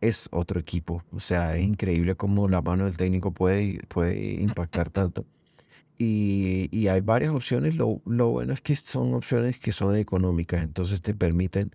es 0.02 0.28
otro 0.32 0.60
equipo. 0.60 1.04
O 1.12 1.20
sea, 1.20 1.56
es 1.58 1.64
increíble 1.64 2.16
cómo 2.16 2.48
la 2.50 2.62
mano 2.62 2.86
del 2.86 2.98
técnico 2.98 3.32
puede, 3.32 3.80
puede 3.88 4.34
impactar 4.42 4.90
tanto. 4.90 5.26
Y, 5.98 6.68
y 6.72 6.88
hay 6.88 7.02
varias 7.02 7.32
opciones. 7.32 7.76
Lo, 7.76 8.02
lo, 8.06 8.30
bueno 8.30 8.54
es 8.54 8.62
que 8.62 8.76
son 8.76 9.14
opciones 9.14 9.60
que 9.60 9.72
son 9.72 9.96
económicas. 9.96 10.64
Entonces 10.64 11.02
te 11.02 11.14
permiten, 11.14 11.72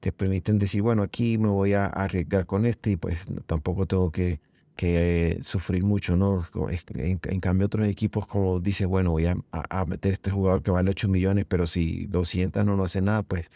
te 0.00 0.12
permiten 0.12 0.58
decir, 0.58 0.82
bueno, 0.82 1.02
aquí 1.02 1.38
me 1.38 1.48
voy 1.48 1.72
a 1.74 1.86
arriesgar 1.86 2.46
con 2.46 2.66
este 2.66 2.92
y 2.92 2.96
pues 2.96 3.26
tampoco 3.46 3.86
tengo 3.86 4.10
que 4.10 4.40
que 4.76 5.38
sufrir 5.42 5.84
mucho, 5.84 6.16
¿no? 6.16 6.46
En, 6.94 7.40
cambio, 7.40 7.66
otros 7.66 7.86
equipos, 7.86 8.26
como 8.26 8.60
dice, 8.60 8.86
bueno, 8.86 9.10
voy 9.10 9.26
a, 9.26 9.36
a, 9.52 9.84
meter 9.84 10.12
este 10.12 10.30
jugador 10.30 10.62
que 10.62 10.70
vale 10.70 10.90
8 10.90 11.08
millones, 11.08 11.44
pero 11.46 11.66
si 11.66 12.06
200 12.06 12.64
no 12.64 12.76
no 12.76 12.84
hace 12.84 13.00
nada, 13.02 13.22
pues 13.22 13.50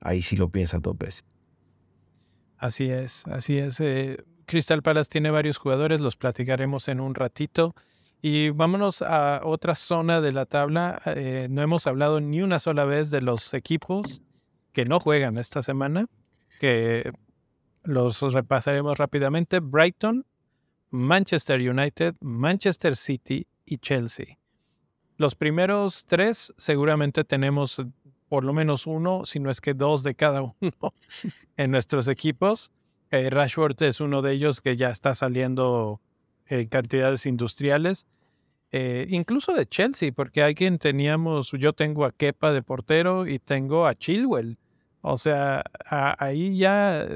ahí 0.00 0.22
sí 0.22 0.36
lo 0.36 0.48
piensas 0.48 0.82
dos 0.82 0.96
veces. 0.96 1.24
Así 2.58 2.90
es, 2.90 3.26
así 3.26 3.58
es. 3.58 3.80
Eh, 3.80 4.24
Crystal 4.46 4.82
Palace 4.82 5.10
tiene 5.10 5.30
varios 5.30 5.58
jugadores, 5.58 6.00
los 6.00 6.16
platicaremos 6.16 6.88
en 6.88 7.00
un 7.00 7.14
ratito. 7.14 7.74
Y 8.24 8.50
vámonos 8.50 9.02
a 9.02 9.40
otra 9.44 9.74
zona 9.74 10.20
de 10.20 10.30
la 10.30 10.46
tabla. 10.46 11.02
Eh, 11.06 11.48
no 11.50 11.60
hemos 11.60 11.88
hablado 11.88 12.20
ni 12.20 12.40
una 12.40 12.60
sola 12.60 12.84
vez 12.84 13.10
de 13.10 13.20
los 13.20 13.52
equipos 13.52 14.22
que 14.72 14.84
no 14.84 15.00
juegan 15.00 15.36
esta 15.38 15.60
semana, 15.60 16.06
que 16.60 17.12
los 17.82 18.20
repasaremos 18.32 18.96
rápidamente. 18.96 19.58
Brighton 19.58 20.24
Manchester 20.90 21.58
United, 21.58 22.14
Manchester 22.20 22.94
City 22.96 23.46
y 23.64 23.78
Chelsea. 23.78 24.38
Los 25.16 25.34
primeros 25.34 26.04
tres 26.04 26.52
seguramente 26.56 27.24
tenemos 27.24 27.82
por 28.28 28.44
lo 28.44 28.52
menos 28.52 28.86
uno, 28.86 29.24
si 29.24 29.40
no 29.40 29.50
es 29.50 29.60
que 29.60 29.74
dos 29.74 30.02
de 30.02 30.14
cada 30.14 30.42
uno 30.42 30.54
en 31.56 31.70
nuestros 31.70 32.08
equipos. 32.08 32.70
Eh, 33.10 33.30
Rashford 33.30 33.82
es 33.82 34.00
uno 34.00 34.22
de 34.22 34.32
ellos 34.32 34.60
que 34.60 34.76
ya 34.76 34.90
está 34.90 35.14
saliendo 35.14 36.00
en 36.46 36.68
cantidades 36.68 37.26
industriales. 37.26 38.06
Eh, 38.70 39.06
incluso 39.10 39.52
de 39.52 39.66
Chelsea, 39.66 40.12
porque 40.12 40.42
hay 40.42 40.54
quien 40.54 40.78
teníamos, 40.78 41.50
yo 41.52 41.74
tengo 41.74 42.06
a 42.06 42.12
Kepa 42.12 42.52
de 42.52 42.62
portero 42.62 43.26
y 43.26 43.38
tengo 43.38 43.86
a 43.86 43.94
Chilwell. 43.94 44.58
O 45.02 45.18
sea, 45.18 45.62
ahí 46.18 46.56
ya 46.56 47.06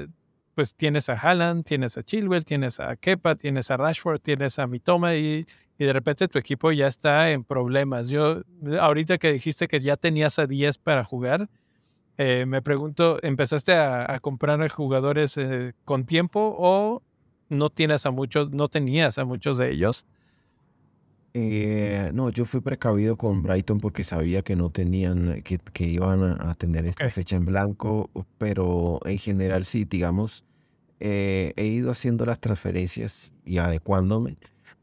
pues 0.53 0.75
tienes 0.75 1.09
a 1.09 1.13
Haaland, 1.13 1.63
tienes 1.65 1.97
a 1.97 2.03
Chilwell, 2.03 2.45
tienes 2.45 2.79
a 2.79 2.95
Kepa, 2.95 3.35
tienes 3.35 3.71
a 3.71 3.77
Rashford, 3.77 4.19
tienes 4.19 4.59
a 4.59 4.67
Mitoma 4.67 5.15
y, 5.15 5.45
y 5.77 5.85
de 5.85 5.93
repente 5.93 6.27
tu 6.27 6.39
equipo 6.39 6.71
ya 6.71 6.87
está 6.87 7.31
en 7.31 7.43
problemas. 7.43 8.09
Yo, 8.09 8.41
ahorita 8.79 9.17
que 9.17 9.31
dijiste 9.31 9.67
que 9.67 9.79
ya 9.79 9.97
tenías 9.97 10.39
a 10.39 10.47
10 10.47 10.79
para 10.79 11.03
jugar, 11.03 11.49
eh, 12.17 12.45
me 12.47 12.63
pregunto, 12.63 13.19
¿empezaste 13.21 13.73
a, 13.73 14.19
comprar 14.19 14.67
jugadores 14.69 15.37
eh, 15.37 15.73
con 15.85 16.05
tiempo 16.05 16.55
o 16.57 17.03
no 17.49 17.69
tienes 17.69 18.05
a 18.05 18.11
muchos, 18.11 18.51
no 18.51 18.67
tenías 18.67 19.17
a 19.17 19.25
muchos 19.25 19.57
de 19.57 19.71
ellos? 19.71 20.05
Eh, 21.33 22.11
no, 22.13 22.29
yo 22.29 22.45
fui 22.45 22.61
precavido 22.61 23.15
con 23.15 23.43
Brighton 23.43 23.79
porque 23.79 24.03
sabía 24.03 24.41
que 24.41 24.55
no 24.55 24.69
tenían, 24.71 25.41
que, 25.43 25.59
que 25.59 25.83
iban 25.85 26.23
a, 26.23 26.55
tener 26.55 26.85
esta 26.85 27.09
fecha 27.09 27.35
en 27.35 27.45
blanco, 27.45 28.09
pero 28.37 28.99
en 29.05 29.19
general 29.19 29.65
sí, 29.65 29.85
digamos, 29.85 30.43
he 30.99 31.53
ido 31.57 31.91
haciendo 31.91 32.25
las 32.25 32.39
transferencias 32.39 33.31
y 33.45 33.59
adecuándome. 33.59 34.37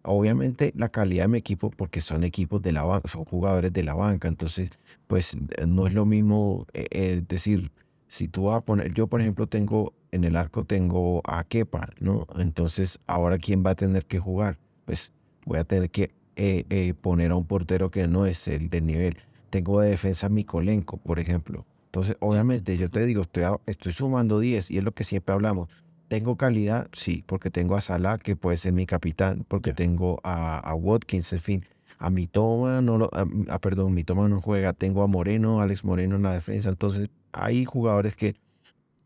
Obviamente 0.07 0.73
la 0.77 0.91
calidad 0.91 1.25
de 1.25 1.29
mi 1.29 1.39
equipo, 1.39 1.71
porque 1.71 2.03
son 2.03 2.25
equipos 2.25 2.61
de 2.61 2.73
la 2.73 2.85
banca, 2.85 3.09
son 3.09 3.25
jugadores 3.25 3.73
de 3.73 3.83
la 3.83 3.95
banca, 3.95 4.29
entonces 4.29 4.71
pues 5.07 5.37
no 5.67 5.87
es 5.87 5.95
lo 5.95 6.05
mismo 6.05 6.67
eh, 6.75 7.23
decir, 7.27 7.73
si 8.15 8.29
tú 8.29 8.45
vas 8.45 8.59
a 8.59 8.61
poner, 8.61 8.95
yo 8.95 9.09
por 9.09 9.21
ejemplo 9.21 9.49
tengo, 9.49 9.93
en 10.13 10.23
el 10.23 10.37
arco 10.37 10.63
tengo 10.63 11.21
a 11.25 11.43
Kepa, 11.43 11.89
¿no? 11.99 12.29
Entonces 12.37 13.01
ahora 13.09 13.39
quién 13.39 13.67
va 13.67 13.71
a 13.71 13.75
tener 13.75 14.07
que 14.07 14.21
jugar, 14.21 14.57
pues 14.85 15.11
voy 15.45 15.59
a 15.59 15.65
tener 15.65 15.91
que 15.91 16.15
eh, 16.37 16.65
eh, 16.71 16.95
poner 16.95 17.33
a 17.33 17.35
un 17.35 17.45
portero 17.45 17.91
que 17.91 18.07
no 18.07 18.25
es 18.27 18.47
el 18.47 18.71
de 18.71 18.83
nivel. 18.83 19.17
Tengo 19.51 19.81
de 19.81 19.91
defensa 19.91 20.29
a 20.29 20.31
Mikolenko, 20.31 20.99
por 20.99 21.19
ejemplo. 21.19 21.67
Entonces, 21.87 22.17
obviamente, 22.21 22.79
yo 22.79 22.89
te 22.89 23.05
digo, 23.05 23.23
estoy, 23.23 23.47
estoy 23.67 23.93
sumando 23.93 24.39
10 24.39 24.71
y 24.71 24.79
es 24.79 24.85
lo 24.85 24.93
que 24.93 25.03
siempre 25.03 25.35
hablamos. 25.35 25.69
¿Tengo 26.07 26.37
calidad? 26.37 26.87
Sí, 26.93 27.25
porque 27.27 27.51
tengo 27.51 27.75
a 27.75 27.81
Salah, 27.81 28.19
que 28.19 28.37
puede 28.37 28.59
ser 28.59 28.75
mi 28.75 28.87
capitán, 28.87 29.45
porque 29.49 29.73
tengo 29.73 30.21
a, 30.23 30.73
Watkins, 30.73 31.33
en 31.33 31.41
fin. 31.41 31.67
A 31.99 32.11
mi 32.11 32.29
toma, 32.29 32.81
no 32.81 32.97
lo, 32.97 33.11
a, 33.13 33.59
perdón, 33.59 33.93
mi 33.93 34.05
toma 34.05 34.29
no 34.29 34.41
juega. 34.41 34.73
Tengo 34.73 35.03
a 35.03 35.09
Moreno, 35.09 35.61
Alex 35.61 35.83
Moreno 35.83 36.15
en 36.15 36.23
la 36.23 36.33
defensa. 36.33 36.69
Entonces, 36.69 37.11
hay 37.35 37.65
jugadores 37.65 38.17
que. 38.17 38.37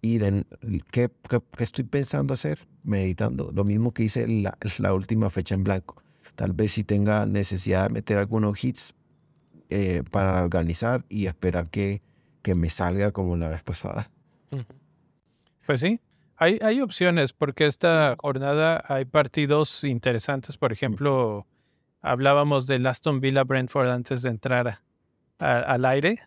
Y 0.00 0.20
¿qué, 0.92 1.10
estoy 1.58 1.84
pensando 1.84 2.34
hacer? 2.34 2.68
Meditando. 2.84 3.50
Lo 3.52 3.64
mismo 3.64 3.92
que 3.92 4.04
hice 4.04 4.28
la, 4.28 4.56
la 4.78 4.94
última 4.94 5.28
fecha 5.28 5.56
en 5.56 5.64
blanco 5.64 6.00
Tal 6.36 6.52
vez 6.52 6.70
si 6.70 6.84
tenga 6.84 7.26
necesidad 7.26 7.88
de 7.88 7.94
meter 7.94 8.16
algunos 8.16 8.62
hits 8.62 8.94
eh, 9.70 10.04
para 10.12 10.44
organizar 10.44 11.04
y 11.08 11.26
esperar 11.26 11.68
que, 11.68 12.00
que 12.42 12.54
me 12.54 12.70
salga 12.70 13.10
como 13.10 13.36
la 13.36 13.48
vez 13.48 13.64
pasada. 13.64 14.08
Pues 15.66 15.80
sí, 15.80 16.00
hay, 16.36 16.60
hay 16.62 16.80
opciones 16.80 17.32
porque 17.32 17.66
esta 17.66 18.14
jornada 18.20 18.84
hay 18.86 19.04
partidos 19.04 19.82
interesantes. 19.82 20.56
Por 20.56 20.72
ejemplo, 20.72 21.44
hablábamos 22.02 22.68
de 22.68 22.76
Aston 22.88 23.20
Villa 23.20 23.42
Brentford 23.42 23.88
antes 23.88 24.22
de 24.22 24.28
entrar 24.28 24.80
al 25.38 25.84
aire. 25.84 26.20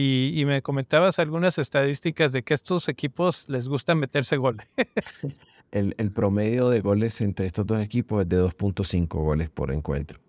Y, 0.00 0.44
me 0.46 0.62
comentabas 0.62 1.18
algunas 1.18 1.58
estadísticas 1.58 2.30
de 2.30 2.44
que 2.44 2.54
estos 2.54 2.88
equipos 2.88 3.48
les 3.48 3.66
gusta 3.66 3.96
meterse 3.96 4.36
gol. 4.36 4.62
el, 5.72 6.12
promedio 6.12 6.70
de 6.70 6.80
goles 6.80 7.20
entre 7.20 7.46
estos 7.46 7.66
dos 7.66 7.82
equipos 7.82 8.22
es 8.22 8.28
de 8.28 8.40
2.5 8.40 9.08
goles 9.08 9.50
por 9.50 9.72
encuentro. 9.72 10.20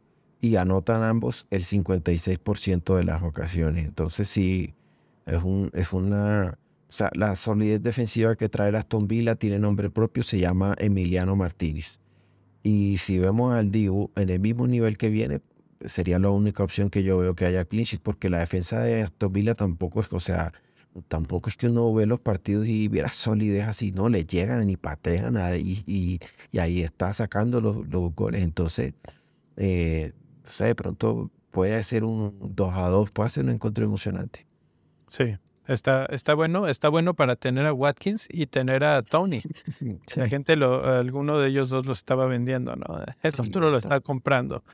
Y 0.41 0.55
anotan 0.55 1.03
ambos 1.03 1.45
el 1.51 1.65
56% 1.65 2.95
de 2.95 3.03
las 3.03 3.21
ocasiones. 3.21 3.85
Entonces 3.85 4.27
sí, 4.27 4.73
es, 5.27 5.43
un, 5.43 5.69
es 5.75 5.93
una... 5.93 6.57
O 6.89 6.91
sea, 6.91 7.11
la 7.13 7.35
solidez 7.35 7.83
defensiva 7.83 8.35
que 8.35 8.49
trae 8.49 8.75
Aston 8.75 9.07
Villa 9.07 9.35
tiene 9.35 9.59
nombre 9.59 9.91
propio, 9.91 10.23
se 10.23 10.39
llama 10.39 10.73
Emiliano 10.79 11.35
Martínez. 11.35 11.99
Y 12.63 12.97
si 12.97 13.19
vemos 13.19 13.53
al 13.53 13.69
Dibu 13.69 14.09
en 14.15 14.31
el 14.31 14.39
mismo 14.39 14.65
nivel 14.65 14.97
que 14.97 15.09
viene, 15.09 15.41
sería 15.85 16.19
la 16.19 16.29
única 16.29 16.63
opción 16.63 16.89
que 16.89 17.03
yo 17.03 17.17
veo 17.17 17.35
que 17.35 17.45
haya 17.45 17.65
clinches, 17.65 17.99
porque 17.99 18.29
la 18.29 18.39
defensa 18.39 18.81
de 18.81 19.03
Aston 19.03 19.31
Villa 19.31 19.55
tampoco 19.55 20.01
es, 20.01 20.11
o 20.11 20.19
sea, 20.19 20.51
tampoco 21.07 21.49
es 21.49 21.57
que 21.57 21.67
uno 21.67 21.93
ve 21.93 22.05
los 22.05 22.19
partidos 22.19 22.67
y 22.67 22.87
viera 22.87 23.09
solidez 23.09 23.67
así, 23.67 23.91
no, 23.91 24.09
le 24.09 24.25
llegan 24.25 24.69
y 24.69 24.77
patean 24.77 25.37
y, 25.59 25.83
y, 25.85 26.59
ahí 26.59 26.81
está 26.81 27.13
sacando 27.13 27.61
los, 27.61 28.15
goles. 28.15 28.43
Entonces, 28.43 28.93
eh, 29.57 30.13
no 30.43 30.51
sé, 30.51 30.65
de 30.65 30.75
pronto 30.75 31.31
puede 31.51 31.81
ser 31.83 32.03
un 32.03 32.37
2 32.55 32.73
a 32.73 32.87
2, 32.89 33.11
puede 33.11 33.29
ser 33.29 33.43
un 33.45 33.51
encuentro 33.51 33.85
emocionante. 33.85 34.45
Sí, 35.07 35.37
Está, 35.69 36.07
está 36.07 36.33
bueno, 36.33 36.67
está 36.67 36.89
bueno 36.89 37.13
para 37.13 37.35
tener 37.35 37.67
a 37.67 37.73
Watkins 37.73 38.27
y 38.31 38.47
tener 38.47 38.83
a 38.83 39.03
Tony. 39.03 39.39
La 40.15 40.27
gente, 40.27 40.55
lo, 40.55 40.83
alguno 40.83 41.37
de 41.37 41.49
ellos 41.49 41.69
dos 41.69 41.85
lo 41.85 41.93
estaba 41.93 42.25
vendiendo, 42.25 42.75
¿no? 42.75 42.85
Esto 43.21 43.43
lo 43.59 43.77
está 43.77 43.99
comprando. 43.99 44.63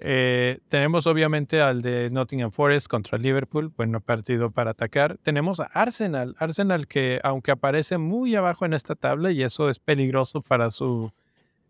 Eh, 0.00 0.60
tenemos 0.68 1.06
obviamente 1.06 1.60
al 1.60 1.82
de 1.82 2.08
Nottingham 2.10 2.50
Forest 2.50 2.86
contra 2.86 3.18
Liverpool, 3.18 3.72
bueno 3.76 4.00
partido 4.00 4.50
para 4.50 4.70
atacar. 4.70 5.18
Tenemos 5.18 5.60
a 5.60 5.64
Arsenal, 5.64 6.34
Arsenal 6.38 6.86
que 6.86 7.20
aunque 7.22 7.50
aparece 7.50 7.98
muy 7.98 8.34
abajo 8.34 8.64
en 8.64 8.72
esta 8.72 8.94
tabla 8.94 9.30
y 9.30 9.42
eso 9.42 9.68
es 9.68 9.78
peligroso 9.78 10.40
para 10.40 10.70
su 10.70 11.12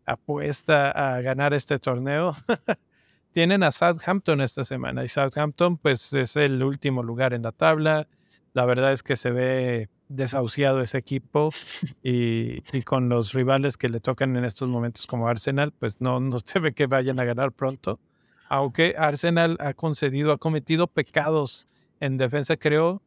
apuesta 0.07 0.91
a 0.91 1.21
ganar 1.23 1.55
este 1.55 1.79
torneo. 1.79 2.37
tienen 3.33 3.63
a 3.63 3.73
Southampton 3.73 4.41
esta 4.41 4.65
semana 4.65 5.03
y 5.03 5.09
Southampton 5.09 5.77
pues 5.77 6.13
es 6.13 6.37
el 6.37 6.63
último 6.63 7.03
lugar 7.03 7.33
en 7.33 7.43
la 7.43 7.53
tabla 7.53 8.07
la 8.55 8.65
verdad 8.65 8.93
es 8.93 9.03
que 9.03 9.17
se 9.17 9.31
ve 9.31 9.89
desahuciado 10.09 10.81
ese 10.81 10.97
equipo 10.97 11.51
y, 12.03 12.63
con 12.85 13.09
los 13.09 13.35
rivales 13.35 13.77
que 13.77 13.89
le 13.89 14.01
tocan 14.01 14.37
en 14.37 14.45
estos 14.45 14.69
momentos 14.69 15.07
como 15.07 15.29
Arsenal, 15.29 15.73
pues 15.73 16.01
no, 16.01 16.21
no 16.21 16.39
se 16.45 16.61
ve 16.61 16.73
que 16.73 16.87
vayan 16.87 17.21
a 17.21 17.25
ganar 17.25 17.53
pronto. 17.53 18.01
Aunque 18.49 18.95
Arsenal 18.97 19.57
ha 19.61 19.75
concedido, 19.75 20.33
ha 20.33 20.39
cometido 20.39 20.87
pecados 20.87 21.67
en 21.99 22.17
defensa, 22.17 22.57
creo, 22.57 23.03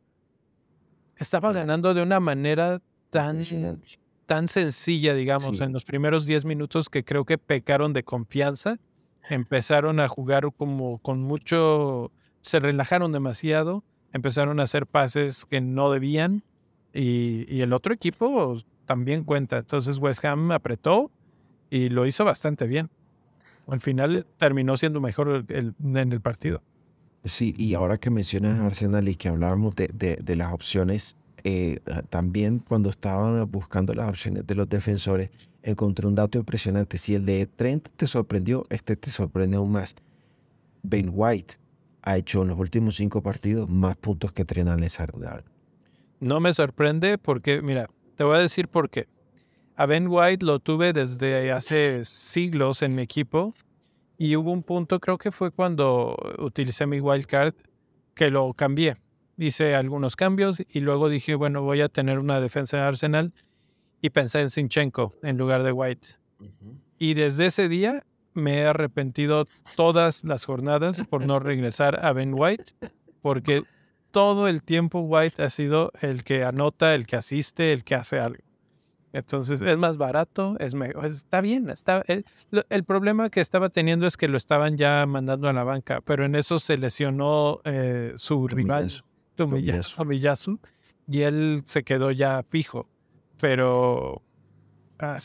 estaba 1.16 1.54
ganando 1.54 1.93
de 1.93 2.02
una 2.02 2.20
manera 2.20 2.82
tan, 3.10 3.41
tan 4.26 4.48
sencilla, 4.48 5.14
digamos, 5.14 5.62
en 5.62 5.72
los 5.72 5.86
primeros 5.86 6.26
10 6.26 6.45
minutos 6.45 6.89
que 6.89 7.04
creo 7.04 7.24
que 7.26 7.38
pecaron 7.38 7.93
de 7.93 8.04
confianza. 8.04 8.80
Empezaron 9.30 10.00
a 10.00 10.08
jugar 10.08 10.52
como 10.58 10.98
con 11.00 11.22
mucho, 11.22 12.12
se 12.41 12.60
relajaron 12.60 13.12
demasiado 13.12 13.84
empezaron 14.14 14.60
a 14.60 14.64
hacer 14.64 14.86
pases 14.86 15.45
que 15.45 15.62
no 15.62 15.91
debían 15.91 16.43
y, 16.93 17.62
el 17.62 17.74
otro 17.74 17.93
equipo 17.93 18.58
también 18.86 19.24
cuenta. 19.24 19.60
Entonces 19.60 19.97
West 19.99 20.24
Ham 20.26 20.51
apretó 20.51 21.12
y 21.70 21.89
lo 21.89 22.05
hizo 22.05 22.26
bastante 22.26 22.68
bien. 22.68 22.89
Al 23.68 23.82
final 23.82 24.26
terminó 24.38 24.78
siendo 24.78 25.01
mejor 25.01 25.45
en 25.49 25.97
el 25.97 26.22
partido. 26.22 26.62
Sí, 27.26 27.53
y 27.58 27.74
ahora 27.74 27.97
que 27.97 28.10
mencionas 28.10 28.60
Arsenal 28.62 29.10
y 29.10 29.16
que 29.16 29.28
hablábamos 29.28 29.76
de, 29.76 30.36
las 30.36 30.53
opciones, 30.53 31.18
eh, 31.43 31.80
también 32.10 32.60
cuando 32.60 32.89
estaban 32.89 33.49
buscando 33.51 33.93
las 33.93 34.10
opciones 34.10 34.47
de 34.47 34.55
los 34.55 34.70
defensores, 34.70 35.30
encontré 35.64 36.08
un 36.08 36.16
dato 36.16 36.38
impresionante. 36.38 36.97
Si 36.97 37.16
el 37.16 37.26
de 37.26 37.45
Trent 37.45 37.89
te 37.97 38.08
sorprendió, 38.08 38.66
este 38.70 38.95
te 38.95 39.12
sorprende 39.12 39.58
aún 39.58 39.74
más. 39.74 39.95
Ben 40.84 41.12
White 41.14 41.55
ha 42.08 42.16
hecho 42.16 42.43
en 42.43 42.47
los 42.47 42.58
últimos 42.58 42.95
cinco 42.95 43.22
partidos 43.22 43.70
más 43.70 43.97
puntos 43.97 44.32
que 44.32 44.45
Trent 44.45 44.70
Alexander. 44.70 45.43
No 46.22 46.39
me 46.39 46.53
sorprende 46.53 47.18
porque, 47.18 47.62
mira, 47.62 47.89
te 48.16 48.24
voy 48.24 48.38
a 48.38 48.39
decir 48.39 48.70
por 48.70 48.89
qué. 48.89 49.10
A 49.76 49.86
Ben 49.86 50.08
White 50.08 50.45
lo 50.45 50.60
tuve 50.60 50.93
desde 50.93 51.51
hace 51.51 52.05
siglos 52.05 52.82
en 52.82 52.95
mi 52.95 53.01
equipo 53.01 53.53
y 54.18 54.38
hubo 54.38 54.53
un 54.53 54.64
punto, 54.64 55.01
creo 55.01 55.18
que 55.18 55.34
fue 55.34 55.51
cuando 55.51 56.16
utilicé 56.39 56.88
mi 56.88 57.01
wildcard, 57.01 57.53
que 58.16 58.32
lo 58.32 58.53
cambié. 58.53 58.95
Hice 59.38 59.76
algunos 59.76 60.16
cambios 60.16 60.64
y 60.72 60.80
luego 60.80 61.10
dije, 61.10 61.36
bueno, 61.36 61.62
voy 61.62 61.82
a 61.82 61.89
tener 61.89 62.20
una 62.20 62.39
defensa 62.39 62.78
de 62.78 62.84
Arsenal 62.84 63.34
y 64.01 64.12
pensé 64.12 64.39
en 64.39 64.49
Sinchenko 64.49 65.14
en 65.24 65.38
lugar 65.38 65.62
de 65.62 65.74
White. 65.74 66.08
Y 66.97 67.16
desde 67.16 67.47
ese 67.47 67.68
día 67.68 68.05
me 68.38 68.60
he 68.60 68.66
arrepentido 68.66 69.48
todas 69.76 70.24
las 70.24 70.46
jornadas 70.46 71.04
por 71.10 71.26
no 71.26 71.40
regresar 71.40 72.06
a 72.06 72.14
Ben 72.14 72.34
White, 72.34 72.74
porque 73.22 73.64
todo 74.12 74.48
el 74.48 74.64
tiempo 74.64 75.02
White 75.02 75.44
ha 75.44 75.50
sido 75.50 75.92
el 76.02 76.24
que 76.24 76.44
anota, 76.44 76.96
el 76.96 77.06
que 77.06 77.18
asiste, 77.18 77.74
el 77.74 77.84
que 77.84 77.96
hace 77.96 78.20
algo. 78.20 78.44
Entonces 79.14 79.62
es 79.62 79.78
más 79.78 79.98
barato, 79.98 80.58
es 80.60 80.76
mejor, 80.76 81.06
está 81.06 81.42
bien. 81.42 81.70
Está, 81.70 82.04
el, 82.08 82.26
el, 82.70 82.84
problema 82.84 83.30
que 83.30 83.42
estaba 83.42 83.70
teniendo 83.70 84.06
es 84.06 84.18
que 84.18 84.28
lo 84.28 84.38
estaban 84.38 84.78
ya 84.78 85.06
mandando 85.06 85.48
a 85.48 85.54
la 85.54 85.64
banca, 85.64 86.02
pero 86.02 86.26
en 86.26 86.36
eso 86.36 86.60
se 86.60 86.78
lesionó 86.78 87.62
eh, 87.64 88.12
su 88.16 88.48
rival, 88.48 88.92
Tomiyasu, 89.36 90.60
y 91.08 91.22
él 91.22 91.62
se 91.66 91.84
quedó 91.84 92.12
ya 92.12 92.44
fijo. 92.50 92.88
Pero, 93.42 94.22
ah, 95.00 95.20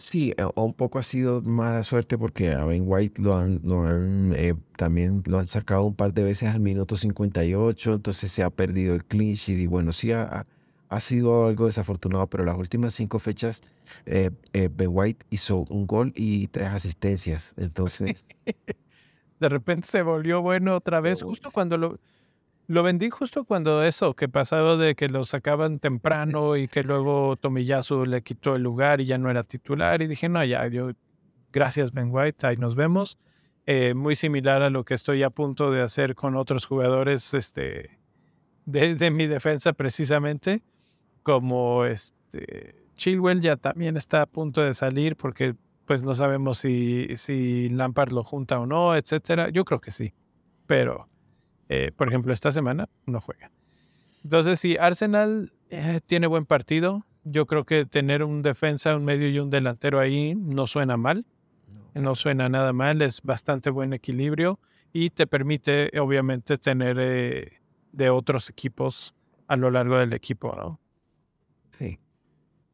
sí. 0.00 0.34
Eh, 0.36 0.44
un 0.56 0.74
poco 0.74 0.98
ha 0.98 1.02
sido 1.02 1.42
mala 1.42 1.82
suerte 1.82 2.18
porque 2.18 2.50
a 2.52 2.64
Ben 2.64 2.82
White 2.86 3.22
lo 3.22 3.36
han, 3.36 3.60
lo 3.62 3.82
han 3.82 4.32
eh, 4.36 4.54
también 4.76 5.22
lo 5.26 5.38
han 5.38 5.48
sacado 5.48 5.84
un 5.84 5.94
par 5.94 6.12
de 6.12 6.22
veces 6.22 6.48
al 6.48 6.60
minuto 6.60 6.96
58, 6.96 7.94
entonces 7.94 8.32
se 8.32 8.42
ha 8.42 8.50
perdido 8.50 8.94
el 8.94 9.04
clinch 9.04 9.48
y 9.48 9.66
bueno, 9.66 9.92
sí 9.92 10.12
ha, 10.12 10.46
ha 10.88 11.00
sido 11.00 11.46
algo 11.46 11.66
desafortunado, 11.66 12.26
pero 12.26 12.44
las 12.44 12.56
últimas 12.56 12.94
cinco 12.94 13.18
fechas 13.18 13.62
eh, 14.06 14.30
Ben 14.52 14.90
White 14.90 15.26
hizo 15.30 15.66
un 15.68 15.86
gol 15.86 16.12
y 16.16 16.48
tres 16.48 16.68
asistencias, 16.68 17.54
entonces... 17.56 18.26
de 19.40 19.48
repente 19.48 19.86
se 19.86 20.02
volvió 20.02 20.42
bueno 20.42 20.76
otra 20.76 21.00
vez, 21.00 21.22
justo 21.22 21.50
cuando 21.50 21.78
lo, 21.78 21.94
lo 22.70 22.84
vendí 22.84 23.10
justo 23.10 23.44
cuando 23.44 23.82
eso, 23.82 24.14
que 24.14 24.28
pasaba 24.28 24.76
de 24.76 24.94
que 24.94 25.08
lo 25.08 25.24
sacaban 25.24 25.80
temprano 25.80 26.56
y 26.56 26.68
que 26.68 26.84
luego 26.84 27.34
Tomiyasu 27.34 28.06
le 28.06 28.22
quitó 28.22 28.54
el 28.54 28.62
lugar 28.62 29.00
y 29.00 29.06
ya 29.06 29.18
no 29.18 29.28
era 29.28 29.42
titular. 29.42 30.00
Y 30.02 30.06
dije, 30.06 30.28
no, 30.28 30.44
ya, 30.44 30.68
yo, 30.68 30.92
gracias 31.52 31.90
Ben 31.90 32.10
White, 32.12 32.46
ahí 32.46 32.56
nos 32.56 32.76
vemos. 32.76 33.18
Eh, 33.66 33.94
muy 33.94 34.14
similar 34.14 34.62
a 34.62 34.70
lo 34.70 34.84
que 34.84 34.94
estoy 34.94 35.24
a 35.24 35.30
punto 35.30 35.72
de 35.72 35.82
hacer 35.82 36.14
con 36.14 36.36
otros 36.36 36.64
jugadores 36.64 37.34
este, 37.34 37.98
de, 38.66 39.10
mi 39.10 39.26
defensa 39.26 39.72
precisamente, 39.72 40.62
como 41.24 41.84
este, 41.86 42.86
Chilwell 42.94 43.40
ya 43.40 43.56
también 43.56 43.96
está 43.96 44.22
a 44.22 44.26
punto 44.26 44.60
de 44.60 44.74
salir 44.74 45.16
porque 45.16 45.56
pues 45.86 46.04
no 46.04 46.14
sabemos 46.14 46.58
si, 46.58 47.08
si 47.16 47.68
Lampard 47.68 48.12
lo 48.12 48.22
junta 48.22 48.60
o 48.60 48.66
no, 48.66 48.94
etcétera. 48.94 49.48
Yo 49.48 49.64
creo 49.64 49.80
que 49.80 49.90
sí, 49.90 50.14
pero 50.68 51.08
eh, 51.72 51.92
por 51.94 52.08
ejemplo, 52.08 52.32
esta 52.32 52.50
semana 52.50 52.88
no 53.06 53.20
juega. 53.20 53.52
Entonces, 54.24 54.58
si 54.58 54.76
Arsenal 54.76 55.52
eh, 55.70 56.00
tiene 56.04 56.26
buen 56.26 56.44
partido, 56.44 57.06
yo 57.22 57.46
creo 57.46 57.64
que 57.64 57.86
tener 57.86 58.24
un 58.24 58.42
defensa, 58.42 58.96
un 58.96 59.04
medio 59.04 59.28
y 59.28 59.38
un 59.38 59.50
delantero 59.50 60.00
ahí 60.00 60.34
no 60.34 60.66
suena 60.66 60.96
mal. 60.96 61.24
No 61.94 62.16
suena 62.16 62.48
nada 62.48 62.72
mal, 62.72 63.02
es 63.02 63.22
bastante 63.22 63.70
buen 63.70 63.92
equilibrio 63.92 64.58
y 64.92 65.10
te 65.10 65.28
permite, 65.28 65.90
obviamente, 66.00 66.56
tener 66.56 66.98
eh, 67.00 67.60
de 67.92 68.10
otros 68.10 68.50
equipos 68.50 69.14
a 69.46 69.56
lo 69.56 69.70
largo 69.70 69.96
del 69.98 70.12
equipo, 70.12 70.52
¿no? 70.56 70.80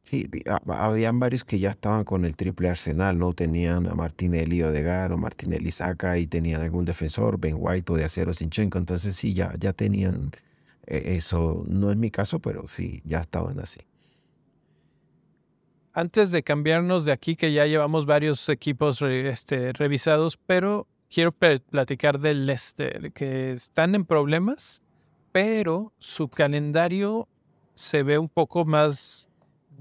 Sí, 0.09 0.29
habían 0.67 1.19
varios 1.19 1.43
que 1.43 1.59
ya 1.59 1.71
estaban 1.71 2.05
con 2.05 2.23
el 2.23 2.37
triple 2.37 2.69
arsenal, 2.69 3.19
¿no? 3.19 3.33
Tenían 3.33 3.87
a 3.87 3.93
Martinelli 3.93 4.63
Odegar 4.63 5.11
o 5.11 5.17
Martinelli 5.17 5.69
Saca 5.69 6.17
y 6.17 6.27
tenían 6.27 6.61
algún 6.61 6.85
defensor, 6.85 7.37
Ben 7.37 7.57
White 7.59 7.91
o 7.91 7.97
de 7.97 8.05
Acero 8.05 8.33
Sinchenko. 8.33 8.77
Entonces 8.77 9.17
sí, 9.17 9.33
ya, 9.33 9.53
ya 9.59 9.73
tenían 9.73 10.31
eh, 10.85 11.15
eso. 11.17 11.65
No 11.67 11.91
es 11.91 11.97
mi 11.97 12.09
caso, 12.09 12.39
pero 12.39 12.69
sí, 12.69 13.01
ya 13.03 13.19
estaban 13.19 13.59
así. 13.59 13.81
Antes 15.91 16.31
de 16.31 16.41
cambiarnos 16.41 17.03
de 17.03 17.11
aquí, 17.11 17.35
que 17.35 17.51
ya 17.51 17.65
llevamos 17.65 18.05
varios 18.05 18.47
equipos 18.47 19.01
este, 19.01 19.73
revisados, 19.73 20.37
pero 20.37 20.87
quiero 21.09 21.33
platicar 21.33 22.19
del 22.19 22.45
Leicester, 22.45 23.11
que 23.11 23.51
están 23.51 23.93
en 23.93 24.05
problemas, 24.05 24.81
pero 25.33 25.91
su 25.97 26.29
calendario 26.29 27.27
se 27.73 28.03
ve 28.03 28.17
un 28.17 28.29
poco 28.29 28.63
más 28.63 29.26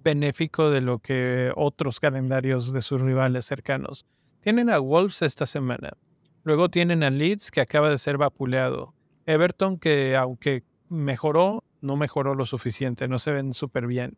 benéfico 0.02 0.70
de 0.70 0.80
lo 0.80 0.98
que 0.98 1.52
otros 1.56 2.00
calendarios 2.00 2.72
de 2.72 2.82
sus 2.82 3.00
rivales 3.00 3.44
cercanos. 3.44 4.06
Tienen 4.40 4.70
a 4.70 4.78
Wolves 4.78 5.22
esta 5.22 5.46
semana. 5.46 5.96
Luego 6.44 6.68
tienen 6.68 7.02
a 7.02 7.10
Leeds, 7.10 7.50
que 7.50 7.60
acaba 7.60 7.90
de 7.90 7.98
ser 7.98 8.18
vapuleado. 8.18 8.94
Everton, 9.26 9.78
que 9.78 10.16
aunque 10.16 10.62
mejoró, 10.88 11.64
no 11.80 11.96
mejoró 11.96 12.34
lo 12.34 12.46
suficiente, 12.46 13.08
no 13.08 13.18
se 13.18 13.32
ven 13.32 13.52
súper 13.52 13.86
bien. 13.86 14.16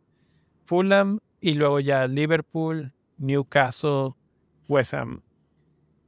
Fulham 0.64 1.20
y 1.40 1.54
luego 1.54 1.80
ya 1.80 2.06
Liverpool, 2.06 2.92
Newcastle, 3.16 4.10
West 4.68 4.92
Ham. 4.94 5.22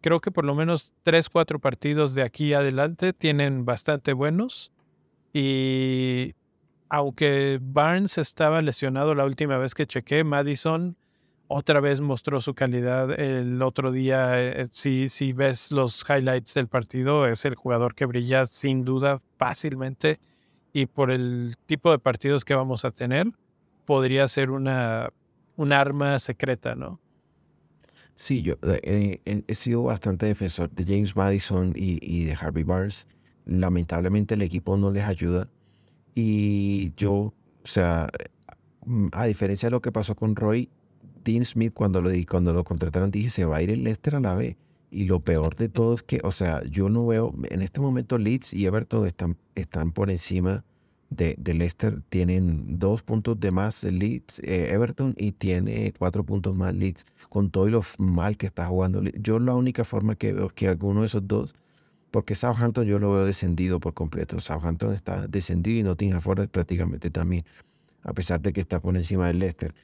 Creo 0.02 0.20
que 0.20 0.30
por 0.30 0.44
lo 0.44 0.54
menos 0.54 0.92
3, 1.02 1.28
4 1.28 1.58
partidos 1.58 2.14
de 2.14 2.22
aquí 2.22 2.52
adelante 2.52 3.12
tienen 3.12 3.64
bastante 3.64 4.12
buenos. 4.12 4.72
Y 5.32 6.34
aunque 6.90 7.58
Barnes 7.62 8.18
estaba 8.18 8.60
lesionado 8.60 9.14
la 9.14 9.24
última 9.24 9.56
vez 9.56 9.74
que 9.74 9.86
chequé, 9.86 10.24
Madison 10.24 10.96
otra 11.52 11.80
vez 11.80 12.00
mostró 12.00 12.40
su 12.40 12.54
calidad 12.54 13.18
el 13.18 13.60
otro 13.62 13.90
día. 13.90 14.40
Eh, 14.40 14.68
si, 14.70 15.08
si 15.08 15.32
ves 15.32 15.72
los 15.72 16.04
highlights 16.08 16.54
del 16.54 16.68
partido, 16.68 17.26
es 17.26 17.44
el 17.44 17.56
jugador 17.56 17.94
que 17.94 18.06
brilla 18.06 18.46
sin 18.46 18.84
duda 18.84 19.20
fácilmente. 19.36 20.18
Y 20.72 20.86
por 20.86 21.10
el 21.10 21.54
tipo 21.66 21.90
de 21.90 21.98
partidos 21.98 22.44
que 22.44 22.54
vamos 22.54 22.84
a 22.84 22.92
tener, 22.92 23.26
podría 23.84 24.28
ser 24.28 24.50
una, 24.50 25.10
un 25.56 25.72
arma 25.72 26.20
secreta, 26.20 26.76
¿no? 26.76 27.00
Sí, 28.14 28.42
yo 28.42 28.54
eh, 28.62 29.20
eh, 29.24 29.42
he 29.46 29.54
sido 29.56 29.82
bastante 29.82 30.26
defensor 30.26 30.70
de 30.70 30.84
James 30.84 31.16
Madison 31.16 31.72
y, 31.74 31.98
y 32.00 32.26
de 32.26 32.34
Harvey 32.34 32.62
Barnes. 32.62 33.08
Lamentablemente 33.44 34.34
el 34.34 34.42
equipo 34.42 34.76
no 34.76 34.92
les 34.92 35.04
ayuda 35.04 35.48
y 36.14 36.92
yo, 36.96 37.12
o 37.14 37.34
sea, 37.64 38.08
mm, 38.86 39.08
a 39.12 39.24
diferencia 39.26 39.68
de 39.68 39.70
lo 39.70 39.80
que 39.80 39.92
pasó 39.92 40.14
con 40.14 40.36
Roy, 40.36 40.68
Dean 41.24 41.44
Smith 41.44 41.72
cuando 41.74 42.00
lo, 42.00 42.10
cuando 42.28 42.52
lo 42.52 42.64
contrataron 42.64 43.10
dije, 43.10 43.30
se 43.30 43.44
va 43.44 43.58
a 43.58 43.62
ir 43.62 43.70
el 43.70 43.84
Leicester 43.84 44.16
a 44.16 44.20
la 44.20 44.34
B. 44.34 44.56
Y 44.90 45.04
lo 45.04 45.20
peor 45.20 45.54
de 45.54 45.68
todo 45.68 45.94
es 45.94 46.02
que, 46.02 46.20
o 46.24 46.32
sea, 46.32 46.64
yo 46.64 46.88
no 46.88 47.06
veo, 47.06 47.32
en 47.50 47.62
este 47.62 47.80
momento 47.80 48.18
Leeds 48.18 48.52
y 48.52 48.66
Everton 48.66 49.06
están, 49.06 49.36
están 49.54 49.92
por 49.92 50.10
encima 50.10 50.64
de, 51.10 51.36
de 51.38 51.54
Leicester. 51.54 52.02
Tienen 52.08 52.78
dos 52.78 53.02
puntos 53.02 53.38
de 53.38 53.52
más 53.52 53.84
Leeds, 53.84 54.40
eh, 54.40 54.70
Everton, 54.72 55.14
y 55.16 55.32
tiene 55.32 55.92
cuatro 55.96 56.24
puntos 56.24 56.56
más 56.56 56.74
Leeds, 56.74 57.04
con 57.28 57.50
todo 57.50 57.68
lo 57.68 57.82
mal 57.98 58.36
que 58.36 58.46
está 58.46 58.66
jugando. 58.66 59.02
Yo 59.02 59.38
la 59.38 59.54
única 59.54 59.84
forma 59.84 60.16
que 60.16 60.32
veo 60.32 60.46
es 60.46 60.52
que 60.54 60.68
alguno 60.68 61.00
de 61.00 61.06
esos 61.06 61.26
dos 61.26 61.54
porque 62.10 62.34
Southampton 62.34 62.86
yo 62.86 62.98
lo 62.98 63.12
veo 63.12 63.24
descendido 63.24 63.80
por 63.80 63.94
completo. 63.94 64.40
Southampton 64.40 64.94
está 64.94 65.26
descendido 65.26 65.80
y 65.80 65.82
Nottingham 65.82 66.20
Forest 66.20 66.50
prácticamente 66.50 67.10
también, 67.10 67.44
a 68.02 68.12
pesar 68.12 68.40
de 68.40 68.52
que 68.52 68.60
está 68.60 68.80
por 68.80 68.96
encima 68.96 69.28
del 69.28 69.38
Leicester. 69.38 69.74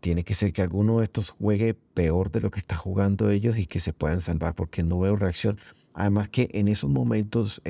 Tiene 0.00 0.24
que 0.24 0.34
ser 0.34 0.52
que 0.52 0.60
alguno 0.60 0.98
de 0.98 1.04
estos 1.04 1.30
juegue 1.30 1.74
peor 1.74 2.30
de 2.30 2.40
lo 2.40 2.50
que 2.50 2.60
está 2.60 2.76
jugando 2.76 3.30
ellos 3.30 3.56
y 3.56 3.66
que 3.66 3.80
se 3.80 3.92
puedan 3.94 4.20
salvar, 4.20 4.54
porque 4.54 4.82
no 4.82 5.00
veo 5.00 5.16
reacción. 5.16 5.58
Además 5.94 6.28
que 6.28 6.50
en 6.52 6.68
esos 6.68 6.90
momentos, 6.90 7.62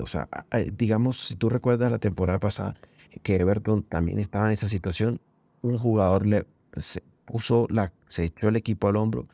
o 0.00 0.06
sea, 0.06 0.28
digamos, 0.76 1.18
si 1.18 1.34
tú 1.34 1.48
recuerdas 1.50 1.90
la 1.90 1.98
temporada 1.98 2.38
pasada, 2.38 2.76
que 3.22 3.36
Everton 3.36 3.82
también 3.82 4.18
estaba 4.18 4.46
en 4.46 4.52
esa 4.52 4.68
situación, 4.68 5.20
un 5.60 5.76
jugador 5.76 6.26
le 6.26 6.46
se 6.76 7.02
puso 7.26 7.66
la, 7.70 7.92
se 8.08 8.24
echó 8.24 8.48
el 8.48 8.56
equipo 8.56 8.88
al 8.88 8.96
hombro, 8.96 9.26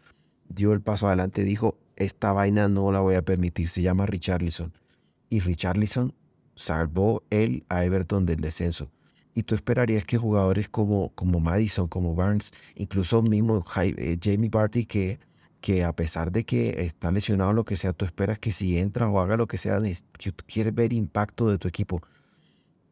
dio 0.49 0.73
el 0.73 0.81
paso 0.81 1.07
adelante, 1.07 1.45
dijo, 1.45 1.77
esta 1.99 2.33
vaina 2.33 2.69
no 2.69 2.93
la 2.93 3.01
voy 3.01 3.17
a 3.17 3.23
permitir. 3.23 3.69
Se 3.69 3.83
llama 3.83 4.07
Richarlison. 4.07 4.73
Y 5.29 5.41
Richarlison 5.41 6.15
salvó 6.55 7.25
él 7.29 7.65
a 7.69 7.85
Everton 7.85 8.25
del 8.25 8.41
descenso. 8.41 8.89
Y 9.35 9.43
tú 9.43 9.55
esperarías 9.55 10.05
que 10.05 10.17
jugadores 10.17 10.69
como, 10.69 11.11
como 11.11 11.41
Madison, 11.41 11.89
como 11.89 12.15
Barnes, 12.15 12.53
incluso 12.77 13.21
mismo 13.23 13.65
eh, 13.77 14.17
Jamie 14.23 14.49
Barty, 14.49 14.87
que, 14.87 15.19
que 15.61 15.85
a 15.85 15.93
pesar 15.93 16.31
de 16.33 16.45
que 16.45 16.85
está 16.85 17.11
lesionado 17.11 17.53
lo 17.53 17.65
que 17.65 17.77
sea, 17.77 17.93
tú 17.93 18.05
esperas 18.05 18.39
que 18.39 18.53
si 18.53 18.79
entra 18.79 19.09
o 19.09 19.21
haga 19.21 19.37
lo 19.37 19.49
que 19.49 19.59
sea, 19.59 19.81
tú 19.81 20.45
quieres 20.47 20.75
ver 20.75 20.93
impacto 20.93 21.49
de 21.51 21.59
tu 21.59 21.67
equipo. 21.67 22.01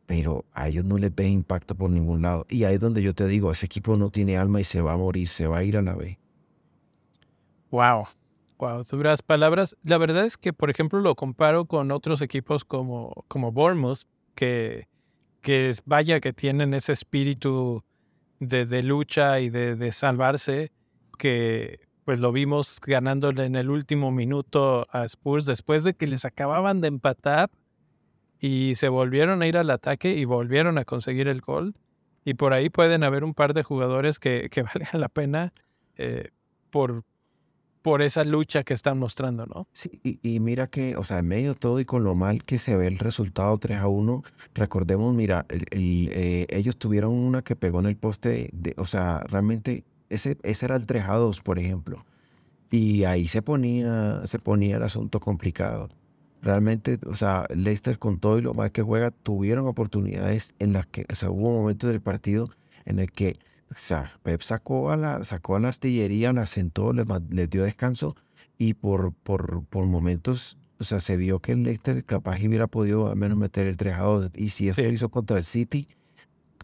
Pero 0.06 0.44
a 0.52 0.68
ellos 0.68 0.84
no 0.84 0.98
les 0.98 1.14
ves 1.14 1.28
impacto 1.28 1.76
por 1.76 1.90
ningún 1.90 2.22
lado. 2.22 2.44
Y 2.48 2.64
ahí 2.64 2.74
es 2.74 2.80
donde 2.80 3.02
yo 3.02 3.14
te 3.14 3.26
digo, 3.26 3.52
ese 3.52 3.66
equipo 3.66 3.96
no 3.96 4.10
tiene 4.10 4.36
alma 4.36 4.60
y 4.60 4.64
se 4.64 4.80
va 4.80 4.92
a 4.92 4.96
morir, 4.96 5.28
se 5.28 5.46
va 5.46 5.58
a 5.58 5.64
ir 5.64 5.76
a 5.76 5.82
la 5.82 5.94
B. 5.94 6.18
Wow. 7.70 8.06
Wow, 8.58 8.84
duras 8.84 9.20
palabras. 9.22 9.76
La 9.82 9.98
verdad 9.98 10.24
es 10.24 10.38
que, 10.38 10.52
por 10.52 10.70
ejemplo, 10.70 11.00
lo 11.00 11.14
comparo 11.14 11.66
con 11.66 11.90
otros 11.90 12.22
equipos 12.22 12.64
como, 12.64 13.12
como 13.28 13.52
Bournemouth, 13.52 14.04
que, 14.34 14.88
que 15.42 15.72
vaya 15.84 16.20
que 16.20 16.32
tienen 16.32 16.72
ese 16.72 16.92
espíritu 16.92 17.84
de, 18.40 18.64
de 18.64 18.82
lucha 18.82 19.40
y 19.40 19.50
de, 19.50 19.76
de, 19.76 19.92
salvarse, 19.92 20.72
que 21.18 21.80
pues 22.04 22.18
lo 22.18 22.32
vimos 22.32 22.80
ganándole 22.80 23.44
en 23.44 23.56
el 23.56 23.68
último 23.68 24.10
minuto 24.10 24.86
a 24.90 25.04
Spurs 25.04 25.44
después 25.44 25.84
de 25.84 25.94
que 25.94 26.06
les 26.06 26.24
acababan 26.24 26.80
de 26.80 26.88
empatar 26.88 27.50
y 28.38 28.74
se 28.76 28.88
volvieron 28.88 29.42
a 29.42 29.46
ir 29.46 29.56
al 29.56 29.70
ataque 29.70 30.14
y 30.14 30.24
volvieron 30.24 30.78
a 30.78 30.84
conseguir 30.84 31.28
el 31.28 31.40
gol. 31.40 31.74
Y 32.24 32.34
por 32.34 32.52
ahí 32.52 32.70
pueden 32.70 33.04
haber 33.04 33.22
un 33.22 33.34
par 33.34 33.54
de 33.54 33.62
jugadores 33.62 34.18
que, 34.18 34.48
que 34.50 34.62
valgan 34.62 35.00
la 35.00 35.08
pena 35.08 35.52
eh, 35.96 36.30
por, 36.70 37.04
por 37.86 38.02
esa 38.02 38.24
lucha 38.24 38.64
que 38.64 38.74
están 38.74 38.98
mostrando, 38.98 39.46
¿no? 39.46 39.68
Sí, 39.72 40.00
y, 40.02 40.40
mira 40.40 40.66
que, 40.66 40.96
o 40.96 41.04
sea, 41.04 41.20
en 41.20 41.28
medio 41.28 41.50
de 41.50 41.60
todo 41.60 41.78
y 41.78 41.84
con 41.84 42.02
lo 42.02 42.16
mal 42.16 42.42
que 42.42 42.58
se 42.58 42.74
ve 42.74 42.88
el 42.88 42.98
resultado 42.98 43.56
3 43.58 43.78
a 43.78 43.86
1, 43.86 44.24
recordemos, 44.54 45.14
mira, 45.14 45.46
eh, 45.48 46.46
ellos 46.50 46.76
tuvieron 46.78 47.12
una 47.12 47.42
que 47.42 47.54
pegó 47.54 47.78
en 47.78 47.86
el 47.86 47.94
poste, 47.94 48.50
de, 48.52 48.74
o 48.76 48.86
sea, 48.86 49.20
realmente 49.28 49.84
ese, 50.08 50.36
ese 50.42 50.66
era 50.66 50.74
el 50.74 50.84
3 50.84 51.04
a 51.06 51.14
2, 51.14 51.42
por 51.42 51.60
ejemplo. 51.60 52.04
Y 52.72 53.04
ahí 53.04 53.28
se 53.28 53.40
ponía, 53.40 54.26
se 54.26 54.40
ponía 54.40 54.78
el 54.78 54.82
asunto 54.82 55.20
complicado. 55.20 55.88
Realmente, 56.42 56.98
o 57.06 57.14
sea, 57.14 57.46
Leicester 57.54 58.00
con 58.00 58.18
todo 58.18 58.36
y 58.38 58.42
lo 58.42 58.52
mal 58.52 58.72
que 58.72 58.82
juega, 58.82 59.12
tuvieron 59.12 59.64
oportunidades 59.68 60.54
en 60.58 60.72
las 60.72 60.88
que, 60.88 61.06
o 61.08 61.14
sea, 61.14 61.30
hubo 61.30 61.52
momentos 61.52 61.88
del 61.88 62.00
partido 62.00 62.50
en 62.84 62.98
el 62.98 63.12
que 63.12 63.38
o 63.70 63.74
sea, 63.74 64.12
Pep 64.22 64.42
sacó 64.42 64.90
a 64.90 64.96
la, 64.96 65.24
sacó 65.24 65.56
a 65.56 65.60
la 65.60 65.68
artillería, 65.68 66.32
la 66.32 66.46
sentó, 66.46 66.92
le, 66.92 67.46
dio 67.46 67.64
descanso 67.64 68.16
y 68.58 68.74
por, 68.74 69.12
por, 69.12 69.64
por 69.64 69.86
momentos, 69.86 70.56
o 70.78 70.84
sea, 70.84 71.00
se 71.00 71.16
vio 71.16 71.40
que 71.40 71.52
el 71.52 71.62
Leicester 71.62 72.04
capaz 72.04 72.38
hubiera 72.44 72.66
podido 72.66 73.10
al 73.10 73.16
menos 73.16 73.36
meter 73.36 73.66
el 73.66 73.76
3 73.76 73.94
a 73.94 74.02
2. 74.02 74.30
Y 74.34 74.50
si 74.50 74.68
eso 74.68 74.82
lo 74.82 74.88
hizo 74.90 75.08
contra 75.08 75.38
el 75.38 75.44
City, 75.44 75.88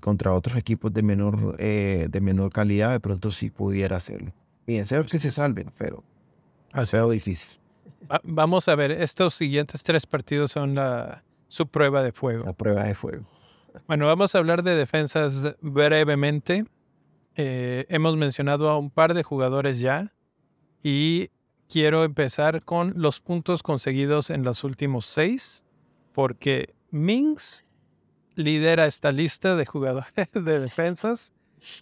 contra 0.01 0.33
otros 0.33 0.57
equipos 0.57 0.93
de 0.93 1.03
menor, 1.03 1.57
eh, 1.59 2.07
de 2.11 2.21
menor 2.21 2.53
calidad, 2.53 2.93
de 2.93 3.01
pronto 3.01 3.31
sí 3.31 3.51
pudiera 3.51 3.97
hacerlo. 3.97 4.33
Bien, 4.67 4.87
sé 4.87 5.03
que 5.05 5.21
se 5.21 5.31
salven, 5.31 5.73
pero 5.77 6.05
ha 6.73 6.85
sido 6.87 7.11
difícil. 7.11 7.59
Vamos 8.23 8.69
a 8.69 8.75
ver, 8.75 8.91
estos 8.91 9.35
siguientes 9.35 9.83
tres 9.83 10.07
partidos 10.07 10.53
son 10.53 10.75
la, 10.75 11.23
su 11.49 11.67
prueba 11.67 12.03
de 12.03 12.13
fuego. 12.13 12.45
La 12.45 12.53
prueba 12.53 12.85
de 12.85 12.95
fuego. 12.95 13.25
Bueno, 13.87 14.07
vamos 14.07 14.35
a 14.35 14.39
hablar 14.39 14.63
de 14.63 14.75
defensas 14.75 15.57
brevemente. 15.61 16.65
Eh, 17.37 17.87
hemos 17.89 18.17
mencionado 18.17 18.69
a 18.69 18.79
un 18.79 18.91
par 18.91 19.15
de 19.15 19.23
jugadores 19.23 19.81
ya 19.81 20.13
y 20.83 21.31
quiero 21.69 22.05
empezar 22.05 22.65
con 22.65 22.93
los 22.97 23.21
puntos 23.21 23.63
conseguidos 23.63 24.31
en 24.31 24.45
los 24.45 24.65
últimos 24.65 25.07
seis, 25.07 25.65
porque 26.13 26.75
Mings 26.91 27.65
lidera 28.35 28.87
esta 28.87 29.13
lista 29.13 29.57
de 29.57 29.67
jugadores 29.67 30.13
de 30.33 30.61
defensas 30.61 31.33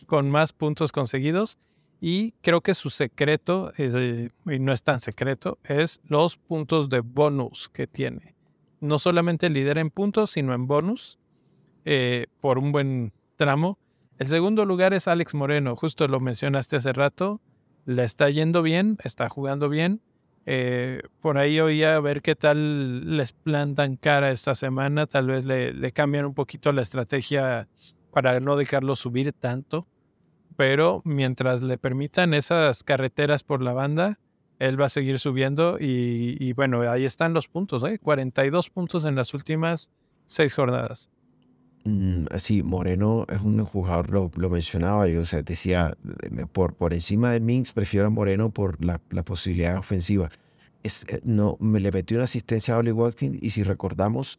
con 0.07 0.31
más 0.31 0.53
puntos 0.53 0.93
conseguidos 0.93 1.59
y 2.01 2.33
creo 2.41 2.63
que 2.63 2.75
su 2.75 2.89
secreto, 2.89 3.73
y 3.77 4.59
no 4.59 4.73
es 4.73 4.83
tan 4.83 5.01
secreto, 5.01 5.59
es 5.65 6.01
los 6.05 6.39
puntos 6.39 6.89
de 6.89 7.01
bonus 7.01 7.69
que 7.69 7.87
tiene. 7.87 8.35
No 8.81 8.99
solamente 8.99 9.51
lidera 9.51 9.83
en 9.83 9.91
puntos, 9.91 10.31
sino 10.31 10.55
en 10.55 10.67
bonus 10.67 11.19
eh, 11.85 12.27
por 12.41 12.59
un 12.59 12.73
buen 12.73 13.13
tramo. 13.37 13.79
El 14.21 14.27
segundo 14.27 14.67
lugar 14.67 14.93
es 14.93 15.09
Alex 15.09 15.33
Moreno, 15.33 15.75
justo 15.77 16.07
lo 16.07 16.21
mencionaste 16.21 16.77
hace 16.77 16.93
rato. 16.93 17.41
Le 17.87 18.05
está 18.05 18.29
yendo 18.29 18.61
bien, 18.61 18.99
está 19.03 19.31
jugando 19.31 19.71
bien. 19.71 20.03
Eh, 20.45 21.01
por 21.21 21.39
ahí 21.39 21.59
oía 21.59 21.97
a 21.97 22.01
ver 22.01 22.21
qué 22.21 22.37
tal 22.37 23.17
les 23.17 23.33
plantan 23.33 23.97
cara 23.97 24.31
esta 24.31 24.55
semana. 24.55 25.07
Tal 25.07 25.29
vez 25.29 25.47
le, 25.47 25.73
le 25.73 25.93
cambian 25.93 26.27
un 26.27 26.35
poquito 26.35 26.71
la 26.73 26.83
estrategia 26.83 27.67
para 28.13 28.41
no 28.41 28.57
dejarlo 28.57 28.95
subir 28.95 29.33
tanto. 29.33 29.87
Pero 30.55 31.01
mientras 31.07 31.63
le 31.63 31.79
permitan 31.79 32.35
esas 32.35 32.83
carreteras 32.83 33.43
por 33.43 33.63
la 33.63 33.73
banda, 33.73 34.19
él 34.59 34.79
va 34.79 34.85
a 34.85 34.91
seguir 34.91 35.19
subiendo. 35.19 35.79
Y, 35.81 36.53
bueno, 36.53 36.83
ahí 36.83 37.07
están 37.07 37.33
los 37.33 37.49
puntos, 37.49 37.83
¿eh? 37.85 37.99
42 37.99 38.69
puntos 38.69 39.07
en 39.07 39.15
las 39.15 39.33
últimas 39.33 39.91
seis 40.27 40.53
jornadas. 40.53 41.09
Mm, 41.85 42.27
sí, 42.39 42.63
Moreno 42.63 43.25
es 43.29 43.41
un 43.41 43.65
jugador, 43.65 44.11
lo, 44.11 44.31
lo 44.37 44.51
mencionaba 44.51 45.09
yo, 45.09 45.23
o 45.23 45.25
sea, 45.25 45.43
decía, 45.43 45.97
por, 46.53 46.75
por 46.75 46.93
encima 46.93 47.31
de 47.31 47.41
Minx 47.41 47.73
prefiero 47.73 48.07
a 48.07 48.11
Moreno 48.11 48.51
por 48.51 48.85
la, 48.85 49.01
la 49.11 49.25
posibilidad 49.25 49.79
ofensiva. 49.79 50.29
Es, 50.83 51.05
eh, 51.09 51.21
no, 51.25 51.57
me 51.61 51.81
le 51.81 51.91
metió 51.91 52.17
una 52.17 52.25
asistencia 52.25 52.75
a 52.75 52.79
Oli 52.79 52.93
Watkins 52.93 53.39
y 53.41 53.51
si 53.51 53.63
recordamos, 53.63 54.39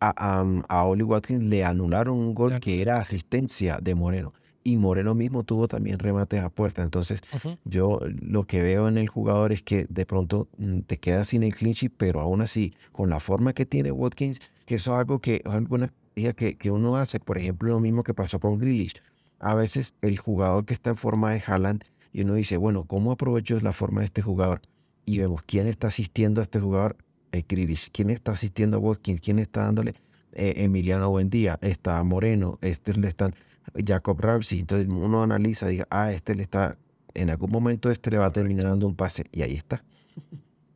a, 0.00 0.44
a, 0.68 0.84
Oli 0.84 1.04
Watkins 1.04 1.44
le 1.44 1.64
anularon 1.64 2.18
un 2.18 2.34
gol 2.34 2.58
que 2.60 2.82
era 2.82 2.98
asistencia 2.98 3.78
de 3.80 3.94
Moreno 3.94 4.32
y 4.64 4.76
Moreno 4.76 5.14
mismo 5.14 5.44
tuvo 5.44 5.68
también 5.68 5.98
remates 5.98 6.42
a 6.42 6.48
puerta. 6.48 6.82
Entonces, 6.82 7.20
yo 7.64 8.00
lo 8.20 8.44
que 8.44 8.62
veo 8.62 8.88
en 8.88 8.98
el 8.98 9.08
jugador 9.08 9.52
es 9.52 9.62
que 9.62 9.86
de 9.88 10.06
pronto 10.06 10.48
mm, 10.58 10.80
te 10.80 10.98
quedas 10.98 11.28
sin 11.28 11.42
el 11.42 11.54
clinch, 11.54 11.90
pero 11.96 12.20
aún 12.20 12.42
así, 12.42 12.74
con 12.92 13.10
la 13.10 13.20
forma 13.20 13.52
que 13.52 13.66
tiene 13.66 13.92
Watkins, 13.92 14.40
que 14.66 14.76
eso 14.76 14.92
es 14.92 14.98
algo 14.98 15.20
que 15.20 15.42
alguna 15.44 15.92
que, 16.14 16.56
que 16.56 16.70
uno 16.70 16.96
hace, 16.96 17.20
por 17.20 17.38
ejemplo, 17.38 17.70
lo 17.70 17.80
mismo 17.80 18.02
que 18.02 18.14
pasó 18.14 18.40
con 18.40 18.58
Grealish. 18.58 19.00
A 19.38 19.54
veces 19.54 19.94
el 20.02 20.18
jugador 20.18 20.64
que 20.64 20.74
está 20.74 20.90
en 20.90 20.96
forma 20.96 21.32
de 21.32 21.42
Haaland 21.44 21.84
y 22.12 22.22
uno 22.22 22.34
dice, 22.34 22.56
bueno, 22.56 22.84
¿cómo 22.84 23.12
aprovecho 23.12 23.58
la 23.60 23.72
forma 23.72 24.00
de 24.00 24.06
este 24.06 24.22
jugador? 24.22 24.60
Y 25.04 25.18
vemos 25.18 25.42
quién 25.42 25.66
está 25.66 25.88
asistiendo 25.88 26.40
a 26.40 26.44
este 26.44 26.60
jugador, 26.60 26.96
eh, 27.32 27.42
Grealish, 27.48 27.90
quién 27.90 28.10
está 28.10 28.32
asistiendo 28.32 28.76
a 28.76 28.80
Watkins, 28.80 29.20
quién 29.20 29.38
está 29.38 29.62
dándole 29.62 29.94
eh, 30.32 30.54
Emiliano 30.58 31.10
Buendía, 31.10 31.58
está 31.60 32.02
Moreno, 32.02 32.58
este 32.62 32.94
le 32.94 33.08
están 33.08 33.34
Jacob 33.74 34.20
Ramsey. 34.20 34.60
Entonces 34.60 34.88
uno 34.88 35.22
analiza, 35.22 35.68
diga, 35.68 35.86
ah, 35.90 36.12
este 36.12 36.34
le 36.34 36.42
está, 36.42 36.76
en 37.14 37.30
algún 37.30 37.50
momento 37.50 37.90
este 37.90 38.10
le 38.10 38.18
va 38.18 38.26
a 38.26 38.32
terminar 38.32 38.66
dando 38.66 38.86
un 38.86 38.96
pase 38.96 39.24
y 39.32 39.42
ahí 39.42 39.54
está. 39.54 39.84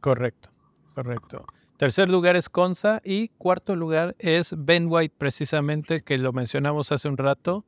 Correcto, 0.01 0.51
correcto. 0.95 1.45
Tercer 1.77 2.09
lugar 2.09 2.37
es 2.37 2.49
Conza 2.49 3.03
y 3.05 3.29
cuarto 3.29 3.77
lugar 3.77 4.17
es 4.19 4.55
Ben 4.57 4.87
White, 4.89 5.15
precisamente, 5.19 6.01
que 6.01 6.17
lo 6.17 6.33
mencionamos 6.33 6.91
hace 6.91 7.07
un 7.07 7.19
rato. 7.19 7.67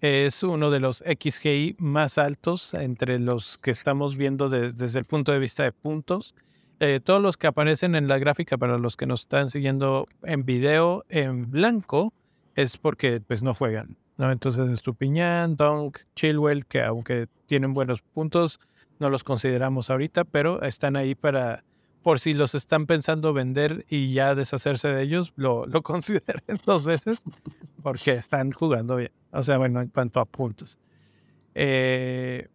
Es 0.00 0.44
uno 0.44 0.70
de 0.70 0.78
los 0.78 0.98
XGI 0.98 1.74
más 1.78 2.18
altos 2.18 2.72
entre 2.74 3.18
los 3.18 3.58
que 3.58 3.72
estamos 3.72 4.16
viendo 4.16 4.48
desde 4.48 4.98
el 5.00 5.06
punto 5.06 5.32
de 5.32 5.40
vista 5.40 5.64
de 5.64 5.72
puntos. 5.72 6.36
Eh, 6.78 7.00
todos 7.02 7.20
los 7.20 7.36
que 7.36 7.48
aparecen 7.48 7.96
en 7.96 8.06
la 8.06 8.18
gráfica 8.18 8.56
para 8.56 8.78
los 8.78 8.96
que 8.96 9.06
nos 9.06 9.22
están 9.22 9.50
siguiendo 9.50 10.06
en 10.22 10.44
video 10.44 11.04
en 11.08 11.50
blanco 11.50 12.12
es 12.54 12.76
porque 12.76 13.20
pues 13.20 13.42
no 13.42 13.54
juegan. 13.54 13.96
¿no? 14.18 14.30
Entonces 14.30 14.70
Estupiñán, 14.70 15.56
Dunk, 15.56 15.98
Chilwell, 16.14 16.64
que 16.64 16.82
aunque 16.82 17.26
tienen 17.46 17.74
buenos 17.74 18.02
puntos, 18.02 18.60
no 19.00 19.10
los 19.10 19.24
consideramos 19.24 19.90
ahorita, 19.90 20.22
pero 20.24 20.62
están 20.62 20.94
ahí 20.94 21.16
para 21.16 21.64
por 22.08 22.20
si 22.20 22.32
los 22.32 22.54
están 22.54 22.86
pensando 22.86 23.34
vender 23.34 23.84
y 23.90 24.14
ya 24.14 24.34
deshacerse 24.34 24.88
de 24.88 25.02
ellos, 25.02 25.34
lo, 25.36 25.66
lo 25.66 25.82
consideren 25.92 26.56
dos 26.64 26.86
veces 26.86 27.22
porque 27.82 28.12
están 28.12 28.50
jugando 28.50 28.96
bien. 28.96 29.10
O 29.30 29.42
sea, 29.42 29.58
bueno, 29.58 29.82
en 29.82 29.88
cuanto 29.88 30.18
a 30.18 30.24
puntos. 30.24 30.78
Eh, 31.54 32.48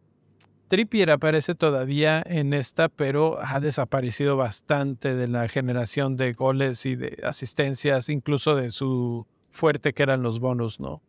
Trippier 0.70 1.12
aparece 1.12 1.54
todavía 1.54 2.24
en 2.26 2.56
esta, 2.56 2.90
pero 2.90 3.38
ha 3.44 3.60
desaparecido 3.60 4.38
bastante 4.38 5.14
de 5.14 5.28
la 5.28 5.48
generación 5.48 6.18
de 6.18 6.34
goles 6.34 6.88
y 6.88 6.96
de 6.96 7.20
asistencias, 7.24 8.10
incluso 8.10 8.56
de 8.56 8.72
su 8.72 9.28
fuerte 9.52 9.94
que 9.94 10.02
eran 10.02 10.24
los 10.24 10.40
bonos, 10.40 10.80
¿no? 10.80 11.04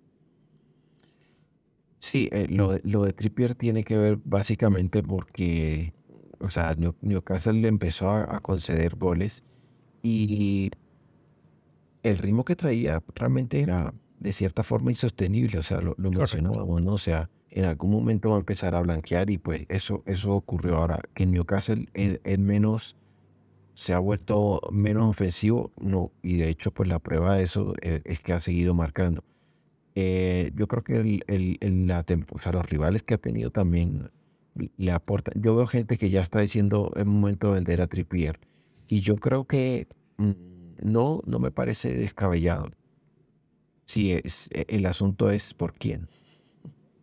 Sí, 1.99 2.29
eh, 2.31 2.47
lo, 2.51 2.79
lo 2.83 3.05
de 3.05 3.15
Trippier 3.15 3.55
tiene 3.55 3.85
que 3.85 3.97
ver 3.97 4.19
básicamente 4.23 5.03
porque 5.03 5.95
o 6.45 6.51
sea, 6.51 6.77
Newcastle 7.01 7.61
le 7.61 7.69
empezó 7.69 8.11
a, 8.11 8.41
conceder 8.41 8.97
goles 8.97 9.43
y 10.03 10.71
el 12.03 12.19
ritmo 12.19 12.45
que 12.45 12.57
traía 12.57 13.03
realmente 13.15 13.61
era 13.61 13.95
de 14.21 14.33
cierta 14.33 14.63
forma 14.63 14.91
insostenible, 14.91 15.59
o 15.59 15.63
sea, 15.63 15.81
lo, 15.81 15.95
lo 15.99 16.11
mencionábamos, 16.11 16.85
¿no? 16.85 16.93
O 16.95 16.99
sea, 16.99 17.31
en 17.55 17.65
algún 17.65 17.91
momento 17.91 18.31
va 18.31 18.37
a 18.37 18.39
empezar 18.41 18.75
a 18.75 18.81
blanquear 18.81 19.31
y 19.31 19.39
pues 19.39 19.65
eso, 19.69 20.03
eso 20.07 20.33
ocurrió 20.33 20.77
ahora, 20.77 21.01
que 21.15 21.25
Newcastle 21.25 21.89
es, 21.95 22.39
menos, 22.39 22.97
se 23.75 23.93
ha 23.95 23.99
vuelto 24.01 24.61
menos 24.73 25.09
ofensivo, 25.09 25.71
no, 25.81 26.11
y 26.21 26.37
de 26.37 26.49
hecho 26.49 26.73
pues 26.73 26.89
la 26.89 26.99
prueba 26.99 27.37
de 27.37 27.45
eso 27.45 27.75
eh, 27.81 28.01
es, 28.05 28.21
que 28.21 28.33
ha 28.33 28.41
seguido 28.41 28.75
marcando. 28.75 29.23
Eh, 29.95 30.51
yo 30.57 30.67
creo 30.67 30.83
que 30.83 30.97
el, 30.97 31.25
el, 31.61 31.87
la, 31.87 32.05
o 32.33 32.41
sea, 32.41 32.51
los 32.51 32.69
rivales 32.69 33.05
que 33.05 33.15
ha 33.15 33.19
tenido 33.19 33.51
también 33.51 34.11
le 34.55 34.93
aporta. 34.93 35.33
Yo 35.35 35.57
veo 35.57 35.67
gente 35.67 35.99
que 35.99 36.11
ya 36.11 36.21
está 36.21 36.41
diciendo 36.41 36.93
es 36.97 37.05
momento 37.05 37.49
de 37.49 37.55
vender 37.55 37.81
a 37.81 37.87
Trippier. 37.87 38.39
Y 38.89 39.01
yo 39.01 39.17
creo 39.17 39.45
que 39.45 39.89
mm, 40.19 40.33
no, 40.83 41.23
no 41.27 41.39
me 41.39 41.51
parece 41.51 41.95
descabellado. 41.95 42.71
Si 43.87 44.13
es, 44.13 44.49
e, 44.53 44.67
el 44.69 44.87
asunto 44.87 45.31
es 45.31 45.55
por 45.55 45.75
quién. 45.75 46.09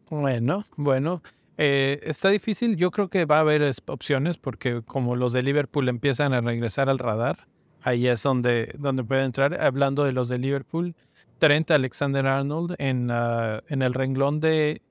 Bueno, 0.09 0.65
bueno. 0.75 1.21
Eh, 1.57 1.99
está 2.03 2.29
difícil. 2.29 2.75
Yo 2.75 2.91
creo 2.91 3.09
que 3.09 3.25
va 3.25 3.37
a 3.37 3.41
haber 3.41 3.69
opciones 3.87 4.37
porque 4.37 4.81
como 4.81 5.15
los 5.15 5.33
de 5.33 5.43
Liverpool 5.43 5.89
empiezan 5.89 6.33
a 6.33 6.41
regresar 6.41 6.89
al 6.89 6.97
radar, 6.97 7.47
ahí 7.81 8.07
es 8.07 8.23
donde, 8.23 8.73
donde 8.79 9.03
puede 9.03 9.23
entrar. 9.23 9.61
Hablando 9.61 10.03
de 10.03 10.11
los 10.11 10.27
de 10.29 10.37
Liverpool, 10.39 10.95
Trent 11.37 11.69
Alexander 11.71 12.25
Arnold 12.25 12.75
en, 12.79 13.09
en 13.11 13.81
el 13.81 13.93
renglón 13.93 14.39
de 14.39 14.81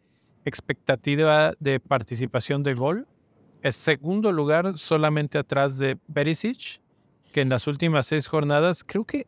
expectativa 0.45 1.53
de 1.61 1.81
participación 1.81 2.63
de 2.63 2.75
gol. 2.75 3.07
Es 3.63 3.77
segundo 3.77 4.33
lugar 4.33 4.79
solamente 4.79 5.39
atrás 5.39 5.77
de 5.79 5.97
Perisic, 5.97 6.81
que 7.33 7.43
en 7.43 7.49
las 7.49 7.67
últimas 7.67 8.07
seis 8.07 8.27
jornadas, 8.27 8.83
creo 8.85 9.05
que 9.05 9.27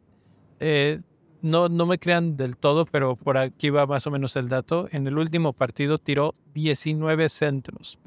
eh, 0.60 1.00
no, 1.42 1.68
no 1.68 1.86
me 1.86 1.98
crean 1.98 2.36
del 2.36 2.56
todo, 2.56 2.86
pero 2.86 3.16
por 3.16 3.36
aquí 3.36 3.68
va 3.70 3.86
más 3.86 4.06
o 4.06 4.10
menos 4.10 4.36
el 4.36 4.48
dato. 4.48 4.88
En 4.92 5.06
el 5.06 5.18
último 5.18 5.52
partido 5.52 5.98
tiró 5.98 6.34
19 6.54 7.28
centros. 7.28 7.98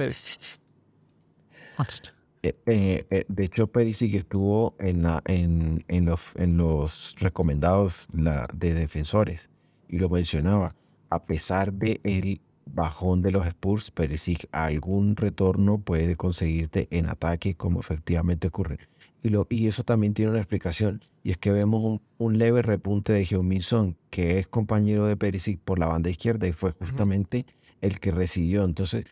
Eh, 2.42 2.56
eh, 2.66 3.06
eh, 3.10 3.26
de 3.28 3.44
hecho, 3.44 3.68
Perisic 3.68 4.14
estuvo 4.14 4.76
en, 4.80 5.04
la, 5.04 5.22
en, 5.26 5.84
en, 5.88 6.06
los, 6.06 6.22
en 6.36 6.58
los 6.58 7.16
recomendados 7.20 8.08
de 8.12 8.74
defensores 8.74 9.50
y 9.90 10.00
lo 10.00 10.10
mencionaba. 10.10 10.76
A 11.10 11.26
pesar 11.26 11.74
de 11.74 12.00
el 12.04 12.42
bajón 12.66 13.22
de 13.22 13.32
los 13.32 13.46
Spurs, 13.48 13.92
Perisic 13.92 14.48
algún 14.52 15.16
retorno 15.16 15.78
puede 15.78 16.16
conseguirte 16.16 16.88
en 16.92 17.08
ataque, 17.08 17.56
como 17.56 17.80
efectivamente 17.80 18.48
ocurre. 18.48 18.80
Y, 19.24 19.30
lo, 19.30 19.48
y 19.50 19.68
eso 19.68 19.84
también 19.84 20.14
tiene 20.14 20.32
una 20.32 20.40
explicación, 20.40 21.02
y 21.24 21.32
es 21.32 21.38
que 21.38 21.52
vemos 21.52 22.00
un, 22.18 22.38
leve 22.38 22.62
repunte 22.62 23.14
de 23.14 23.26
Heung-Min 23.26 23.62
Son, 23.62 23.98
que 24.10 24.40
es 24.40 24.48
compañero 24.48 25.08
de 25.08 25.18
Perisic 25.18 25.60
por 25.60 25.80
la 25.80 25.88
banda 25.88 26.10
izquierda 26.10 26.48
y 26.48 26.54
fue 26.54 26.72
justamente 26.72 27.46
el 27.82 28.00
que 28.00 28.12
recibió. 28.12 28.64
Entonces, 28.64 29.06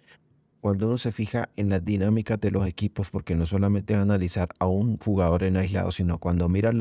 cuando 0.62 0.88
uno 0.88 0.98
se 0.98 1.12
fija 1.12 1.50
en 1.56 1.70
las 1.70 1.84
dinámicas 1.84 2.40
de 2.40 2.52
los 2.52 2.68
equipos, 2.68 3.10
porque 3.10 3.36
no 3.36 3.46
solamente 3.46 3.94
es 3.94 4.00
analizar 4.00 4.50
a 4.60 4.68
un 4.68 4.98
jugador 4.98 5.44
en 5.44 5.58
aislado, 5.58 5.92
sino 5.92 6.20
cuando 6.20 6.48
miras 6.48 6.76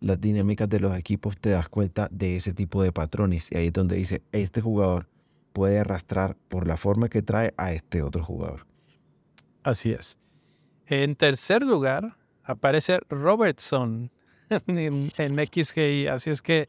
las 0.00 0.20
dinámicas 0.20 0.68
de 0.68 0.80
los 0.80 0.96
equipos, 0.96 1.36
te 1.38 1.50
das 1.50 1.68
cuenta 1.68 2.08
de 2.10 2.36
ese 2.36 2.54
tipo 2.54 2.82
de 2.82 2.92
patrones. 2.92 3.52
Y 3.52 3.56
ahí 3.56 3.66
es 3.66 3.72
donde 3.72 3.96
dice, 3.96 4.22
este 4.32 4.60
jugador 4.60 5.06
puede 5.52 5.78
arrastrar 5.78 6.36
por 6.48 6.66
la 6.66 6.76
forma 6.76 7.08
que 7.08 7.22
trae 7.22 7.54
a 7.56 7.72
este 7.72 8.02
otro 8.02 8.24
jugador. 8.24 8.66
Así 9.62 9.92
es. 9.92 10.18
En 10.86 11.16
tercer 11.16 11.62
lugar 11.62 12.16
aparece 12.44 12.98
Robertson 13.08 14.10
en, 14.66 15.10
XGI. 15.10 16.08
Así 16.08 16.30
es 16.30 16.42
que 16.42 16.68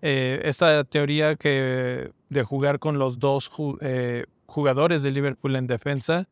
eh, 0.00 0.40
esta 0.44 0.84
teoría 0.84 1.36
que 1.36 2.12
de 2.28 2.42
jugar 2.42 2.78
con 2.78 2.98
los 2.98 3.18
dos 3.18 3.50
eh, 3.80 4.26
jugadores 4.46 5.02
de 5.02 5.10
Liverpool 5.10 5.56
en 5.56 5.66
defensa, 5.66 6.28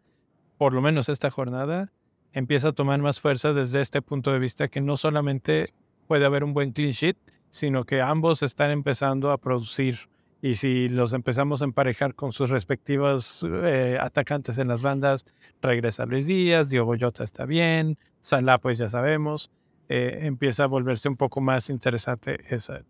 por 0.56 0.72
lo 0.72 0.80
menos 0.80 1.08
esta 1.08 1.30
jornada, 1.30 1.92
empieza 2.32 2.68
a 2.68 2.72
tomar 2.72 3.00
más 3.00 3.20
fuerza 3.20 3.52
desde 3.52 3.80
este 3.80 4.02
punto 4.02 4.32
de 4.32 4.38
vista 4.38 4.68
que 4.68 4.80
no 4.80 4.96
solamente 4.96 5.66
puede 6.06 6.24
haber 6.24 6.44
un 6.44 6.54
buen 6.54 6.72
clean 6.72 6.92
sheet, 6.92 7.16
sino 7.50 7.84
que 7.84 8.00
ambos 8.00 8.42
están 8.42 8.70
empezando 8.70 9.30
a 9.30 9.38
producir. 9.38 10.08
Y 10.46 10.54
si 10.54 10.88
los 10.88 11.12
empezamos 11.12 11.60
a 11.60 11.64
emparejar 11.64 12.14
con 12.14 12.30
sus 12.30 12.50
respectivos 12.50 13.44
eh, 13.64 13.98
atacantes 14.00 14.58
en 14.58 14.68
las 14.68 14.80
bandas, 14.80 15.26
regresa 15.60 16.06
Luis 16.06 16.28
Díaz, 16.28 16.68
Diogo 16.68 16.94
Jota 16.96 17.24
está 17.24 17.46
bien, 17.46 17.98
Salah 18.20 18.58
pues 18.58 18.78
ya 18.78 18.88
sabemos, 18.88 19.50
eh, 19.88 20.20
empieza 20.20 20.62
a 20.62 20.66
volverse 20.68 21.08
un 21.08 21.16
poco 21.16 21.40
más 21.40 21.68
interesante 21.68 22.38
esa. 22.48 22.84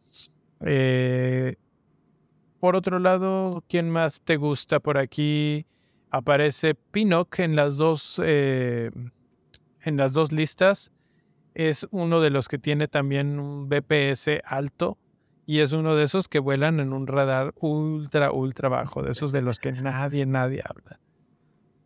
Eh, 0.66 1.56
por 2.60 2.76
otro 2.76 2.98
lado, 2.98 3.64
¿quién 3.70 3.88
más 3.88 4.20
te 4.20 4.36
gusta 4.36 4.78
por 4.78 4.98
aquí? 4.98 5.64
Aparece 6.10 6.74
Pinnock 6.74 7.38
en 7.38 7.56
las 7.56 7.78
dos, 7.78 8.18
en 8.18 9.12
las 9.82 10.12
dos 10.12 10.30
listas. 10.30 10.92
Es 11.54 11.86
uno 11.90 12.20
de 12.20 12.28
los 12.28 12.48
que 12.48 12.58
tiene 12.58 12.86
también 12.86 13.40
un 13.40 13.66
BPS 13.70 14.42
alto 14.44 14.98
y 15.46 15.60
es 15.60 15.72
uno 15.72 15.94
de 15.94 16.04
esos 16.04 16.26
que 16.26 16.40
vuelan 16.40 16.80
en 16.80 16.92
un 16.92 17.06
radar 17.06 17.54
ultra, 17.60 18.32
ultra 18.32 18.68
bajo, 18.68 19.02
de 19.02 19.12
esos 19.12 19.30
de 19.30 19.42
los 19.42 19.60
que 19.60 19.70
nadie, 19.72 20.26
nadie 20.26 20.62
habla. 20.68 20.98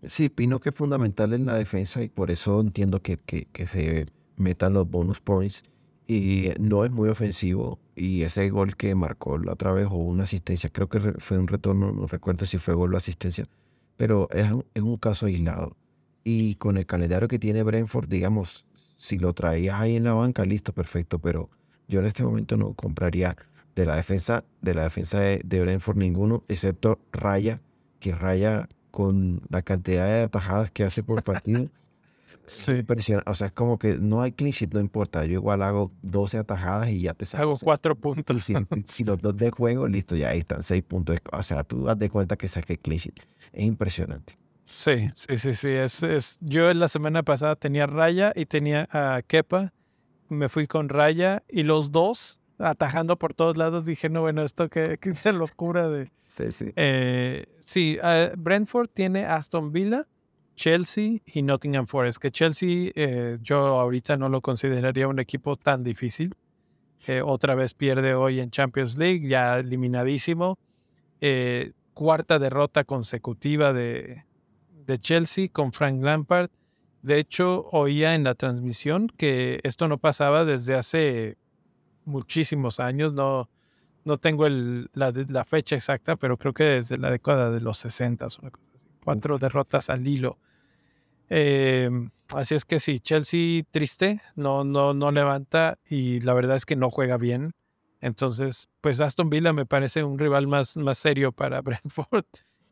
Sí, 0.03 0.31
Pinnock 0.31 0.67
es 0.67 0.75
fundamental 0.75 1.35
en 1.35 1.45
la 1.45 1.55
defensa 1.55 2.03
y 2.03 2.09
por 2.09 2.31
eso 2.31 2.59
entiendo 2.59 3.03
que, 3.03 3.19
que, 3.19 3.45
que 3.53 3.67
se 3.67 4.07
metan 4.37 4.73
los 4.73 4.89
bonus 4.89 5.21
points 5.21 5.63
y 6.09 6.51
no 6.59 6.87
es 6.87 6.91
muy 6.91 7.11
ofensivo. 7.11 7.79
Y 7.95 8.23
ese 8.23 8.49
gol 8.49 8.77
que 8.77 8.95
marcó 8.95 9.37
la 9.37 9.53
otra 9.53 9.73
vez 9.73 9.89
o 9.91 9.97
una 9.97 10.23
asistencia, 10.23 10.71
creo 10.71 10.89
que 10.89 10.99
fue 11.19 11.39
un 11.39 11.47
retorno, 11.47 11.93
no 11.93 12.07
recuerdo 12.07 12.47
si 12.47 12.57
fue 12.57 12.73
gol 12.73 12.95
o 12.95 12.97
asistencia, 12.97 13.45
pero 13.99 14.27
es 14.31 14.51
un, 14.51 14.65
un 14.75 14.97
caso 14.97 15.27
aislado. 15.27 15.77
Y 16.25 16.55
con 16.55 16.79
el 16.79 16.87
calendario 16.87 17.29
que 17.29 17.39
tiene 17.39 17.63
Brentford, 17.63 18.09
digamos, 18.09 18.65
si 18.97 19.19
lo 19.19 19.35
traías 19.35 19.79
ahí 19.79 19.97
en 19.97 20.05
la 20.05 20.15
banca, 20.15 20.47
listo, 20.47 20.73
perfecto, 20.73 21.19
pero 21.19 21.51
yo 21.89 22.01
en 22.01 22.07
este 22.07 22.23
momento 22.23 22.57
no 22.57 22.73
compraría 22.73 23.37
de 23.75 23.87
la 23.87 23.97
defensa, 23.97 24.45
de 24.61 24.75
la 24.75 24.85
defensa 24.85 25.21
de, 25.21 25.41
de 25.45 25.61
Brentford 25.61 25.97
ninguno, 25.97 26.45
excepto 26.49 26.99
Raya, 27.13 27.61
que 27.99 28.15
Raya 28.15 28.69
con 28.91 29.43
la 29.49 29.63
cantidad 29.63 30.07
de 30.07 30.23
atajadas 30.23 30.71
que 30.71 30.85
hace 30.85 31.03
por 31.03 31.23
partido. 31.23 31.69
Sí. 32.47 32.85
O 33.27 33.35
sea, 33.35 33.47
es 33.47 33.53
como 33.53 33.79
que 33.79 33.99
no 33.99 34.23
hay 34.23 34.33
clean 34.33 34.51
sheet, 34.51 34.75
no 34.75 34.81
importa. 34.81 35.25
Yo 35.25 35.35
igual 35.35 35.63
hago 35.63 35.93
12 36.03 36.39
atajadas 36.39 36.89
y 36.89 37.03
ya 37.03 37.15
te 37.15 37.25
saco. 37.25 37.43
Hago 37.45 37.59
4 37.63 37.95
puntos. 37.95 38.43
Si, 38.89 39.05
los 39.05 39.21
dos 39.21 39.37
de 39.37 39.53
juego, 39.53 39.87
listo, 39.87 40.17
ya 40.17 40.31
ahí 40.31 40.41
están 40.41 40.65
6 40.65 40.83
puntos. 40.83 41.19
O 41.31 41.43
sea, 41.45 41.63
tú 41.63 41.85
das 41.85 41.97
de 41.97 42.11
cuenta 42.11 42.35
que 42.37 42.49
saqué 42.49 42.77
clean 42.77 42.99
sheet. 42.99 43.21
Es 43.53 43.63
impresionante. 43.63 44.37
Sí, 44.65 45.11
sí, 45.15 45.39
sí, 45.39 45.55
sí. 45.55 45.69
Es, 45.69 46.03
es, 46.03 46.39
yo 46.41 46.75
la 46.75 46.89
semana 46.89 47.23
pasada 47.23 47.55
tenía 47.55 47.87
Raya 47.87 48.33
y 48.35 48.47
tenía 48.47 48.89
a 48.91 49.23
Kepa. 49.23 49.73
Me 50.29 50.49
fui 50.49 50.67
con 50.67 50.89
Raya 50.89 51.45
y 51.49 51.63
los 51.63 51.93
dos 51.93 52.40
atajando 52.61 53.17
por 53.17 53.35
todos 53.35 53.57
lados. 53.57 53.85
Dije, 53.85 54.09
no, 54.09 54.23
bueno, 54.23 54.43
esto 54.43 54.69
qué, 54.69 54.99
qué 55.01 55.13
locura 55.33 55.89
de... 55.89 56.11
Sí, 56.27 56.53
sí. 56.53 56.73
Eh, 56.77 57.47
sí, 57.61 57.99
uh, 58.03 58.37
Brentford 58.37 58.89
tiene 58.89 59.25
Aston 59.25 59.73
Villa 59.73 60.07
Chelsea 60.55 61.19
y 61.27 61.43
Nottingham 61.43 61.87
Forest. 61.87 62.19
Que 62.19 62.31
Chelsea 62.31 62.93
eh, 62.95 63.39
yo 63.41 63.59
ahorita 63.81 64.17
no 64.17 64.29
lo 64.29 64.41
consideraría 64.41 65.09
un 65.09 65.19
equipo 65.19 65.57
tan 65.57 65.83
difícil. 65.83 66.35
Eh, 67.07 67.23
otra 67.25 67.55
vez 67.55 67.73
pierde 67.73 68.15
hoy 68.15 68.41
en 68.41 68.51
Champions 68.51 68.99
League, 68.99 69.27
ya 69.27 69.59
eliminadísimo. 69.59 70.59
Cuarta 71.95 72.39
derrota 72.39 72.85
consecutiva 72.85 73.73
de, 73.73 74.25
de 74.87 74.99
Chelsea 74.99 75.49
con 75.49 75.73
Frank 75.73 76.03
Lampard. 76.03 76.51
De 77.03 77.19
hecho, 77.19 77.67
oía 77.73 78.15
en 78.15 78.25
la 78.25 78.35
transmisión 78.35 79.09
que 79.17 79.61
esto 79.63 79.89
no 79.89 79.99
pasaba 79.99 80.45
desde 80.45 80.75
hace 80.75 81.39
muchísimos 82.05 82.81
años. 82.81 83.13
No, 83.13 83.49
no 84.05 84.19
tengo 84.19 84.47
el, 84.47 84.91
la, 84.95 85.13
la, 85.29 85.45
fecha 85.45 85.77
exacta, 85.77 86.17
pero 86.17 86.37
creo 86.37 86.53
que 86.53 86.65
desde 86.65 86.97
la 86.97 87.11
década 87.11 87.51
de 87.51 87.61
los 87.61 87.79
60, 87.79 88.27
una 88.41 88.51
cosa 88.51 88.65
así. 88.75 88.87
Cuatro 89.05 89.39
derrotas 89.39 89.91
al 89.91 90.07
hilo. 90.07 90.39
Em, 91.29 92.11
así 92.35 92.57
es 92.57 92.65
que 92.65 92.81
sí, 92.81 92.99
Chelsea 92.99 93.63
triste, 93.71 94.21
no, 94.35 94.65
no, 94.65 94.95
no 94.95 95.13
levanta 95.13 95.79
y 95.89 96.21
la 96.21 96.35
verdad 96.35 96.57
es 96.57 96.67
que 96.67 96.77
no 96.77 96.91
juega 96.91 97.17
bien. 97.17 97.53
Entonces, 98.01 98.69
pues 98.81 99.01
Aston 99.01 99.31
Villa 99.31 99.53
me 99.53 99.67
parece 99.67 100.03
un 100.03 100.19
rival 100.19 100.47
más, 100.49 100.77
más 100.77 100.99
serio 100.99 101.33
para 101.33 101.61
Brentford 101.63 102.25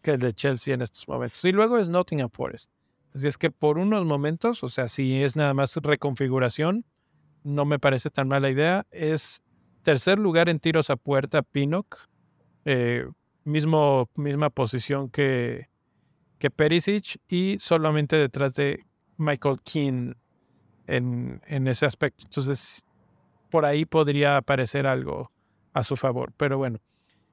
que 0.02 0.12
el 0.12 0.20
de 0.20 0.32
Chelsea 0.32 0.74
en 0.74 0.82
estos 0.82 1.06
momentos. 1.06 1.44
Y 1.44 1.52
luego 1.52 1.78
es 1.78 1.88
Nottingham 1.88 2.30
Forest. 2.30 2.72
Así 3.14 3.26
es 3.26 3.38
que 3.38 3.50
por 3.50 3.78
unos 3.78 4.04
momentos, 4.04 4.62
o 4.62 4.68
sea, 4.68 4.88
si 4.88 5.22
es 5.22 5.36
nada 5.36 5.54
más 5.54 5.74
reconfiguración, 5.76 6.84
no 7.44 7.64
me 7.64 7.78
parece 7.78 8.10
tan 8.10 8.28
mala 8.28 8.50
idea. 8.50 8.86
Es 8.90 9.42
tercer 9.82 10.18
lugar 10.18 10.48
en 10.48 10.60
tiros 10.60 10.90
a 10.90 10.96
puerta 10.96 11.42
Pinnock, 11.42 12.08
eh, 12.64 13.06
mismo, 13.44 14.08
misma 14.14 14.50
posición 14.50 15.08
que, 15.08 15.68
que 16.38 16.50
Perisic 16.50 17.20
y 17.28 17.56
solamente 17.58 18.16
detrás 18.16 18.54
de 18.54 18.84
Michael 19.16 19.60
Keane 19.62 20.14
en, 20.86 21.40
en, 21.46 21.68
ese 21.68 21.86
aspecto. 21.86 22.24
Entonces, 22.24 22.84
por 23.50 23.64
ahí 23.64 23.84
podría 23.84 24.36
aparecer 24.36 24.86
algo 24.86 25.32
a 25.72 25.82
su 25.84 25.96
favor. 25.96 26.32
Pero 26.36 26.58
bueno, 26.58 26.80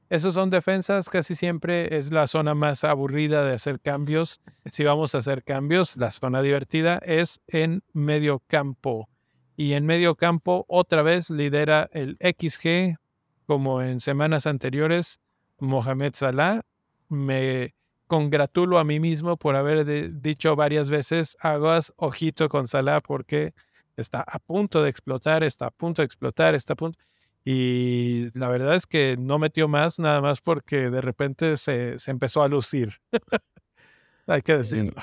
esos 0.09 0.35
son 0.35 0.51
defensas, 0.51 1.09
casi 1.09 1.33
siempre 1.33 1.97
es 1.97 2.11
la 2.11 2.27
zona 2.27 2.53
más 2.53 2.83
aburrida 2.83 3.43
de 3.43 3.53
hacer 3.53 3.79
cambios. 3.79 4.39
Si 4.69 4.83
vamos 4.83 5.15
a 5.15 5.17
hacer 5.17 5.43
cambios, 5.43 5.97
la 5.97 6.11
zona 6.11 6.41
divertida 6.41 6.99
es 7.03 7.41
en 7.47 7.83
medio 7.91 8.43
campo. 8.47 9.09
Y 9.57 9.73
en 9.73 9.85
medio 9.85 10.15
campo 10.15 10.65
otra 10.67 11.01
vez 11.01 11.29
lidera 11.29 11.89
el 11.93 12.17
XG, 12.19 12.97
como 13.45 13.81
en 13.81 13.99
semanas 13.99 14.47
anteriores, 14.47 15.21
Mohamed 15.59 16.13
Salah. 16.13 16.61
Me 17.07 17.73
congratulo 18.07 18.77
a 18.77 18.83
mí 18.83 18.99
mismo 18.99 19.37
por 19.37 19.55
haber 19.55 19.85
dicho 20.21 20.55
varias 20.55 20.89
veces, 20.89 21.37
hagas 21.39 21.93
ojito 21.95 22.49
con 22.49 22.67
Salah 22.67 23.01
porque 23.01 23.53
está 23.95 24.21
a 24.21 24.39
punto 24.39 24.83
de 24.83 24.89
explotar, 24.89 25.43
está 25.43 25.67
a 25.67 25.71
punto 25.71 26.01
de 26.01 26.05
explotar, 26.05 26.55
está 26.55 26.73
a 26.73 26.75
punto... 26.75 26.99
Y 27.47 28.27
la 28.37 28.49
verdad 28.49 28.75
es 28.75 28.87
que 28.87 29.17
no 29.19 29.37
metió 29.37 29.67
más, 29.67 29.99
nada 29.99 30.19
más 30.19 30.41
porque 30.41 30.89
de 30.89 30.99
repente 30.99 31.57
se, 31.57 31.99
se 31.99 32.09
empezó 32.09 32.41
a 32.41 32.47
lucir. 32.47 32.95
Hay 34.27 34.41
que 34.41 34.57
decirlo. 34.57 34.95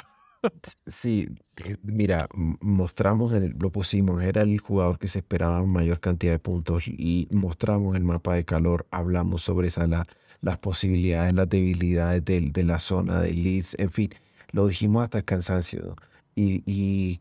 Sí, 0.86 1.28
eh, 1.64 1.76
mira, 1.82 2.28
mostramos, 2.60 3.32
lo 3.32 3.70
pusimos, 3.70 4.22
era 4.22 4.42
el 4.42 4.58
jugador 4.58 4.98
que 4.98 5.08
se 5.08 5.20
esperaba 5.20 5.64
mayor 5.64 6.00
cantidad 6.00 6.32
de 6.32 6.38
puntos 6.38 6.88
y 6.88 7.28
mostramos 7.30 7.96
el 7.96 8.04
mapa 8.04 8.34
de 8.34 8.44
calor, 8.44 8.86
hablamos 8.90 9.42
sobre 9.42 9.70
Salah 9.70 10.04
las 10.40 10.58
posibilidades, 10.58 11.34
las 11.34 11.48
debilidades 11.48 12.24
de, 12.24 12.40
de 12.40 12.62
la 12.64 12.78
zona 12.80 13.20
de 13.20 13.32
Leeds, 13.32 13.76
en 13.78 13.90
fin, 13.90 14.10
lo 14.50 14.66
dijimos 14.66 15.04
hasta 15.04 15.18
el 15.18 15.24
cansancio. 15.24 15.94
Y, 16.34 16.62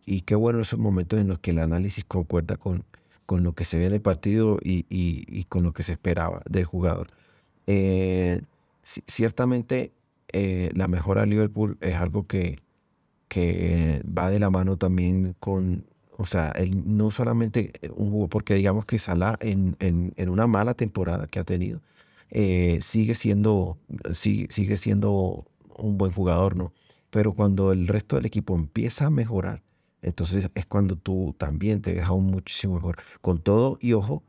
y, 0.06 0.22
qué 0.22 0.36
bueno 0.36 0.62
esos 0.62 0.80
momentos 0.80 1.20
en 1.20 1.28
los 1.28 1.40
que 1.40 1.52
el 1.52 1.60
análisis 1.60 2.06
concuerda 2.06 2.56
con, 2.56 2.86
con 3.26 3.44
lo 3.44 3.54
que 3.54 3.66
se 3.66 3.78
ve 3.78 3.86
en 3.88 3.94
el 3.94 4.02
partido 4.02 4.58
y, 4.64 4.86
y 4.90 5.44
con 5.46 5.64
lo 5.64 5.74
que 5.74 5.84
se 5.84 5.92
esperaba 5.94 6.42
del 6.50 6.64
jugador. 6.66 7.08
Eh, 7.68 8.42
ciertamente, 8.84 9.92
eh, 10.34 10.72
la 10.74 10.88
mejora 10.88 11.22
de 11.22 11.28
Liverpool 11.28 11.78
es 11.82 11.96
algo 11.96 12.28
que, 12.28 12.60
que 13.32 14.02
va 14.06 14.30
de 14.30 14.40
la 14.40 14.50
mano 14.50 14.76
también 14.76 15.38
con, 15.40 15.86
o 16.18 16.26
sea, 16.26 16.50
él 16.50 16.84
no 16.86 17.12
solamente 17.12 17.72
un 17.96 18.28
porque 18.28 18.56
digamos 18.56 18.84
que 18.84 19.00
Salah 19.00 19.38
en, 19.40 19.78
en, 19.80 20.14
en 20.18 20.28
una 20.28 20.48
mala 20.48 20.74
temporada 20.74 21.28
que 21.28 21.40
ha 21.40 21.46
tenido, 21.46 21.80
eh, 22.30 22.80
sigue 22.82 23.16
siendo, 23.16 23.78
sigue, 24.14 24.48
sigue 24.52 24.76
siendo 24.76 25.46
un 25.78 25.98
buen 25.98 26.12
jugador, 26.12 26.58
¿no? 26.58 26.74
Pero 27.10 27.32
cuando 27.32 27.72
el 27.72 27.88
resto 27.88 28.18
del 28.18 28.26
equipo 28.26 28.54
empieza 28.54 29.06
a 29.06 29.10
mejorar, 29.10 29.62
entonces 30.02 30.50
es 30.54 30.66
cuando 30.66 30.98
tú 30.98 31.34
también 31.38 31.82
te 31.82 31.94
dejas 31.94 32.12
un 32.12 32.26
muchísimo 32.26 32.76
mejor. 32.76 32.98
Con 33.22 33.40
todo 33.40 33.78
y 33.80 33.94
ojo, 33.94 34.24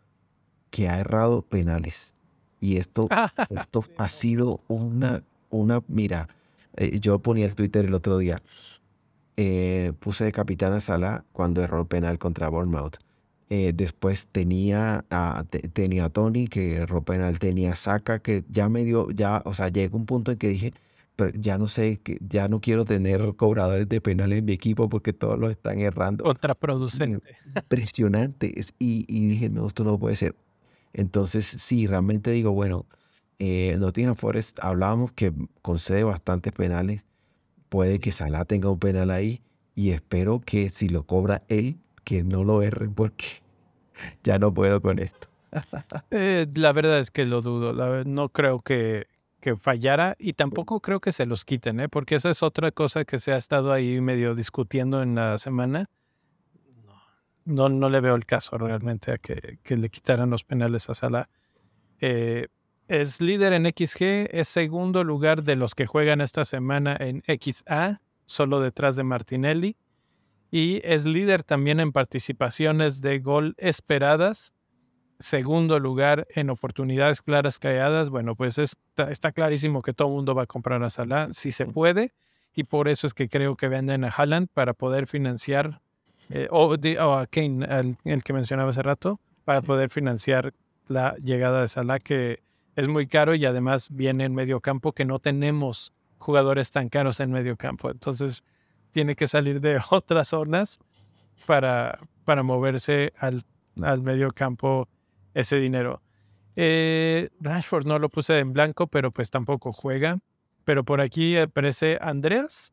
que 0.70 0.88
ha 0.88 1.00
errado 1.00 1.42
penales. 1.42 2.14
Y 2.60 2.76
esto, 2.76 3.08
esto 3.50 3.84
ha 3.96 4.08
sido 4.08 4.60
una, 4.68 5.24
una 5.50 5.82
mira, 5.88 6.28
eh, 6.76 7.00
yo 7.00 7.18
ponía 7.18 7.46
el 7.46 7.56
Twitter 7.56 7.84
el 7.84 7.94
otro 7.94 8.18
día, 8.18 8.40
eh, 9.36 9.92
puse 9.98 10.24
de 10.24 10.32
capitán 10.32 10.72
a 10.72 10.80
Salah 10.80 11.24
cuando 11.32 11.62
erró 11.62 11.86
penal 11.86 12.18
contra 12.18 12.48
Bournemouth. 12.48 12.96
Eh, 13.50 13.72
después 13.74 14.28
tenía 14.28 15.04
a, 15.10 15.44
tenía 15.74 16.08
Tony 16.08 16.48
que 16.48 16.76
erró 16.76 17.02
penal, 17.02 17.38
tenía 17.38 17.72
a 17.72 17.76
Saka 17.76 18.20
que 18.20 18.44
ya 18.48 18.68
me 18.68 18.84
dio, 18.84 19.10
ya, 19.10 19.42
o 19.44 19.52
sea, 19.52 19.68
llegó 19.68 19.98
un 19.98 20.06
punto 20.06 20.32
en 20.32 20.38
que 20.38 20.48
dije, 20.48 20.72
ya 21.34 21.58
no 21.58 21.68
sé, 21.68 21.98
que 21.98 22.18
ya 22.26 22.48
no 22.48 22.60
quiero 22.60 22.84
tener 22.84 23.34
cobradores 23.36 23.88
de 23.88 24.00
penales 24.00 24.38
en 24.38 24.44
mi 24.46 24.52
equipo 24.52 24.88
porque 24.88 25.12
todos 25.12 25.38
los 25.38 25.50
están 25.50 25.80
errando. 25.80 26.24
Contraproducente. 26.24 27.36
Impresionante. 27.54 28.54
Y, 28.78 29.04
y 29.06 29.26
dije, 29.28 29.50
no, 29.50 29.66
esto 29.66 29.84
no 29.84 29.98
puede 29.98 30.16
ser. 30.16 30.34
Entonces, 30.92 31.44
sí, 31.46 31.86
realmente 31.86 32.30
digo, 32.30 32.52
bueno, 32.52 32.86
eh, 33.38 33.76
Nottingham 33.78 34.14
Forest 34.14 34.58
hablábamos 34.62 35.12
que 35.12 35.32
concede 35.62 36.04
bastantes 36.04 36.52
penales. 36.52 37.04
Puede 37.72 38.00
que 38.00 38.12
Salah 38.12 38.44
tenga 38.44 38.68
un 38.68 38.78
penal 38.78 39.10
ahí 39.10 39.40
y 39.74 39.92
espero 39.92 40.42
que 40.44 40.68
si 40.68 40.90
lo 40.90 41.04
cobra 41.04 41.42
él, 41.48 41.78
que 42.04 42.22
no 42.22 42.44
lo 42.44 42.60
erre 42.60 42.90
porque 42.90 43.24
ya 44.22 44.38
no 44.38 44.52
puedo 44.52 44.82
con 44.82 44.98
esto. 44.98 45.28
Eh, 46.10 46.46
la 46.54 46.72
verdad 46.74 46.98
es 46.98 47.10
que 47.10 47.24
lo 47.24 47.40
dudo. 47.40 48.04
no 48.04 48.28
creo 48.28 48.60
que, 48.60 49.06
que, 49.40 49.56
fallara 49.56 50.16
y 50.18 50.34
tampoco 50.34 50.80
creo 50.80 51.00
que 51.00 51.12
se 51.12 51.24
los 51.24 51.46
quiten, 51.46 51.80
¿eh? 51.80 51.88
porque 51.88 52.16
esa 52.16 52.28
es 52.28 52.42
otra 52.42 52.72
cosa 52.72 53.06
que 53.06 53.18
se 53.18 53.32
ha 53.32 53.38
estado 53.38 53.72
ahí 53.72 54.02
medio 54.02 54.34
discutiendo 54.34 55.02
en 55.02 55.14
la 55.14 55.38
semana. 55.38 55.86
No, 57.46 57.70
no 57.70 57.88
le 57.88 58.00
veo 58.02 58.16
el 58.16 58.26
caso 58.26 58.58
realmente 58.58 59.12
a 59.12 59.16
que, 59.16 59.60
que 59.62 59.78
le 59.78 59.88
quitaran 59.88 60.28
los 60.28 60.44
penales 60.44 60.90
a 60.90 60.94
Salah. 60.94 61.30
Eh, 62.00 62.48
es 62.88 63.20
líder 63.20 63.52
en 63.52 63.66
XG, 63.66 64.28
es 64.30 64.48
segundo 64.48 65.04
lugar 65.04 65.42
de 65.42 65.56
los 65.56 65.74
que 65.74 65.86
juegan 65.86 66.20
esta 66.20 66.44
semana 66.44 66.96
en 66.98 67.22
XA, 67.26 68.00
solo 68.26 68.60
detrás 68.60 68.96
de 68.96 69.04
Martinelli. 69.04 69.76
Y 70.50 70.80
es 70.84 71.06
líder 71.06 71.42
también 71.42 71.80
en 71.80 71.92
participaciones 71.92 73.00
de 73.00 73.20
gol 73.20 73.54
esperadas, 73.56 74.52
segundo 75.18 75.78
lugar 75.78 76.26
en 76.34 76.50
oportunidades 76.50 77.22
claras 77.22 77.58
creadas. 77.58 78.10
Bueno, 78.10 78.34
pues 78.34 78.58
está, 78.58 79.10
está 79.10 79.32
clarísimo 79.32 79.80
que 79.80 79.94
todo 79.94 80.08
el 80.08 80.14
mundo 80.14 80.34
va 80.34 80.42
a 80.42 80.46
comprar 80.46 80.82
a 80.82 80.90
Salah 80.90 81.28
si 81.30 81.52
se 81.52 81.66
puede. 81.66 82.12
Y 82.54 82.64
por 82.64 82.88
eso 82.88 83.06
es 83.06 83.14
que 83.14 83.28
creo 83.28 83.56
que 83.56 83.68
venden 83.68 84.04
a 84.04 84.08
Haaland 84.08 84.48
para 84.52 84.74
poder 84.74 85.06
financiar, 85.06 85.80
eh, 86.28 86.48
o, 86.50 86.74
a 86.74 87.26
Kane, 87.26 87.64
el, 87.64 87.96
el 88.04 88.22
que 88.22 88.34
mencionaba 88.34 88.70
hace 88.70 88.82
rato, 88.82 89.20
para 89.46 89.62
poder 89.62 89.88
financiar 89.88 90.52
la 90.86 91.16
llegada 91.16 91.62
de 91.62 91.68
Salah, 91.68 91.98
que 91.98 92.42
es 92.76 92.88
muy 92.88 93.06
caro 93.06 93.34
y 93.34 93.44
además 93.44 93.88
viene 93.90 94.24
en 94.24 94.34
medio 94.34 94.60
campo 94.60 94.92
que 94.92 95.04
no 95.04 95.18
tenemos 95.18 95.92
jugadores 96.18 96.70
tan 96.70 96.88
caros 96.88 97.20
en 97.20 97.30
medio 97.30 97.56
campo. 97.56 97.90
Entonces 97.90 98.44
tiene 98.90 99.16
que 99.16 99.28
salir 99.28 99.60
de 99.60 99.80
otras 99.90 100.28
zonas 100.28 100.78
para, 101.46 101.98
para 102.24 102.42
moverse 102.42 103.12
al, 103.18 103.42
al 103.82 104.02
medio 104.02 104.30
campo 104.32 104.88
ese 105.34 105.58
dinero. 105.58 106.02
Eh, 106.56 107.30
Rashford 107.40 107.86
no 107.86 107.98
lo 107.98 108.08
puse 108.08 108.38
en 108.38 108.52
blanco, 108.52 108.86
pero 108.86 109.10
pues 109.10 109.30
tampoco 109.30 109.72
juega. 109.72 110.18
Pero 110.64 110.84
por 110.84 111.00
aquí 111.00 111.36
aparece 111.36 111.98
Andreas. 112.00 112.72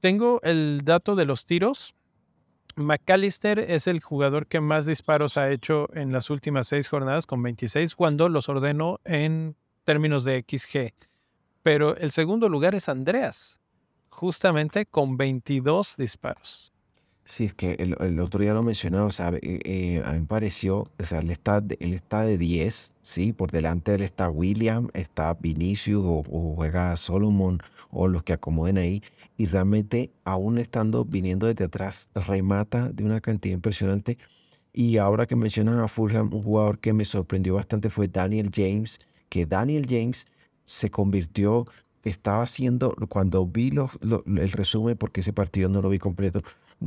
Tengo 0.00 0.40
el 0.42 0.80
dato 0.84 1.16
de 1.16 1.26
los 1.26 1.44
tiros. 1.44 1.94
McAllister 2.78 3.58
es 3.58 3.88
el 3.88 4.00
jugador 4.00 4.46
que 4.46 4.60
más 4.60 4.86
disparos 4.86 5.36
ha 5.36 5.50
hecho 5.50 5.88
en 5.94 6.12
las 6.12 6.30
últimas 6.30 6.68
seis 6.68 6.88
jornadas 6.88 7.26
con 7.26 7.42
26 7.42 7.94
cuando 7.96 8.28
los 8.28 8.48
ordeno 8.48 9.00
en 9.04 9.56
términos 9.84 10.24
de 10.24 10.44
XG. 10.48 10.94
Pero 11.62 11.96
el 11.96 12.12
segundo 12.12 12.48
lugar 12.48 12.76
es 12.76 12.88
Andreas, 12.88 13.58
justamente 14.08 14.86
con 14.86 15.16
22 15.16 15.96
disparos. 15.96 16.72
Sí, 17.30 17.44
es 17.44 17.52
que 17.54 17.76
el, 17.78 18.20
otro 18.20 18.40
día 18.40 18.54
lo 18.54 18.62
mencioné, 18.62 19.00
o 19.00 19.10
sea, 19.10 19.28
eh, 19.42 19.60
eh, 19.62 20.02
a 20.02 20.12
mí 20.12 20.20
me 20.20 20.26
pareció, 20.26 20.86
o 20.98 21.04
sea, 21.04 21.18
él 21.18 21.30
está, 21.30 21.62
él 21.78 21.92
está 21.92 22.22
de 22.22 22.38
10, 22.38 22.94
¿sí? 23.02 23.34
Por 23.34 23.50
delante 23.50 23.90
de 23.90 23.96
él 23.96 24.02
está 24.04 24.30
William, 24.30 24.88
está 24.94 25.34
Vinicius 25.34 26.02
o, 26.06 26.22
juega 26.56 26.96
Solomon 26.96 27.60
o 27.90 28.08
los 28.08 28.22
que 28.22 28.32
acomoden 28.32 28.78
ahí. 28.78 29.02
Y 29.36 29.44
realmente, 29.44 30.10
aún 30.24 30.56
estando 30.56 31.04
viniendo 31.04 31.46
desde 31.46 31.64
atrás, 31.64 32.08
remata 32.14 32.90
de 32.92 33.04
una 33.04 33.20
cantidad 33.20 33.52
impresionante. 33.54 34.16
Y 34.72 34.96
ahora 34.96 35.26
que 35.26 35.36
mencionan 35.36 35.80
a 35.80 35.88
Fulham, 35.88 36.32
un 36.32 36.42
jugador 36.42 36.78
que 36.78 36.94
me 36.94 37.04
sorprendió 37.04 37.54
bastante 37.56 37.90
fue 37.90 38.08
Daniel 38.08 38.50
James, 38.54 39.00
que 39.28 39.44
Daniel 39.44 39.84
James 39.86 40.26
se 40.64 40.90
convirtió 40.90 41.66
estaba 42.04 42.42
haciendo, 42.42 42.94
cuando 43.08 43.46
vi 43.46 43.70
el 43.70 44.50
resumen, 44.52 44.96
porque 44.96 45.20
ese 45.20 45.32
partido 45.34 45.68
no 45.68 45.82
lo 45.82 45.90
vi 45.90 45.98
completo, 45.98 46.42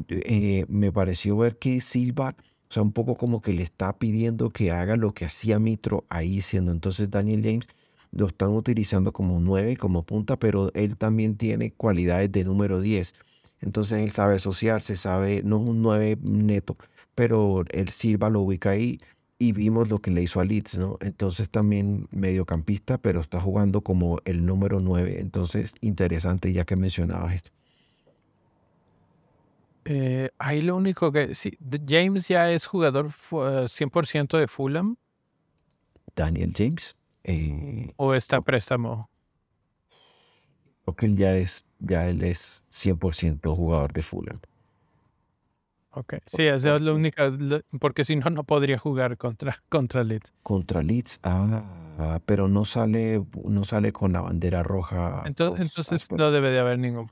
eh, 0.10 0.66
me 0.70 0.92
pareció 0.92 1.38
ver 1.38 1.58
que 1.58 1.82
Silva, 1.82 2.36
o 2.70 2.74
sea, 2.74 2.84
un 2.84 2.92
poco 2.94 3.16
como 3.16 3.42
que 3.42 3.54
le 3.54 3.64
está 3.64 3.98
pidiendo 3.98 4.50
que 4.50 4.72
haga 4.72 4.96
lo 4.96 5.14
que 5.14 5.26
hacía 5.26 5.60
Mitro 5.60 6.06
ahí 6.10 6.42
siendo. 6.42 6.72
Entonces 6.72 7.10
Daniel 7.10 7.42
James 7.44 7.68
lo 8.12 8.28
están 8.28 8.50
utilizando 8.52 9.14
como 9.14 9.40
9, 9.40 9.78
como 9.78 10.04
punta, 10.04 10.38
pero 10.38 10.72
él 10.74 10.98
también 10.98 11.38
tiene 11.38 11.72
cualidades 11.74 12.32
de 12.32 12.44
número 12.44 12.82
10. 12.82 13.14
Entonces 13.62 14.00
él 14.00 14.12
sabe 14.12 14.36
asociarse, 14.36 14.96
sabe, 14.96 15.44
no 15.44 15.62
es 15.64 15.70
un 15.70 15.82
9 15.82 16.18
neto, 16.22 16.78
pero 17.16 17.64
el 17.72 17.90
Silva 17.90 18.30
lo 18.30 18.42
ubica 18.42 18.72
ahí 18.72 19.00
y 19.40 19.54
vimos 19.54 19.90
lo 19.90 20.00
que 20.00 20.12
le 20.12 20.22
hizo 20.24 20.40
a 20.40 20.46
Leeds, 20.46 20.78
¿no? 20.78 20.98
Entonces 21.02 21.50
también 21.50 22.08
mediocampista, 22.12 22.98
pero 23.00 23.22
está 23.22 23.40
jugando 23.42 23.82
como 23.82 24.20
el 24.26 24.46
número 24.46 24.80
9. 24.82 25.20
Entonces, 25.20 25.74
interesante 25.82 26.54
ya 26.54 26.66
que 26.66 26.76
mencionabas 26.76 27.36
esto. 27.36 27.52
Eh, 29.94 30.30
ahí 30.38 30.62
lo 30.62 30.78
único 30.78 31.12
que... 31.12 31.34
Sí, 31.34 31.58
James 31.86 32.30
ya 32.30 32.50
es 32.50 32.66
jugador 32.66 33.10
100% 33.10 34.38
de 34.38 34.48
Fulham. 34.48 34.96
Daniel 36.16 36.54
James. 36.56 36.96
Eh, 37.26 37.92
¿O 37.98 38.14
está 38.14 38.40
préstamo? 38.40 39.10
Creo 40.84 40.96
que 40.96 41.06
él 41.08 41.18
ya 41.18 41.36
es, 41.36 41.66
ya 41.80 42.08
él 42.08 42.24
es 42.24 42.64
100% 42.70 43.54
jugador 43.54 43.92
de 43.92 44.02
Fulham. 44.02 44.40
Ok, 45.94 46.16
sí, 46.26 46.44
esa 46.44 46.76
es 46.78 46.82
la 46.82 46.94
única, 46.94 47.30
porque 47.82 48.06
si 48.06 48.16
no, 48.16 48.30
no 48.30 48.46
podría 48.46 48.78
jugar 48.78 49.18
contra, 49.18 49.62
contra 49.70 50.06
Leeds. 50.06 50.34
Contra 50.42 50.82
Leeds, 50.82 51.20
ah, 51.24 52.22
pero 52.26 52.48
no 52.48 52.64
sale, 52.64 53.22
no 53.44 53.66
sale 53.66 53.92
con 53.92 54.14
la 54.14 54.22
bandera 54.22 54.64
roja. 54.64 55.24
Entonces, 55.26 55.70
entonces 55.70 56.10
no 56.14 56.32
debe 56.32 56.50
de 56.50 56.60
haber 56.60 56.80
ningún 56.80 57.12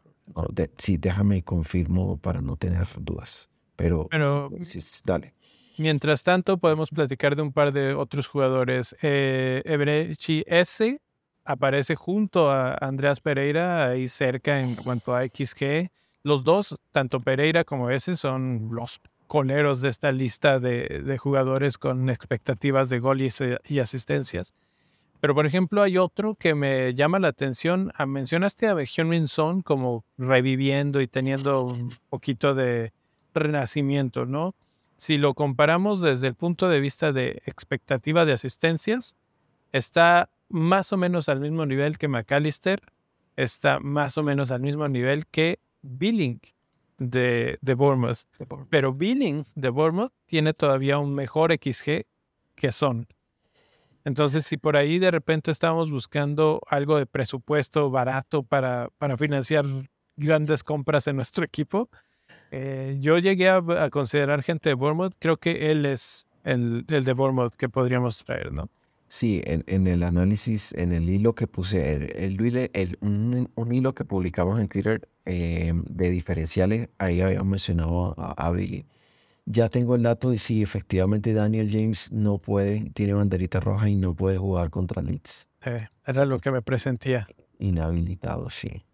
sí, 0.77 0.97
déjame 0.97 1.43
confirmo 1.43 2.17
para 2.17 2.41
no 2.41 2.55
tener 2.55 2.87
dudas. 2.99 3.49
Pero, 3.75 4.07
pero 4.09 4.49
dale. 5.05 5.33
Mientras 5.77 6.23
tanto, 6.23 6.57
podemos 6.57 6.89
platicar 6.89 7.37
de 7.37 7.41
un 7.41 7.53
par 7.53 7.71
de 7.71 7.93
otros 7.93 8.27
jugadores. 8.27 8.95
Eh, 9.01 9.61
Ebrechi 9.63 10.43
S 10.45 10.99
aparece 11.45 11.95
junto 11.95 12.51
a 12.51 12.73
Andreas 12.81 13.21
Pereira 13.21 13.87
ahí 13.87 14.09
cerca 14.09 14.59
en 14.59 14.75
cuanto 14.75 15.15
a 15.15 15.23
XG. 15.23 15.89
Los 16.21 16.43
dos, 16.43 16.77
tanto 16.91 17.19
Pereira 17.19 17.63
como 17.63 17.89
ese, 17.89 18.17
son 18.17 18.69
los 18.71 18.99
coleros 19.27 19.79
de 19.79 19.89
esta 19.89 20.11
lista 20.11 20.59
de, 20.59 21.17
jugadores 21.17 21.77
con 21.77 22.09
expectativas 22.09 22.89
de 22.89 22.99
gol 22.99 23.21
y, 23.21 23.79
asistencias. 23.79 24.53
Pero, 25.19 25.35
por 25.35 25.45
ejemplo, 25.45 25.81
hay 25.81 25.97
otro 25.97 26.35
que 26.35 26.55
me 26.55 26.93
llama 26.93 27.19
la 27.19 27.27
atención. 27.27 27.91
Ah, 27.95 28.05
mencionaste 28.05 28.67
a 28.67 28.75
Hyun 28.75 29.27
Son 29.27 29.61
como 29.61 30.05
reviviendo 30.17 31.01
y 31.01 31.07
teniendo 31.07 31.65
un 31.65 31.91
poquito 32.09 32.55
de 32.55 32.93
renacimiento, 33.33 34.25
¿no? 34.25 34.55
Si 34.95 35.17
lo 35.17 35.33
comparamos 35.33 36.01
desde 36.01 36.27
el 36.27 36.35
punto 36.35 36.69
de 36.69 36.79
vista 36.79 37.11
de 37.11 37.41
expectativa 37.45 38.25
de 38.25 38.33
asistencias, 38.33 39.17
está 39.71 40.29
más 40.49 40.91
o 40.93 40.97
menos 40.97 41.29
al 41.29 41.39
mismo 41.39 41.65
nivel 41.65 41.97
que 41.97 42.07
McAllister, 42.07 42.81
está 43.35 43.79
más 43.79 44.17
o 44.17 44.23
menos 44.23 44.51
al 44.51 44.61
mismo 44.61 44.87
nivel 44.87 45.25
que 45.27 45.59
Billing 45.81 46.41
de, 46.97 47.57
de 47.61 47.73
Bournemouth. 47.73 48.25
Pero 48.69 48.93
Billing 48.93 49.45
de 49.55 49.69
Bournemouth 49.69 50.11
tiene 50.25 50.53
todavía 50.53 50.97
un 50.97 51.13
mejor 51.13 51.53
XG 51.53 52.05
que 52.55 52.71
Son. 52.71 53.07
Entonces, 54.05 54.45
si 54.45 54.57
por 54.57 54.77
ahí 54.77 54.99
de 54.99 55.11
repente 55.11 55.51
estamos 55.51 55.91
buscando 55.91 56.61
algo 56.67 56.97
de 56.97 57.05
presupuesto 57.05 57.89
barato 57.91 58.43
para, 58.43 58.89
para 58.97 59.17
financiar 59.17 59.65
grandes 60.15 60.63
compras 60.63 61.07
en 61.07 61.15
nuestro 61.15 61.43
equipo. 61.45 61.89
Eh, 62.51 62.97
yo 62.99 63.17
llegué 63.19 63.49
a, 63.49 63.61
considerar 63.91 64.43
gente 64.43 64.69
de 64.69 64.75
Bournemouth. 64.75 65.13
Creo 65.19 65.37
que 65.37 65.71
él 65.71 65.85
es 65.85 66.27
el, 66.43 66.85
el 66.89 67.03
de 67.03 67.13
Bournemouth 67.13 67.53
que 67.55 67.69
podríamos 67.69 68.23
traer, 68.23 68.51
¿no? 68.51 68.69
Sí, 69.11 69.41
en, 69.43 69.87
el 69.87 70.03
análisis, 70.03 70.71
en 70.73 70.91
el 70.91 71.09
hilo 71.09 71.33
que 71.33 71.47
puse, 71.47 71.93
el, 71.93 72.69
el, 72.73 72.97
un, 73.01 73.73
hilo 73.73 73.95
que 73.95 74.05
publicamos 74.05 74.59
en 74.59 74.67
Twitter 74.67 75.09
eh, 75.25 75.73
de 75.73 76.11
diferenciales, 76.11 76.89
ahí 76.99 77.19
habíamos 77.19 77.47
mencionado 77.47 78.13
a, 78.15 78.51
Billy. 78.51 78.85
Ya 79.51 79.67
tengo 79.67 79.95
el 79.95 80.03
dato 80.03 80.31
y 80.31 80.37
sí, 80.37 80.61
efectivamente 80.61 81.33
Daniel 81.33 81.71
James 81.71 82.11
no 82.11 82.37
puede, 82.37 82.91
tiene 82.91 83.13
banderita 83.13 83.59
roja 83.59 83.89
y 83.89 83.95
no 83.95 84.13
puede 84.13 84.37
jugar 84.37 84.69
contra 84.69 85.01
Leeds. 85.01 85.47
Eh, 85.65 85.87
era 86.05 86.23
lo 86.25 86.37
que 86.37 86.51
me 86.51 86.61
presentía. 86.61 87.27
Inhabilitado, 87.57 88.51
sí. 88.51 88.85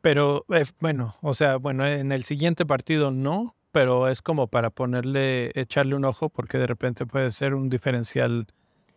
Pero 0.00 0.46
eh, 0.48 0.64
bueno, 0.80 1.14
o 1.20 1.34
sea, 1.34 1.56
bueno, 1.56 1.86
en 1.86 2.10
el 2.10 2.24
siguiente 2.24 2.64
partido 2.64 3.10
no, 3.10 3.54
pero 3.70 4.08
es 4.08 4.22
como 4.22 4.46
para 4.46 4.70
ponerle, 4.70 5.52
echarle 5.54 5.94
un 5.94 6.06
ojo 6.06 6.30
porque 6.30 6.56
de 6.56 6.66
repente 6.66 7.04
puede 7.04 7.32
ser 7.32 7.52
un 7.52 7.68
diferencial 7.68 8.46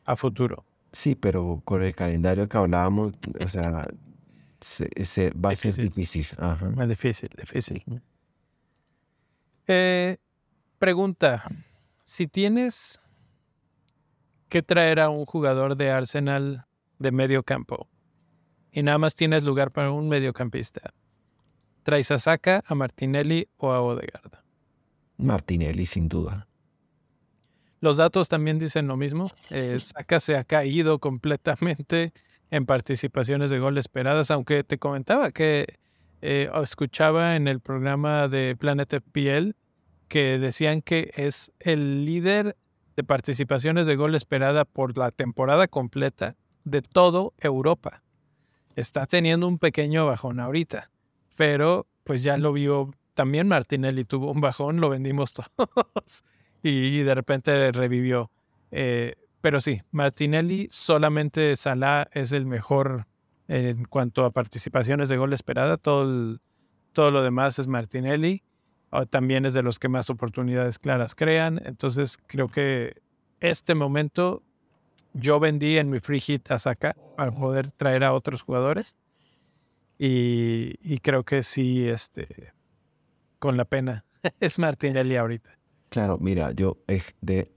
a 0.05 0.15
futuro. 0.15 0.63
Sí, 0.93 1.15
pero 1.15 1.61
con 1.65 1.83
el 1.83 1.93
calendario 1.93 2.47
que 2.47 2.57
hablábamos, 2.57 3.11
o 3.37 3.47
sea, 3.47 3.85
se, 4.61 5.31
va 5.31 5.49
a 5.49 5.55
ser 5.57 5.75
difícil. 5.75 6.25
Es 6.79 6.87
difícil, 6.87 7.29
difícil. 7.37 7.83
Eh, 9.67 10.17
pregunta, 10.79 11.43
si 12.03 12.27
tienes 12.27 13.01
que 14.47 14.63
traer 14.63 15.01
a 15.01 15.09
un 15.09 15.25
jugador 15.25 15.75
de 15.75 15.91
Arsenal 15.91 16.65
de 16.99 17.11
medio 17.11 17.43
campo 17.43 17.87
y 18.71 18.81
nada 18.81 18.97
más 18.97 19.13
tienes 19.13 19.43
lugar 19.43 19.71
para 19.71 19.91
un 19.91 20.07
mediocampista, 20.07 20.93
¿traes 21.83 22.11
a 22.11 22.17
Saka, 22.17 22.63
a 22.65 22.75
Martinelli 22.75 23.49
o 23.57 23.73
a 23.73 23.81
Odegaard? 23.81 24.39
Martinelli, 25.17 25.85
sin 25.85 26.07
duda. 26.07 26.47
Los 27.81 27.97
datos 27.97 28.29
también 28.29 28.59
dicen 28.59 28.87
lo 28.87 28.95
mismo. 28.95 29.29
Eh, 29.49 29.77
Saka 29.79 30.19
se 30.21 30.37
ha 30.37 30.45
caído 30.45 30.99
completamente 30.99 32.13
en 32.51 32.65
participaciones 32.65 33.49
de 33.49 33.59
gol 33.59 33.77
esperadas, 33.77 34.31
aunque 34.31 34.63
te 34.63 34.77
comentaba 34.77 35.31
que 35.31 35.77
eh, 36.21 36.49
escuchaba 36.61 37.35
en 37.35 37.47
el 37.47 37.59
programa 37.59 38.27
de 38.27 38.55
Planet 38.55 39.01
FPL 39.01 39.51
que 40.07 40.39
decían 40.39 40.81
que 40.81 41.11
es 41.15 41.51
el 41.59 42.05
líder 42.05 42.55
de 42.95 43.03
participaciones 43.03 43.85
de 43.85 43.95
gol 43.95 44.15
esperada 44.15 44.65
por 44.65 44.97
la 44.97 45.11
temporada 45.11 45.67
completa 45.67 46.35
de 46.63 46.81
todo 46.81 47.33
Europa. 47.37 48.03
Está 48.75 49.05
teniendo 49.05 49.47
un 49.47 49.59
pequeño 49.59 50.05
bajón 50.05 50.39
ahorita, 50.39 50.89
pero 51.35 51.87
pues 52.03 52.23
ya 52.23 52.37
lo 52.37 52.53
vio 52.53 52.91
también 53.13 53.47
Martinelli 53.47 54.05
tuvo 54.05 54.31
un 54.31 54.41
bajón, 54.41 54.79
lo 54.79 54.89
vendimos 54.89 55.33
todos 55.55 56.23
y, 56.61 56.99
de 56.99 57.15
repente 57.15 57.71
revivió. 57.71 58.31
Eh, 58.71 59.15
pero 59.41 59.59
sí, 59.59 59.81
Martinelli 59.91 60.67
solamente 60.69 61.55
Salah 61.55 62.07
es 62.11 62.31
el 62.31 62.45
mejor 62.45 63.07
en 63.47 63.85
cuanto 63.85 64.25
a 64.25 64.31
participaciones 64.31 65.09
de 65.09 65.17
gol 65.17 65.33
esperada. 65.33 65.77
Todo, 65.77 66.39
todo 66.93 67.11
lo 67.11 67.23
demás 67.23 67.59
es 67.59 67.67
Martinelli. 67.67 68.43
También 69.09 69.45
es 69.45 69.53
de 69.53 69.63
los 69.63 69.79
que 69.79 69.89
más 69.89 70.09
oportunidades 70.09 70.79
claras 70.79 71.15
crean. 71.15 71.61
Entonces 71.65 72.17
creo 72.27 72.47
que 72.47 73.01
este 73.39 73.75
momento 73.75 74.43
yo 75.13 75.39
vendí 75.39 75.77
en 75.77 75.89
mi 75.89 75.99
free 75.99 76.19
hit 76.19 76.49
a 76.51 76.59
Saka 76.59 76.95
para 77.15 77.31
poder 77.31 77.71
traer 77.71 78.03
a 78.03 78.13
otros 78.13 78.41
jugadores. 78.41 78.95
Y, 79.99 80.75
y 80.81 80.99
creo 80.99 81.23
que 81.23 81.43
sí, 81.43 81.87
este, 81.87 82.53
con 83.39 83.57
la 83.57 83.65
pena. 83.65 84.05
es 84.39 84.59
Martinelli 84.59 85.15
ahorita. 85.15 85.57
Claro, 85.89 86.17
mira, 86.19 86.51
yo 86.51 86.77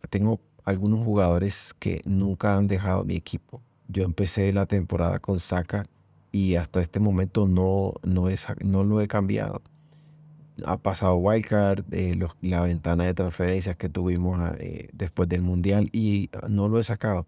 tengo 0.09 0.41
algunos 0.65 1.05
jugadores 1.05 1.75
que 1.79 2.01
nunca 2.05 2.57
han 2.57 2.69
dejado 2.69 3.05
mi 3.05 3.17
equipo. 3.17 3.63
Yo 3.91 4.05
empecé 4.05 4.53
la 4.53 4.67
temporada 4.67 5.19
con 5.19 5.41
Saka 5.41 5.85
y 6.33 6.55
hasta 6.55 6.81
este 6.81 7.01
momento 7.01 7.49
no, 7.49 7.95
no, 8.05 8.27
no 8.65 8.85
lo 8.85 9.01
he 9.01 9.09
cambiado. 9.09 9.63
Ha 10.65 10.77
pasado 10.77 11.17
Wildcard, 11.17 11.85
eh, 11.93 12.19
la 12.43 12.61
ventana 12.63 13.05
de 13.05 13.15
transferencias 13.15 13.77
que 13.77 13.89
tuvimos 13.89 14.39
eh, 14.59 14.91
después 14.93 15.29
del 15.29 15.43
Mundial 15.43 15.89
y 15.93 16.31
no 16.49 16.69
lo 16.69 16.79
he 16.79 16.85
sacado. 16.85 17.27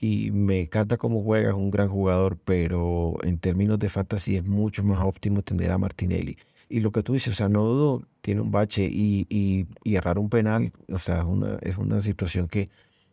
Y 0.00 0.30
me 0.30 0.60
encanta 0.62 0.96
cómo 0.96 1.22
juega, 1.22 1.50
es 1.50 1.54
un 1.54 1.70
gran 1.70 1.88
jugador, 1.88 2.38
pero 2.44 3.16
en 3.22 3.38
términos 3.38 3.78
de 3.78 3.88
fantasy 3.88 4.36
es 4.36 4.44
mucho 4.44 4.82
más 4.82 5.00
óptimo 5.00 5.42
tener 5.42 5.70
a 5.70 5.78
Martinelli. 5.78 6.36
Y 6.68 6.80
lo 6.80 6.90
que 6.92 7.02
tú 7.02 7.12
dices, 7.14 7.34
o 7.34 7.36
sea, 7.36 7.48
no 7.48 7.64
dudo, 7.64 8.02
tiene 8.20 8.40
un 8.40 8.50
bache 8.50 8.88
y, 8.90 9.26
y, 9.30 9.94
errar 9.94 10.18
un 10.18 10.28
penal, 10.28 10.72
o 10.92 10.98
sea, 10.98 11.20
es 11.20 11.24
una, 11.24 11.58
es 11.62 11.78
una 11.78 12.00
situación 12.00 12.48
que, 12.48 12.68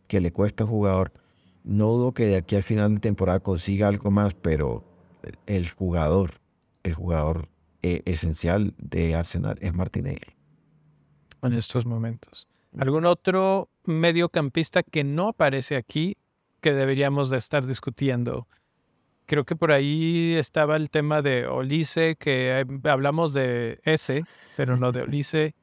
que 0.08 0.20
le 0.20 0.32
cuesta 0.32 0.64
al 0.64 0.70
jugador. 0.70 1.12
No 1.64 1.86
dudo 1.88 2.12
que 2.12 2.26
de 2.26 2.36
aquí 2.36 2.56
al 2.56 2.62
final 2.62 2.94
de 2.94 3.00
temporada 3.00 3.40
consiga 3.40 3.88
algo 3.88 4.10
más, 4.10 4.34
pero 4.34 4.84
el 5.46 5.70
jugador, 5.70 6.32
el 6.82 6.94
jugador 6.94 7.48
eh, 7.82 8.02
esencial 8.04 8.74
de 8.78 9.14
Arsenal 9.14 9.58
es 9.60 9.74
Martinelli. 9.74 10.36
En 11.42 11.54
estos 11.54 11.86
momentos. 11.86 12.48
¿Algún 12.78 13.06
otro 13.06 13.68
mediocampista 13.84 14.82
que 14.82 15.04
no 15.04 15.28
aparece 15.28 15.76
aquí 15.76 16.16
que 16.60 16.72
deberíamos 16.72 17.30
de 17.30 17.38
estar 17.38 17.66
discutiendo? 17.66 18.46
creo 19.26 19.44
que 19.44 19.56
por 19.56 19.72
ahí 19.72 20.34
estaba 20.34 20.76
el 20.76 20.90
tema 20.90 21.22
de 21.22 21.46
Olise, 21.46 22.16
que 22.16 22.60
eh, 22.60 22.64
hablamos 22.84 23.32
de 23.32 23.78
ese, 23.84 24.24
pero 24.56 24.76
no 24.76 24.92
de 24.92 25.02
Olise. 25.02 25.54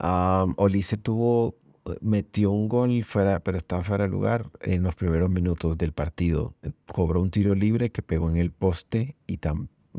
Um, 0.00 0.54
Olise 0.56 0.96
tuvo, 0.96 1.54
metió 2.00 2.50
un 2.50 2.68
gol 2.68 3.02
fuera, 3.04 3.40
pero 3.40 3.58
estaba 3.58 3.82
fuera 3.82 4.04
de 4.04 4.10
lugar 4.10 4.50
en 4.60 4.82
los 4.82 4.94
primeros 4.94 5.30
minutos 5.30 5.78
del 5.78 5.92
partido. 5.92 6.54
Cobró 6.86 7.20
un 7.20 7.30
tiro 7.30 7.54
libre 7.54 7.90
que 7.90 8.02
pegó 8.02 8.30
en 8.30 8.36
el 8.36 8.50
poste 8.50 9.16
y 9.26 9.38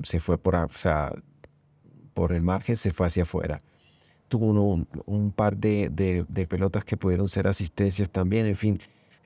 se 0.04 0.20
fue 0.20 0.38
por, 0.38 0.56
o 0.56 0.70
sea, 0.74 1.14
por 2.14 2.34
el 2.34 2.42
margen, 2.42 2.78
se 2.78 2.92
fue 2.92 3.08
hacia 3.08 3.24
afuera. 3.24 3.62
Tuvo 4.28 4.48
un, 4.48 5.32
par 5.32 5.58
de, 5.58 5.90
de 5.90 6.48
pelotas 6.48 6.84
que 6.84 6.98
pudieron 6.98 7.30
ser 7.30 7.48
asistencias 7.48 8.10
también, 8.10 8.46
en 8.46 8.56
fin 8.56 8.80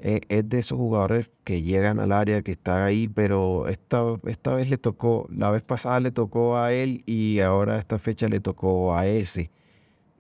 eh, 0.04 0.22
es 0.30 0.50
de 0.50 0.58
esos 0.58 0.80
jugadores 0.80 1.30
que 1.44 1.62
llegan 1.62 2.00
al 2.00 2.12
área, 2.12 2.42
que 2.42 2.52
están 2.52 2.82
ahí, 2.82 3.08
pero 3.08 3.68
esta, 3.68 4.02
esta 4.26 4.56
vez 4.56 4.68
le 4.68 4.80
tocó, 4.80 5.28
la 5.30 5.52
vez 5.52 5.62
pasada 5.62 6.00
le 6.00 6.10
tocó 6.12 6.58
a 6.58 6.74
él 6.74 7.04
y 7.06 7.40
ahora 7.40 7.78
esta 7.78 8.00
fecha 8.00 8.28
le 8.28 8.40
tocó 8.40 8.96
a 8.96 9.06
ese. 9.06 9.52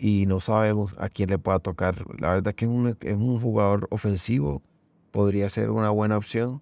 Y 0.03 0.25
no 0.25 0.39
sabemos 0.39 0.95
a 0.97 1.09
quién 1.09 1.29
le 1.29 1.37
pueda 1.37 1.59
tocar. 1.59 1.95
La 2.19 2.29
verdad 2.29 2.47
es 2.47 2.55
que 2.55 2.65
es 2.65 2.71
un, 2.71 2.97
es 2.99 3.15
un 3.15 3.39
jugador 3.39 3.87
ofensivo, 3.91 4.63
podría 5.11 5.47
ser 5.47 5.69
una 5.69 5.91
buena 5.91 6.17
opción. 6.17 6.59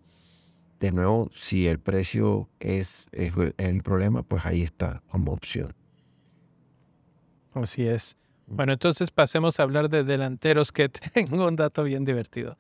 De 0.82 0.92
nuevo, 0.92 1.30
si 1.34 1.66
el 1.66 1.80
precio 1.80 2.50
es, 2.60 3.08
es 3.14 3.32
el 3.58 3.82
problema, 3.82 4.24
pues 4.24 4.46
ahí 4.46 4.62
está 4.62 5.02
como 5.08 5.32
opción. 5.32 5.74
Así 7.54 7.88
es. 7.88 8.18
Mm. 8.48 8.56
Bueno, 8.58 8.74
entonces 8.74 9.10
pasemos 9.10 9.58
a 9.62 9.64
hablar 9.64 9.88
de 9.88 10.04
delanteros 10.04 10.74
que 10.74 10.90
tengo 11.14 11.48
un 11.48 11.56
dato 11.56 11.84
bien 11.84 12.04
divertido. 12.04 12.58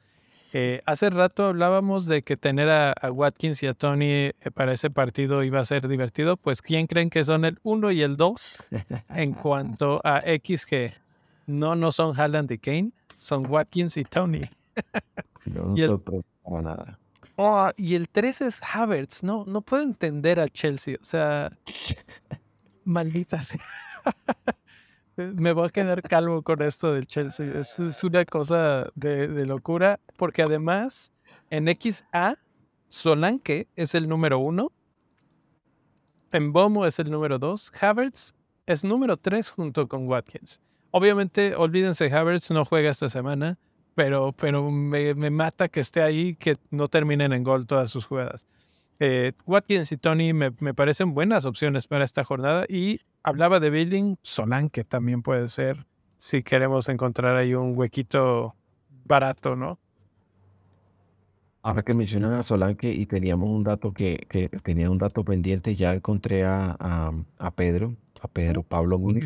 Eh, 0.53 0.81
hace 0.85 1.09
rato 1.09 1.45
hablábamos 1.45 2.07
de 2.07 2.23
que 2.23 2.35
tener 2.35 2.69
a, 2.69 2.93
Watkins 3.11 3.61
y 3.61 3.67
a 3.67 3.73
Tony 3.73 4.11
eh, 4.11 4.33
para 4.53 4.73
ese 4.73 4.89
partido 4.89 5.43
iba 5.43 5.59
a 5.59 5.63
ser 5.63 5.87
divertido. 5.87 6.37
Pues, 6.37 6.61
¿quién 6.61 6.87
creen 6.87 7.09
que 7.09 7.23
son 7.23 7.45
el 7.45 7.59
1 7.63 7.91
y 7.91 8.01
el 8.01 8.17
2 8.17 8.63
en 9.09 9.33
cuanto 9.33 10.01
a 10.03 10.21
X 10.25 10.65
que 10.65 10.93
no, 11.45 11.75
no 11.75 11.91
son 11.91 12.19
Haaland 12.19 12.51
y 12.51 12.57
Kane, 12.57 12.91
son 13.15 13.45
Watkins 13.49 13.97
y 13.97 14.03
Tony? 14.03 14.41
no 15.45 15.77
y 15.77 15.83
el, 15.83 15.99
nada. 16.63 16.99
Oh, 17.35 17.69
y 17.77 17.95
el 17.95 18.09
3 18.09 18.41
es 18.41 18.59
Havertz. 18.61 19.23
No, 19.23 19.45
no 19.45 19.61
puedo 19.61 19.83
entender 19.83 20.39
a 20.39 20.49
Chelsea. 20.49 20.97
O 20.99 21.05
sea, 21.05 21.51
maldita 22.83 23.41
sea. 23.41 23.61
me 25.19 25.53
voy 25.53 25.67
a 25.67 25.69
quedar 25.69 26.01
calvo 26.01 26.41
con 26.41 26.61
esto 26.61 26.93
del 26.93 27.07
Chelsea. 27.07 27.45
Es, 27.59 28.03
una 28.03 28.25
cosa 28.25 28.89
de, 28.95 29.45
locura, 29.45 29.99
porque 30.17 30.41
además 30.41 31.11
en 31.49 31.67
XA, 31.67 32.37
Solanke 32.87 33.67
es 33.75 33.95
el 33.95 34.07
número 34.07 34.39
uno, 34.39 34.71
Bomo 36.31 36.85
es 36.85 36.99
el 36.99 37.09
número 37.09 37.39
dos, 37.39 37.71
Havertz 37.79 38.33
es 38.65 38.83
número 38.83 39.17
tres 39.17 39.49
junto 39.49 39.87
con 39.87 40.07
Watkins. 40.07 40.61
Obviamente, 40.91 41.55
olvídense, 41.55 42.11
Havertz 42.11 42.51
no 42.51 42.65
juega 42.65 42.91
esta 42.91 43.09
semana, 43.09 43.57
pero, 43.95 44.31
pero 44.33 44.69
me, 44.71 45.13
mata 45.29 45.67
que 45.67 45.79
esté 45.79 46.01
ahí, 46.01 46.35
que 46.35 46.55
no 46.69 46.87
terminen 46.87 47.33
en 47.33 47.43
gol 47.43 47.67
todas 47.67 47.89
sus 47.89 48.05
jugadas. 48.05 48.47
Eh, 48.99 49.33
Watkins 49.45 49.91
y 49.91 49.97
Tony 49.97 50.33
me, 50.33 50.51
me, 50.59 50.73
parecen 50.73 51.13
buenas 51.13 51.45
opciones 51.45 51.87
para 51.87 52.05
esta 52.05 52.23
jornada 52.23 52.65
y 52.67 53.01
hablaba 53.23 53.59
de 53.59 53.69
Billing, 53.69 54.17
Solán, 54.21 54.69
que 54.69 54.83
también 54.83 55.21
puede 55.21 55.47
ser 55.47 55.85
si 56.17 56.43
queremos 56.43 56.89
encontrar 56.89 57.35
ahí 57.35 57.53
un 57.53 57.77
huequito 57.77 58.55
barato, 59.05 59.55
¿no? 59.55 59.79
Ahora 61.61 61.83
que 61.83 61.93
mencionas 61.93 62.39
a 62.39 62.43
Solanke 62.43 62.91
y 62.93 63.05
teníamos 63.05 63.49
un 63.49 63.63
dato 63.63 63.93
que, 63.93 64.25
que 64.29 64.47
tenía 64.49 64.89
un 64.89 64.97
dato 64.97 65.25
pendiente, 65.25 65.75
ya 65.75 65.93
encontré 65.93 66.45
a, 66.45 66.75
a, 66.79 67.11
a 67.37 67.51
Pedro, 67.51 67.95
a 68.21 68.27
Pedro 68.27 68.63
Pablo 68.63 68.97
Munir. 68.97 69.25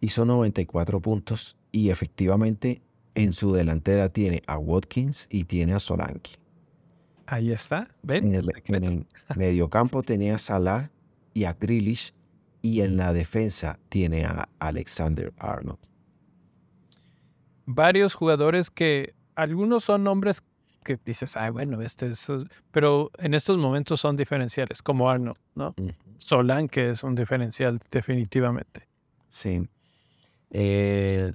Hizo 0.00 0.24
94 0.24 1.00
puntos 1.00 1.56
y 1.72 1.90
efectivamente 1.90 2.82
en 3.14 3.32
su 3.32 3.52
delantera 3.52 4.08
tiene 4.08 4.42
a 4.46 4.58
Watkins 4.58 5.26
y 5.30 5.44
tiene 5.44 5.74
a 5.74 5.78
Solanke. 5.78 6.32
Ahí 7.26 7.50
está, 7.52 7.88
ven. 8.02 8.24
En 8.28 8.34
el, 8.34 8.50
en 8.66 8.84
el 8.84 9.06
mediocampo 9.34 10.02
tenía 10.02 10.36
a 10.36 10.38
Salah 10.38 10.90
y 11.34 11.44
a 11.44 11.54
Grealish 11.54 12.14
y 12.66 12.80
en 12.80 12.96
la 12.96 13.12
defensa 13.12 13.78
tiene 13.88 14.24
a 14.24 14.48
Alexander 14.58 15.32
Arnold. 15.38 15.78
Varios 17.64 18.14
jugadores 18.14 18.70
que 18.70 19.14
algunos 19.36 19.84
son 19.84 20.02
nombres 20.02 20.42
que 20.82 20.98
dices, 21.04 21.36
ay, 21.36 21.50
bueno, 21.50 21.80
este 21.80 22.06
es. 22.06 22.28
Pero 22.70 23.10
en 23.18 23.34
estos 23.34 23.58
momentos 23.58 24.00
son 24.00 24.16
diferenciales, 24.16 24.82
como 24.82 25.08
Arnold, 25.08 25.38
¿no? 25.54 25.74
Solán, 26.18 26.68
que 26.68 26.90
es 26.90 27.02
un 27.04 27.14
diferencial 27.14 27.78
definitivamente. 27.90 28.88
Sí. 29.28 29.68
Eh, 30.50 31.32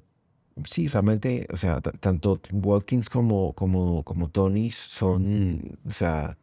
sí, 0.65 0.87
realmente, 0.87 1.47
o 1.51 1.57
sea, 1.57 1.79
tanto 1.81 2.41
Watkins 2.51 3.09
como, 3.09 3.53
como, 3.53 4.03
como 4.03 4.29
Tony 4.29 4.71
son, 4.71 5.77
o 5.87 5.91
sea, 5.91 6.37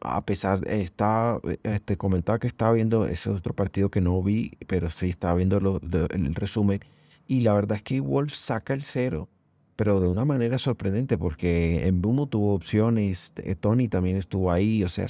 a 0.00 0.24
pesar, 0.24 0.66
está, 0.68 1.40
este, 1.62 1.96
comentaba 1.96 2.38
que 2.38 2.46
estaba 2.46 2.72
viendo 2.72 3.06
ese 3.06 3.30
otro 3.30 3.54
partido 3.54 3.90
que 3.90 4.00
no 4.00 4.22
vi, 4.22 4.52
pero 4.66 4.90
sí 4.90 5.10
estaba 5.10 5.34
viendo 5.34 5.60
lo, 5.60 5.80
el 6.10 6.34
resumen. 6.34 6.80
Y 7.26 7.42
la 7.42 7.54
verdad 7.54 7.76
es 7.76 7.82
que 7.82 8.00
Wolf 8.00 8.34
saca 8.34 8.74
el 8.74 8.82
cero 8.82 9.28
pero 9.78 10.00
de 10.00 10.08
una 10.08 10.24
manera 10.24 10.58
sorprendente 10.58 11.16
porque 11.16 11.86
en 11.86 12.02
Bumo 12.02 12.26
tuvo 12.26 12.52
opciones, 12.52 13.32
eh, 13.36 13.54
Tony 13.54 13.86
también 13.86 14.16
estuvo 14.16 14.50
ahí, 14.50 14.82
o 14.82 14.88
sea, 14.88 15.06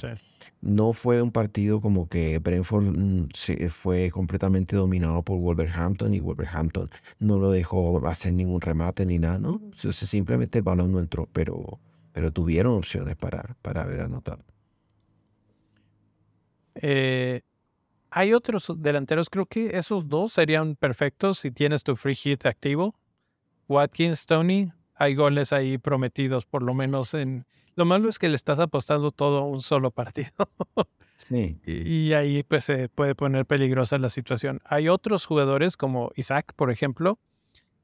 no 0.61 0.93
fue 0.93 1.23
un 1.23 1.31
partido 1.31 1.81
como 1.81 2.07
que 2.07 2.37
Brentford 2.37 2.95
mm, 2.95 3.29
se 3.33 3.67
fue 3.69 4.11
completamente 4.11 4.75
dominado 4.75 5.23
por 5.23 5.39
Wolverhampton 5.39 6.13
y 6.13 6.19
Wolverhampton 6.19 6.87
no 7.17 7.39
lo 7.39 7.49
dejó 7.49 8.07
hacer 8.07 8.33
ningún 8.33 8.61
remate 8.61 9.07
ni 9.07 9.17
nada, 9.17 9.39
¿no? 9.39 9.59
Entonces 9.73 10.07
simplemente 10.07 10.59
el 10.59 10.63
balón 10.63 10.91
no 10.91 10.99
entró, 10.99 11.27
pero, 11.33 11.79
pero 12.11 12.31
tuvieron 12.31 12.77
opciones 12.77 13.15
para, 13.15 13.55
para 13.63 13.81
haber 13.81 14.01
anotado. 14.01 14.43
Eh, 16.81 17.41
hay 18.11 18.33
otros 18.33 18.71
delanteros, 18.77 19.29
creo 19.29 19.45
que 19.45 19.77
esos 19.77 20.07
dos 20.09 20.33
serían 20.33 20.75
perfectos 20.75 21.39
si 21.39 21.51
tienes 21.51 21.83
tu 21.83 21.95
free 21.95 22.15
hit 22.15 22.45
activo 22.45 22.95
Watkins, 23.69 24.25
Tony, 24.25 24.71
hay 24.95 25.13
goles 25.13 25.53
ahí 25.53 25.77
prometidos, 25.77 26.45
por 26.45 26.63
lo 26.63 26.73
menos 26.73 27.13
en... 27.13 27.45
Lo 27.75 27.85
malo 27.85 28.09
es 28.09 28.17
que 28.17 28.27
le 28.27 28.35
estás 28.35 28.59
apostando 28.59 29.11
todo 29.11 29.37
a 29.37 29.45
un 29.45 29.61
solo 29.61 29.91
partido. 29.91 30.31
sí. 31.17 31.61
Y, 31.65 32.11
ahí 32.13 32.43
pues 32.43 32.65
se 32.65 32.89
puede 32.89 33.15
poner 33.15 33.45
peligrosa 33.45 33.97
la 33.99 34.09
situación. 34.09 34.59
Hay 34.65 34.89
otros 34.89 35.25
jugadores 35.25 35.77
como 35.77 36.11
Isaac, 36.15 36.51
por 36.55 36.71
ejemplo, 36.71 37.19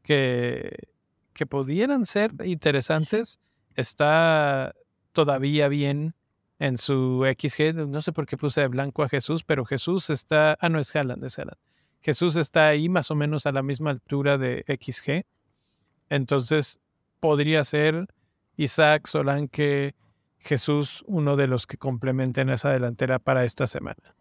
que, 0.01 0.89
que 1.33 1.45
pudieran 1.45 2.05
ser 2.07 2.33
interesantes. 2.43 3.39
Está 3.75 4.73
todavía 5.13 5.69
bien 5.69 6.15
en 6.59 6.77
su 6.77 7.25
XG. 7.25 7.73
No 7.87 8.01
sé 8.01 8.11
por 8.11 8.25
qué 8.25 8.37
puse 8.37 8.61
de 8.61 8.67
blanco 8.67 9.03
a 9.03 9.09
Jesús, 9.09 9.43
pero 9.43 9.65
Jesús 9.65 10.09
está... 10.09 10.57
Ah, 10.59 10.69
no, 10.69 10.79
es 10.79 10.95
Haaland, 10.95 11.23
es 11.23 11.37
Haaland. 11.37 11.57
Jesús 12.01 12.35
está 12.35 12.67
ahí 12.67 12.87
más 12.87 13.09
o 13.11 13.15
menos 13.15 13.45
a 13.45 13.51
la 13.51 13.63
misma 13.63 13.89
altura 13.89 14.37
de 14.37 14.63
XG. 14.67 15.25
Entonces, 16.09 16.79
podría 17.19 17.63
ser 17.63 18.07
Isaac 18.57 19.07
Solanque 19.07 19.95
Jesús 20.37 21.03
uno 21.07 21.35
de 21.35 21.47
los 21.47 21.65
que 21.65 21.77
complementen 21.77 22.49
esa 22.49 22.69
delantera 22.69 23.17
para 23.17 23.43
esta 23.43 23.65
semana. 23.65 24.15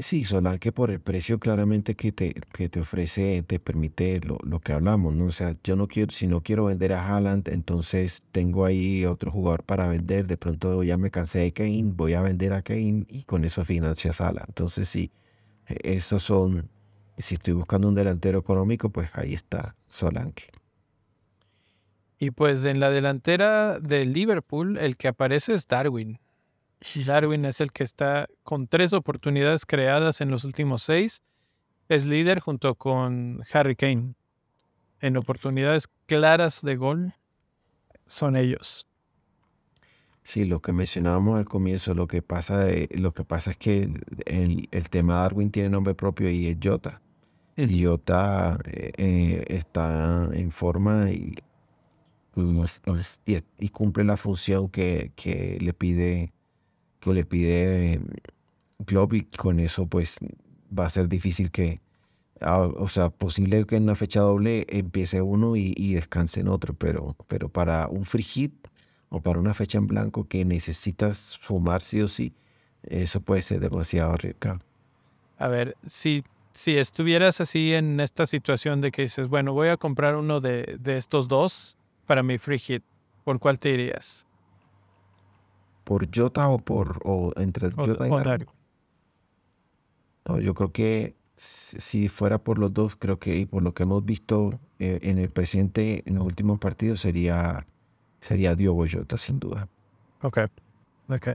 Sí, 0.00 0.24
Solanque 0.24 0.72
por 0.72 0.90
el 0.90 1.00
precio 1.00 1.38
claramente 1.38 1.94
que 1.94 2.10
te, 2.10 2.34
que 2.52 2.68
te 2.68 2.80
ofrece, 2.80 3.42
te 3.46 3.58
permite 3.60 4.20
lo, 4.20 4.38
lo, 4.42 4.60
que 4.60 4.72
hablamos, 4.72 5.14
¿no? 5.14 5.26
O 5.26 5.32
sea, 5.32 5.56
yo 5.62 5.76
no 5.76 5.88
quiero, 5.88 6.10
si 6.10 6.26
no 6.26 6.42
quiero 6.42 6.64
vender 6.64 6.92
a 6.92 7.06
Haaland, 7.06 7.48
entonces 7.48 8.24
tengo 8.32 8.64
ahí 8.64 9.04
otro 9.06 9.30
jugador 9.30 9.62
para 9.62 9.86
vender, 9.88 10.26
de 10.26 10.36
pronto 10.36 10.82
ya 10.82 10.96
me 10.96 11.10
cansé 11.10 11.40
de 11.40 11.52
Kane, 11.52 11.84
voy 11.84 12.14
a 12.14 12.22
vender 12.22 12.54
a 12.54 12.62
Kane 12.62 13.04
y 13.08 13.24
con 13.24 13.44
eso 13.44 13.64
financias 13.64 14.20
Haaland. 14.20 14.48
Entonces 14.48 14.88
sí, 14.88 15.12
e, 15.68 15.96
esos 15.96 16.22
son, 16.22 16.68
si 17.18 17.34
estoy 17.34 17.54
buscando 17.54 17.88
un 17.88 17.94
delantero 17.94 18.38
económico, 18.38 18.90
pues 18.90 19.10
ahí 19.14 19.34
está 19.34 19.76
Solanque. 19.88 20.48
Y 22.18 22.30
pues 22.30 22.64
en 22.64 22.80
la 22.80 22.90
delantera 22.90 23.78
de 23.78 24.04
Liverpool, 24.04 24.78
el 24.78 24.96
que 24.96 25.08
aparece 25.08 25.54
es 25.54 25.66
Darwin. 25.66 26.18
Darwin 27.06 27.44
es 27.44 27.60
el 27.60 27.72
que 27.72 27.84
está 27.84 28.28
con 28.42 28.66
tres 28.66 28.92
oportunidades 28.92 29.66
creadas 29.66 30.20
en 30.20 30.30
los 30.30 30.44
últimos 30.44 30.82
seis. 30.82 31.22
Es 31.88 32.06
líder 32.06 32.40
junto 32.40 32.74
con 32.74 33.42
Harry 33.52 33.76
Kane. 33.76 34.14
En 35.00 35.16
oportunidades 35.16 35.88
claras 36.06 36.62
de 36.62 36.76
gol 36.76 37.14
son 38.06 38.36
ellos. 38.36 38.86
Sí, 40.22 40.46
lo 40.46 40.60
que 40.60 40.72
mencionábamos 40.72 41.38
al 41.38 41.44
comienzo, 41.44 41.92
lo 41.94 42.06
que 42.06 42.22
pasa, 42.22 42.66
lo 42.90 43.12
que 43.12 43.24
pasa 43.24 43.50
es 43.50 43.58
que 43.58 43.90
el, 44.24 44.68
el, 44.70 44.88
tema 44.88 45.16
Darwin 45.20 45.50
tiene 45.50 45.68
nombre 45.68 45.94
propio 45.94 46.30
y 46.30 46.46
es 46.46 46.56
Jota. 46.62 47.02
Jota 47.56 48.58
eh, 48.64 48.92
eh, 48.96 49.44
está 49.48 50.30
en 50.32 50.50
forma 50.50 51.10
y 51.10 51.34
y, 53.58 53.68
cumple 53.68 54.04
la 54.04 54.16
función 54.16 54.68
que, 54.68 55.12
que 55.14 55.58
le 55.60 55.72
pide 55.72 56.32
que 57.04 57.12
le 57.12 57.24
pide 57.24 58.00
Klopp 58.84 59.14
y 59.14 59.22
con 59.22 59.60
eso 59.60 59.86
pues 59.86 60.16
va 60.76 60.86
a 60.86 60.90
ser 60.90 61.08
difícil 61.08 61.50
que 61.50 61.80
o 62.40 62.88
sea 62.88 63.10
posible 63.10 63.64
que 63.64 63.76
en 63.76 63.84
una 63.84 63.94
fecha 63.94 64.20
doble 64.20 64.66
empiece 64.68 65.22
uno 65.22 65.56
y, 65.56 65.94
descanse 65.94 66.40
en 66.40 66.48
otro 66.48 66.74
pero 66.74 67.16
pero 67.28 67.48
para 67.48 67.88
un 67.88 68.04
free 68.04 68.24
hit 68.24 68.52
o 69.08 69.20
para 69.20 69.38
una 69.38 69.54
fecha 69.54 69.78
en 69.78 69.86
blanco 69.86 70.26
que 70.26 70.44
necesitas 70.44 71.38
fumar 71.38 71.82
sí 71.82 72.02
o 72.02 72.08
sí 72.08 72.34
eso 72.82 73.20
puede 73.20 73.42
ser 73.42 73.60
demasiado 73.60 74.12
arriesgado 74.12 74.60
a 75.38 75.48
ver 75.48 75.76
si 75.86 76.24
si 76.52 76.76
estuvieras 76.76 77.40
así 77.40 77.72
en 77.72 78.00
esta 78.00 78.26
situación 78.26 78.80
de 78.80 78.90
que 78.90 79.02
dices 79.02 79.28
bueno 79.28 79.52
voy 79.52 79.68
a 79.68 79.76
comprar 79.76 80.16
uno 80.16 80.40
de, 80.40 80.76
de 80.80 80.96
estos 80.96 81.28
dos 81.28 81.76
para 82.06 82.22
mi 82.22 82.38
free 82.38 82.58
hit, 82.58 82.82
¿por 83.24 83.38
cuál 83.38 83.58
te 83.58 83.70
irías? 83.70 84.26
¿Por 85.84 86.08
Jota 86.14 86.48
o 86.48 86.58
por 86.58 87.00
o 87.04 87.32
entre 87.36 87.70
Jota 87.70 88.08
y 88.08 88.10
Darwin? 88.10 88.48
No, 90.26 90.40
yo 90.40 90.54
creo 90.54 90.72
que 90.72 91.14
si 91.36 92.08
fuera 92.08 92.38
por 92.38 92.58
los 92.58 92.72
dos, 92.72 92.96
creo 92.96 93.18
que 93.18 93.36
y 93.36 93.46
por 93.46 93.62
lo 93.62 93.74
que 93.74 93.82
hemos 93.82 94.04
visto 94.04 94.58
eh, 94.78 95.00
en 95.02 95.18
el 95.18 95.30
presente, 95.30 96.02
en 96.06 96.16
los 96.16 96.24
últimos 96.24 96.58
partidos, 96.58 97.00
sería, 97.00 97.66
sería 98.20 98.54
Diogo 98.54 98.86
Jota, 98.90 99.18
sin 99.18 99.38
duda. 99.40 99.68
Ok, 100.22 100.38
ok. 101.08 101.28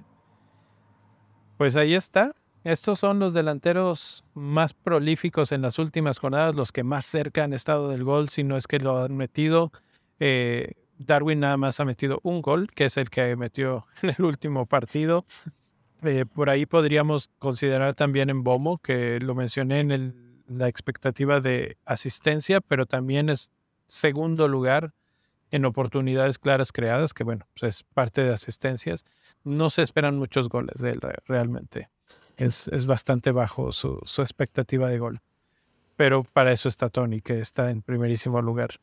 Pues 1.57 1.75
ahí 1.75 1.93
está. 1.93 2.33
Estos 2.63 2.99
son 2.99 3.19
los 3.19 3.33
delanteros 3.33 4.25
más 4.33 4.73
prolíficos 4.73 5.51
en 5.51 5.61
las 5.61 5.79
últimas 5.79 6.19
jornadas, 6.19 6.55
los 6.55 6.71
que 6.71 6.83
más 6.83 7.05
cerca 7.05 7.43
han 7.43 7.53
estado 7.53 7.89
del 7.89 8.03
gol, 8.03 8.29
si 8.29 8.43
no 8.43 8.57
es 8.57 8.67
que 8.67 8.79
lo 8.79 9.01
han 9.01 9.15
metido. 9.15 9.71
Eh, 10.19 10.73
Darwin 10.99 11.39
nada 11.39 11.57
más 11.57 11.79
ha 11.79 11.85
metido 11.85 12.19
un 12.23 12.39
gol, 12.41 12.69
que 12.75 12.85
es 12.85 12.97
el 12.97 13.09
que 13.09 13.35
metió 13.35 13.87
en 14.03 14.13
el 14.17 14.23
último 14.23 14.67
partido. 14.67 15.25
Eh, 16.03 16.25
por 16.25 16.49
ahí 16.49 16.65
podríamos 16.65 17.29
considerar 17.39 17.95
también 17.95 18.29
en 18.29 18.43
Bomo, 18.43 18.77
que 18.77 19.19
lo 19.19 19.33
mencioné 19.33 19.79
en 19.79 20.43
la 20.47 20.67
expectativa 20.67 21.39
de 21.39 21.77
asistencia, 21.85 22.61
pero 22.61 22.85
también 22.85 23.29
es 23.29 23.51
segundo 23.87 24.47
lugar 24.47 24.93
en 25.51 25.65
oportunidades 25.65 26.37
claras 26.37 26.71
creadas, 26.71 27.13
que 27.13 27.23
bueno, 27.23 27.47
pues 27.59 27.77
es 27.77 27.83
parte 27.83 28.23
de 28.23 28.33
asistencias. 28.33 29.05
No 29.43 29.69
se 29.69 29.81
esperan 29.81 30.17
muchos 30.17 30.47
goles 30.47 30.81
de 30.81 30.91
él 30.91 30.99
realmente. 31.25 31.89
Es, 32.37 32.67
es 32.69 32.85
bastante 32.85 33.31
bajo 33.31 33.71
su, 33.71 33.99
su 34.05 34.21
expectativa 34.21 34.89
de 34.89 34.99
gol. 34.99 35.21
Pero 35.95 36.23
para 36.23 36.51
eso 36.51 36.69
está 36.69 36.89
Tony, 36.89 37.19
que 37.21 37.39
está 37.39 37.71
en 37.71 37.81
primerísimo 37.81 38.41
lugar. 38.41 38.79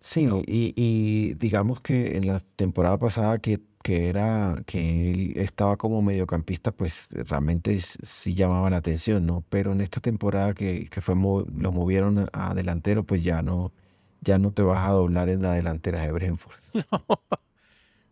Sí, 0.00 0.28
y, 0.46 1.34
digamos 1.34 1.80
que 1.80 2.16
en 2.16 2.26
la 2.26 2.40
temporada 2.56 2.98
pasada 2.98 3.38
que, 3.40 3.60
que 3.82 4.08
era 4.08 4.62
que 4.66 5.10
él 5.10 5.32
estaba 5.36 5.76
como 5.76 6.02
mediocampista, 6.02 6.72
pues 6.72 7.08
realmente 7.10 7.78
sí 7.80 8.34
llamaba 8.34 8.70
la 8.70 8.76
atención, 8.78 9.26
¿no? 9.26 9.44
Pero 9.48 9.72
en 9.72 9.80
esta 9.80 10.00
temporada 10.00 10.54
que, 10.54 10.88
que 10.88 11.00
fue 11.00 11.14
lo 11.16 11.72
movieron 11.72 12.28
a, 12.32 12.54
delantero, 12.54 13.04
pues 13.04 13.24
ya 13.24 13.42
no, 13.42 13.72
ya 14.20 14.38
no 14.38 14.52
te 14.52 14.62
vas 14.62 14.86
a 14.88 14.92
doblar 14.92 15.28
en 15.28 15.42
la 15.42 15.52
delantera 15.54 16.02
de 16.02 16.12
Brentford. 16.12 16.56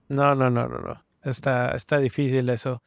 No, 0.09 0.37
no, 0.37 0.51
no, 0.51 0.69
no, 0.69 0.79
no. 0.79 1.05
Está, 1.23 1.73
está 1.73 1.99
difícil 1.99 2.49
eso. 2.49 2.81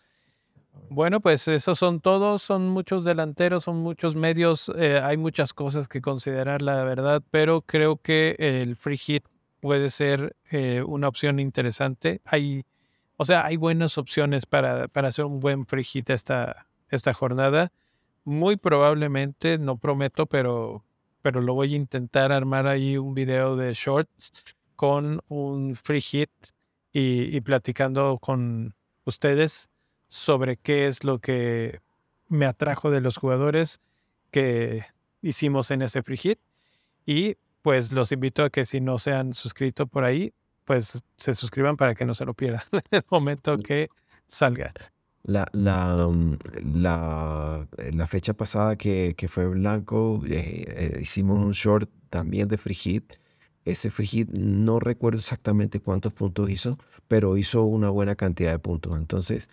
Bueno, 0.92 1.20
pues 1.20 1.48
esos 1.48 1.78
son 1.78 2.00
todos, 2.00 2.42
son 2.42 2.68
muchos 2.70 3.04
delanteros, 3.06 3.66
son 3.66 3.78
muchos 3.78 4.16
medios, 4.16 4.72
eh, 4.76 5.00
hay 5.00 5.18
muchas 5.18 5.54
cosas 5.54 5.88
que 5.88 6.02
considerar, 6.02 6.64
la 6.64 6.84
verdad, 6.84 7.22
pero 7.30 7.62
creo 7.62 7.98
que 7.98 8.36
el 8.40 8.76
free 8.76 8.98
hit 8.98 9.24
puede 9.60 9.92
ser 9.92 10.36
eh, 10.50 10.84
una 10.86 11.08
opción 11.08 11.40
interesante. 11.40 12.22
Hay, 12.26 12.66
o 13.18 13.26
sea, 13.26 13.46
hay 13.46 13.56
buenas 13.58 14.00
opciones 14.00 14.48
para, 14.48 14.88
para 14.88 15.10
hacer 15.10 15.26
un 15.26 15.40
buen 15.40 15.68
free 15.68 15.84
hit 15.84 16.10
esta, 16.10 16.68
esta 16.90 17.14
jornada. 17.14 17.72
Muy 18.24 18.56
probablemente, 18.56 19.60
no 19.60 19.78
prometo, 19.78 20.26
pero, 20.26 20.84
pero 21.22 21.40
lo 21.42 21.54
voy 21.54 21.74
a 21.74 21.78
intentar 21.78 22.32
armar 22.32 22.66
ahí 22.66 22.98
un 22.98 23.14
video 23.14 23.56
de 23.56 23.74
shorts 23.76 24.56
con 24.76 25.22
un 25.28 25.76
free 25.76 26.02
hit 26.02 26.32
y, 26.92 27.36
y 27.36 27.42
platicando 27.42 28.18
con 28.20 28.74
ustedes 29.06 29.70
sobre 30.10 30.58
qué 30.58 30.88
es 30.88 31.04
lo 31.06 31.20
que 31.20 31.80
me 32.28 32.46
atrajo 32.46 32.92
de 32.92 33.00
los 33.00 33.18
jugadores 33.18 33.80
que 34.32 34.86
hicimos 35.22 35.72
en 35.72 35.82
ese 35.82 36.04
free 36.04 36.18
hit. 36.18 36.40
Y 37.06 37.38
pues 37.62 37.92
los 37.92 38.12
invito 38.12 38.44
a 38.44 38.50
que 38.50 38.66
si 38.66 38.82
no 38.82 38.98
se 38.98 39.14
han 39.14 39.34
suscrito 39.34 39.88
por 39.88 40.04
ahí, 40.04 40.34
pues 40.66 41.02
se 41.18 41.34
suscriban 41.34 41.78
para 41.78 41.96
que 41.96 42.06
no 42.06 42.14
se 42.14 42.26
lo 42.26 42.34
pierdan 42.34 42.62
en 42.72 42.82
el 42.92 43.04
momento 43.10 43.58
que 43.58 43.90
salga. 44.28 44.74
La, 45.24 45.48
la, 45.52 46.08
um, 46.08 46.38
la, 46.74 47.68
eh, 47.78 47.92
la 47.94 48.08
fecha 48.08 48.34
pasada 48.34 48.78
que, 48.78 49.16
que 49.18 49.28
fue 49.28 49.48
blanco, 49.48 50.22
eh, 50.28 50.66
eh, 50.68 51.00
hicimos 51.02 51.38
un 51.44 51.52
short 51.52 51.90
también 52.10 52.48
de 52.48 52.58
free 52.58 52.76
hit. 52.76 53.14
Ese 53.66 53.90
free 53.90 54.08
hit 54.08 54.30
no 54.30 54.80
recuerdo 54.80 55.20
exactamente 55.20 55.80
cuántos 55.80 56.14
puntos 56.14 56.50
hizo, 56.50 56.78
pero 57.08 57.38
hizo 57.38 57.64
una 57.64 57.90
buena 57.90 58.16
cantidad 58.16 58.52
de 58.52 58.60
puntos. 58.60 58.98
Entonces, 58.98 59.50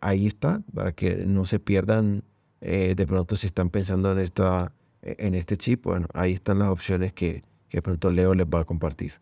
ahí 0.00 0.26
está, 0.26 0.62
para 0.74 0.92
que 0.92 1.24
no 1.26 1.44
se 1.44 1.60
pierdan 1.60 2.24
de 2.60 3.06
pronto 3.06 3.36
si 3.36 3.46
están 3.46 3.70
pensando 3.70 4.12
en 4.12 4.18
esta 4.18 4.72
e-, 5.02 5.16
en 5.18 5.34
este 5.34 5.56
chip, 5.56 5.84
bueno, 5.84 6.06
ahí 6.14 6.32
están 6.32 6.58
las 6.58 6.68
opciones 6.68 7.12
que, 7.12 7.42
que 7.68 7.82
pronto 7.82 8.10
Leo 8.10 8.34
les 8.34 8.46
va 8.46 8.60
a 8.60 8.64
compartir. 8.64 9.14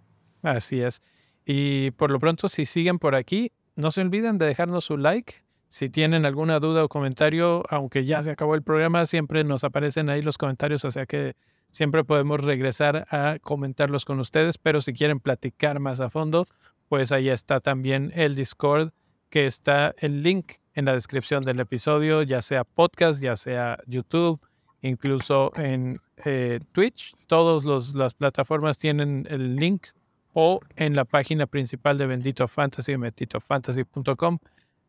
Así 0.42 0.80
es. 0.80 1.02
Y 1.44 1.92
por 1.92 2.10
lo 2.10 2.18
pronto, 2.18 2.48
si 2.48 2.66
siguen 2.66 2.98
por 2.98 3.14
aquí, 3.14 3.52
no 3.76 3.90
se 3.90 4.00
olviden 4.00 4.38
de 4.38 4.46
dejarnos 4.46 4.84
su 4.84 4.96
like. 4.96 5.34
Si 5.68 5.90
tienen 5.90 6.24
alguna 6.24 6.60
duda 6.60 6.84
o 6.84 6.88
comentario, 6.88 7.62
aunque 7.68 8.04
ya 8.04 8.22
se 8.22 8.30
acabó 8.30 8.54
el 8.54 8.62
programa, 8.62 9.06
siempre 9.06 9.44
nos 9.44 9.64
aparecen 9.64 10.08
ahí 10.08 10.22
los 10.22 10.38
comentarios, 10.38 10.84
o 10.84 10.90
que 11.06 11.34
siempre 11.70 12.04
podemos 12.04 12.40
regresar 12.40 13.06
a 13.10 13.38
comentarlos 13.40 14.06
con 14.06 14.18
ustedes, 14.18 14.56
pero 14.56 14.80
si 14.80 14.94
quieren 14.94 15.20
platicar 15.20 15.78
más 15.78 16.00
a 16.00 16.08
fondo, 16.08 16.46
pues 16.88 17.12
ahí 17.12 17.28
está 17.28 17.60
también 17.60 18.12
el 18.14 18.34
Discord, 18.34 18.92
que 19.30 19.46
está 19.46 19.94
el 19.98 20.22
link 20.22 20.54
en 20.74 20.84
la 20.84 20.94
descripción 20.94 21.42
del 21.42 21.60
episodio, 21.60 22.22
ya 22.22 22.40
sea 22.40 22.64
podcast, 22.64 23.20
ya 23.20 23.36
sea 23.36 23.78
YouTube, 23.86 24.40
incluso 24.82 25.50
en 25.56 25.98
eh, 26.24 26.60
Twitch. 26.72 27.14
Todas 27.26 27.94
las 27.94 28.14
plataformas 28.14 28.78
tienen 28.78 29.26
el 29.28 29.56
link 29.56 29.88
o 30.34 30.60
en 30.76 30.94
la 30.94 31.04
página 31.04 31.46
principal 31.46 31.98
de 31.98 32.06
Bendito 32.06 32.46
Fantasy, 32.46 32.94
benditofantasy.com. 32.94 34.38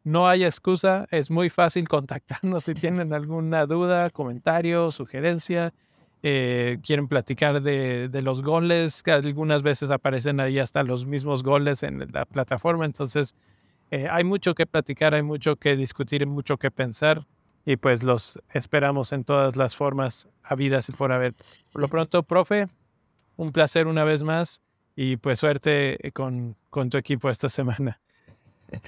No 0.03 0.27
hay 0.27 0.45
excusa, 0.45 1.07
es 1.11 1.29
muy 1.31 1.49
fácil 1.49 1.87
contactarnos 1.87 2.63
si 2.65 2.73
tienen 2.73 3.11
alguna 3.13 3.65
duda, 3.65 4.09
comentario, 4.11 4.91
sugerencia. 4.91 5.73
Eh, 6.21 6.77
quieren 6.83 7.07
platicar 7.07 7.61
de, 7.61 8.09
de, 8.09 8.21
los 8.21 8.41
goles, 8.41 9.01
que 9.01 9.11
algunas 9.11 9.63
veces 9.63 9.89
aparecen 9.89 10.39
ahí 10.39 10.59
hasta 10.59 10.83
los 10.83 11.05
mismos 11.05 11.43
goles 11.43 11.81
en 11.81 12.05
la 12.11 12.25
plataforma, 12.25 12.85
entonces 12.85 13.35
eh, 13.91 14.07
hay 14.09 14.23
mucho 14.23 14.53
que 14.55 14.65
platicar, 14.65 15.13
hay 15.13 15.23
mucho 15.23 15.55
que 15.55 15.75
discutir, 15.75 16.25
mucho 16.27 16.57
que 16.57 16.71
pensar 16.71 17.25
y 17.65 17.77
pues 17.77 18.03
los 18.03 18.39
esperamos 18.53 19.13
en 19.13 19.23
todas 19.23 19.55
las 19.55 19.75
formas 19.75 20.27
habidas 20.43 20.89
y 20.89 20.91
por 20.91 21.11
haber. 21.11 21.35
Por 21.71 21.81
lo 21.81 21.87
pronto, 21.87 22.23
profe, 22.23 22.67
un 23.37 23.51
placer 23.51 23.87
una 23.87 24.03
vez 24.03 24.23
más 24.23 24.61
y 24.95 25.17
pues 25.17 25.39
suerte 25.39 25.97
con, 26.13 26.55
con 26.69 26.89
tu 26.89 26.97
equipo 26.97 27.29
esta 27.29 27.49
semana. 27.49 27.99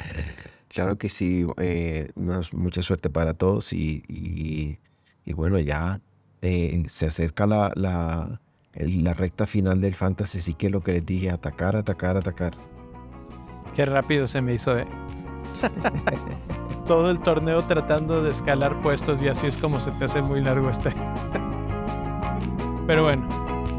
Claro 0.73 0.97
que 0.97 1.09
sí, 1.09 1.45
eh, 1.57 2.11
mucha 2.15 2.81
suerte 2.81 3.09
para 3.09 3.33
todos 3.33 3.73
y, 3.73 4.05
y, 4.07 5.33
bueno, 5.33 5.59
ya 5.59 5.99
eh, 6.41 6.81
se 6.87 7.07
acerca 7.07 7.45
la, 7.45 7.73
la, 7.75 8.39
la, 8.75 9.13
recta 9.13 9.45
final 9.45 9.81
del 9.81 9.95
fantasy, 9.95 10.37
así 10.37 10.53
que 10.53 10.69
lo 10.69 10.81
que 10.81 10.93
les 10.93 11.05
dije, 11.05 11.29
atacar, 11.29 11.75
atacar, 11.75 12.15
atacar. 12.15 12.53
Qué 13.75 13.85
rápido 13.85 14.27
se 14.27 14.41
me 14.41 14.53
hizo. 14.53 14.75
de 14.75 14.85
todo 16.85 17.09
el 17.09 17.19
torneo 17.19 17.61
tratando 17.63 18.21
de 18.21 18.31
escalar 18.31 18.81
puestos 18.81 19.21
y 19.21 19.27
así 19.27 19.47
es 19.47 19.57
como 19.57 19.79
se 19.79 19.91
te 19.91 20.05
hace 20.05 20.21
muy 20.21 20.41
largo 20.41 20.69
este. 20.69 20.93
Pero 22.87 23.03
bueno, 23.03 23.27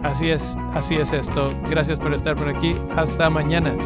así 0.03 0.31
es, 0.31 0.57
así 0.75 0.95
es 0.95 1.13
esto. 1.13 1.53
Gracias 1.69 1.99
por 1.99 2.15
estar 2.15 2.37
por 2.37 2.49
aquí. 2.49 2.75
Hasta 2.97 3.29
mañana. 3.29 3.77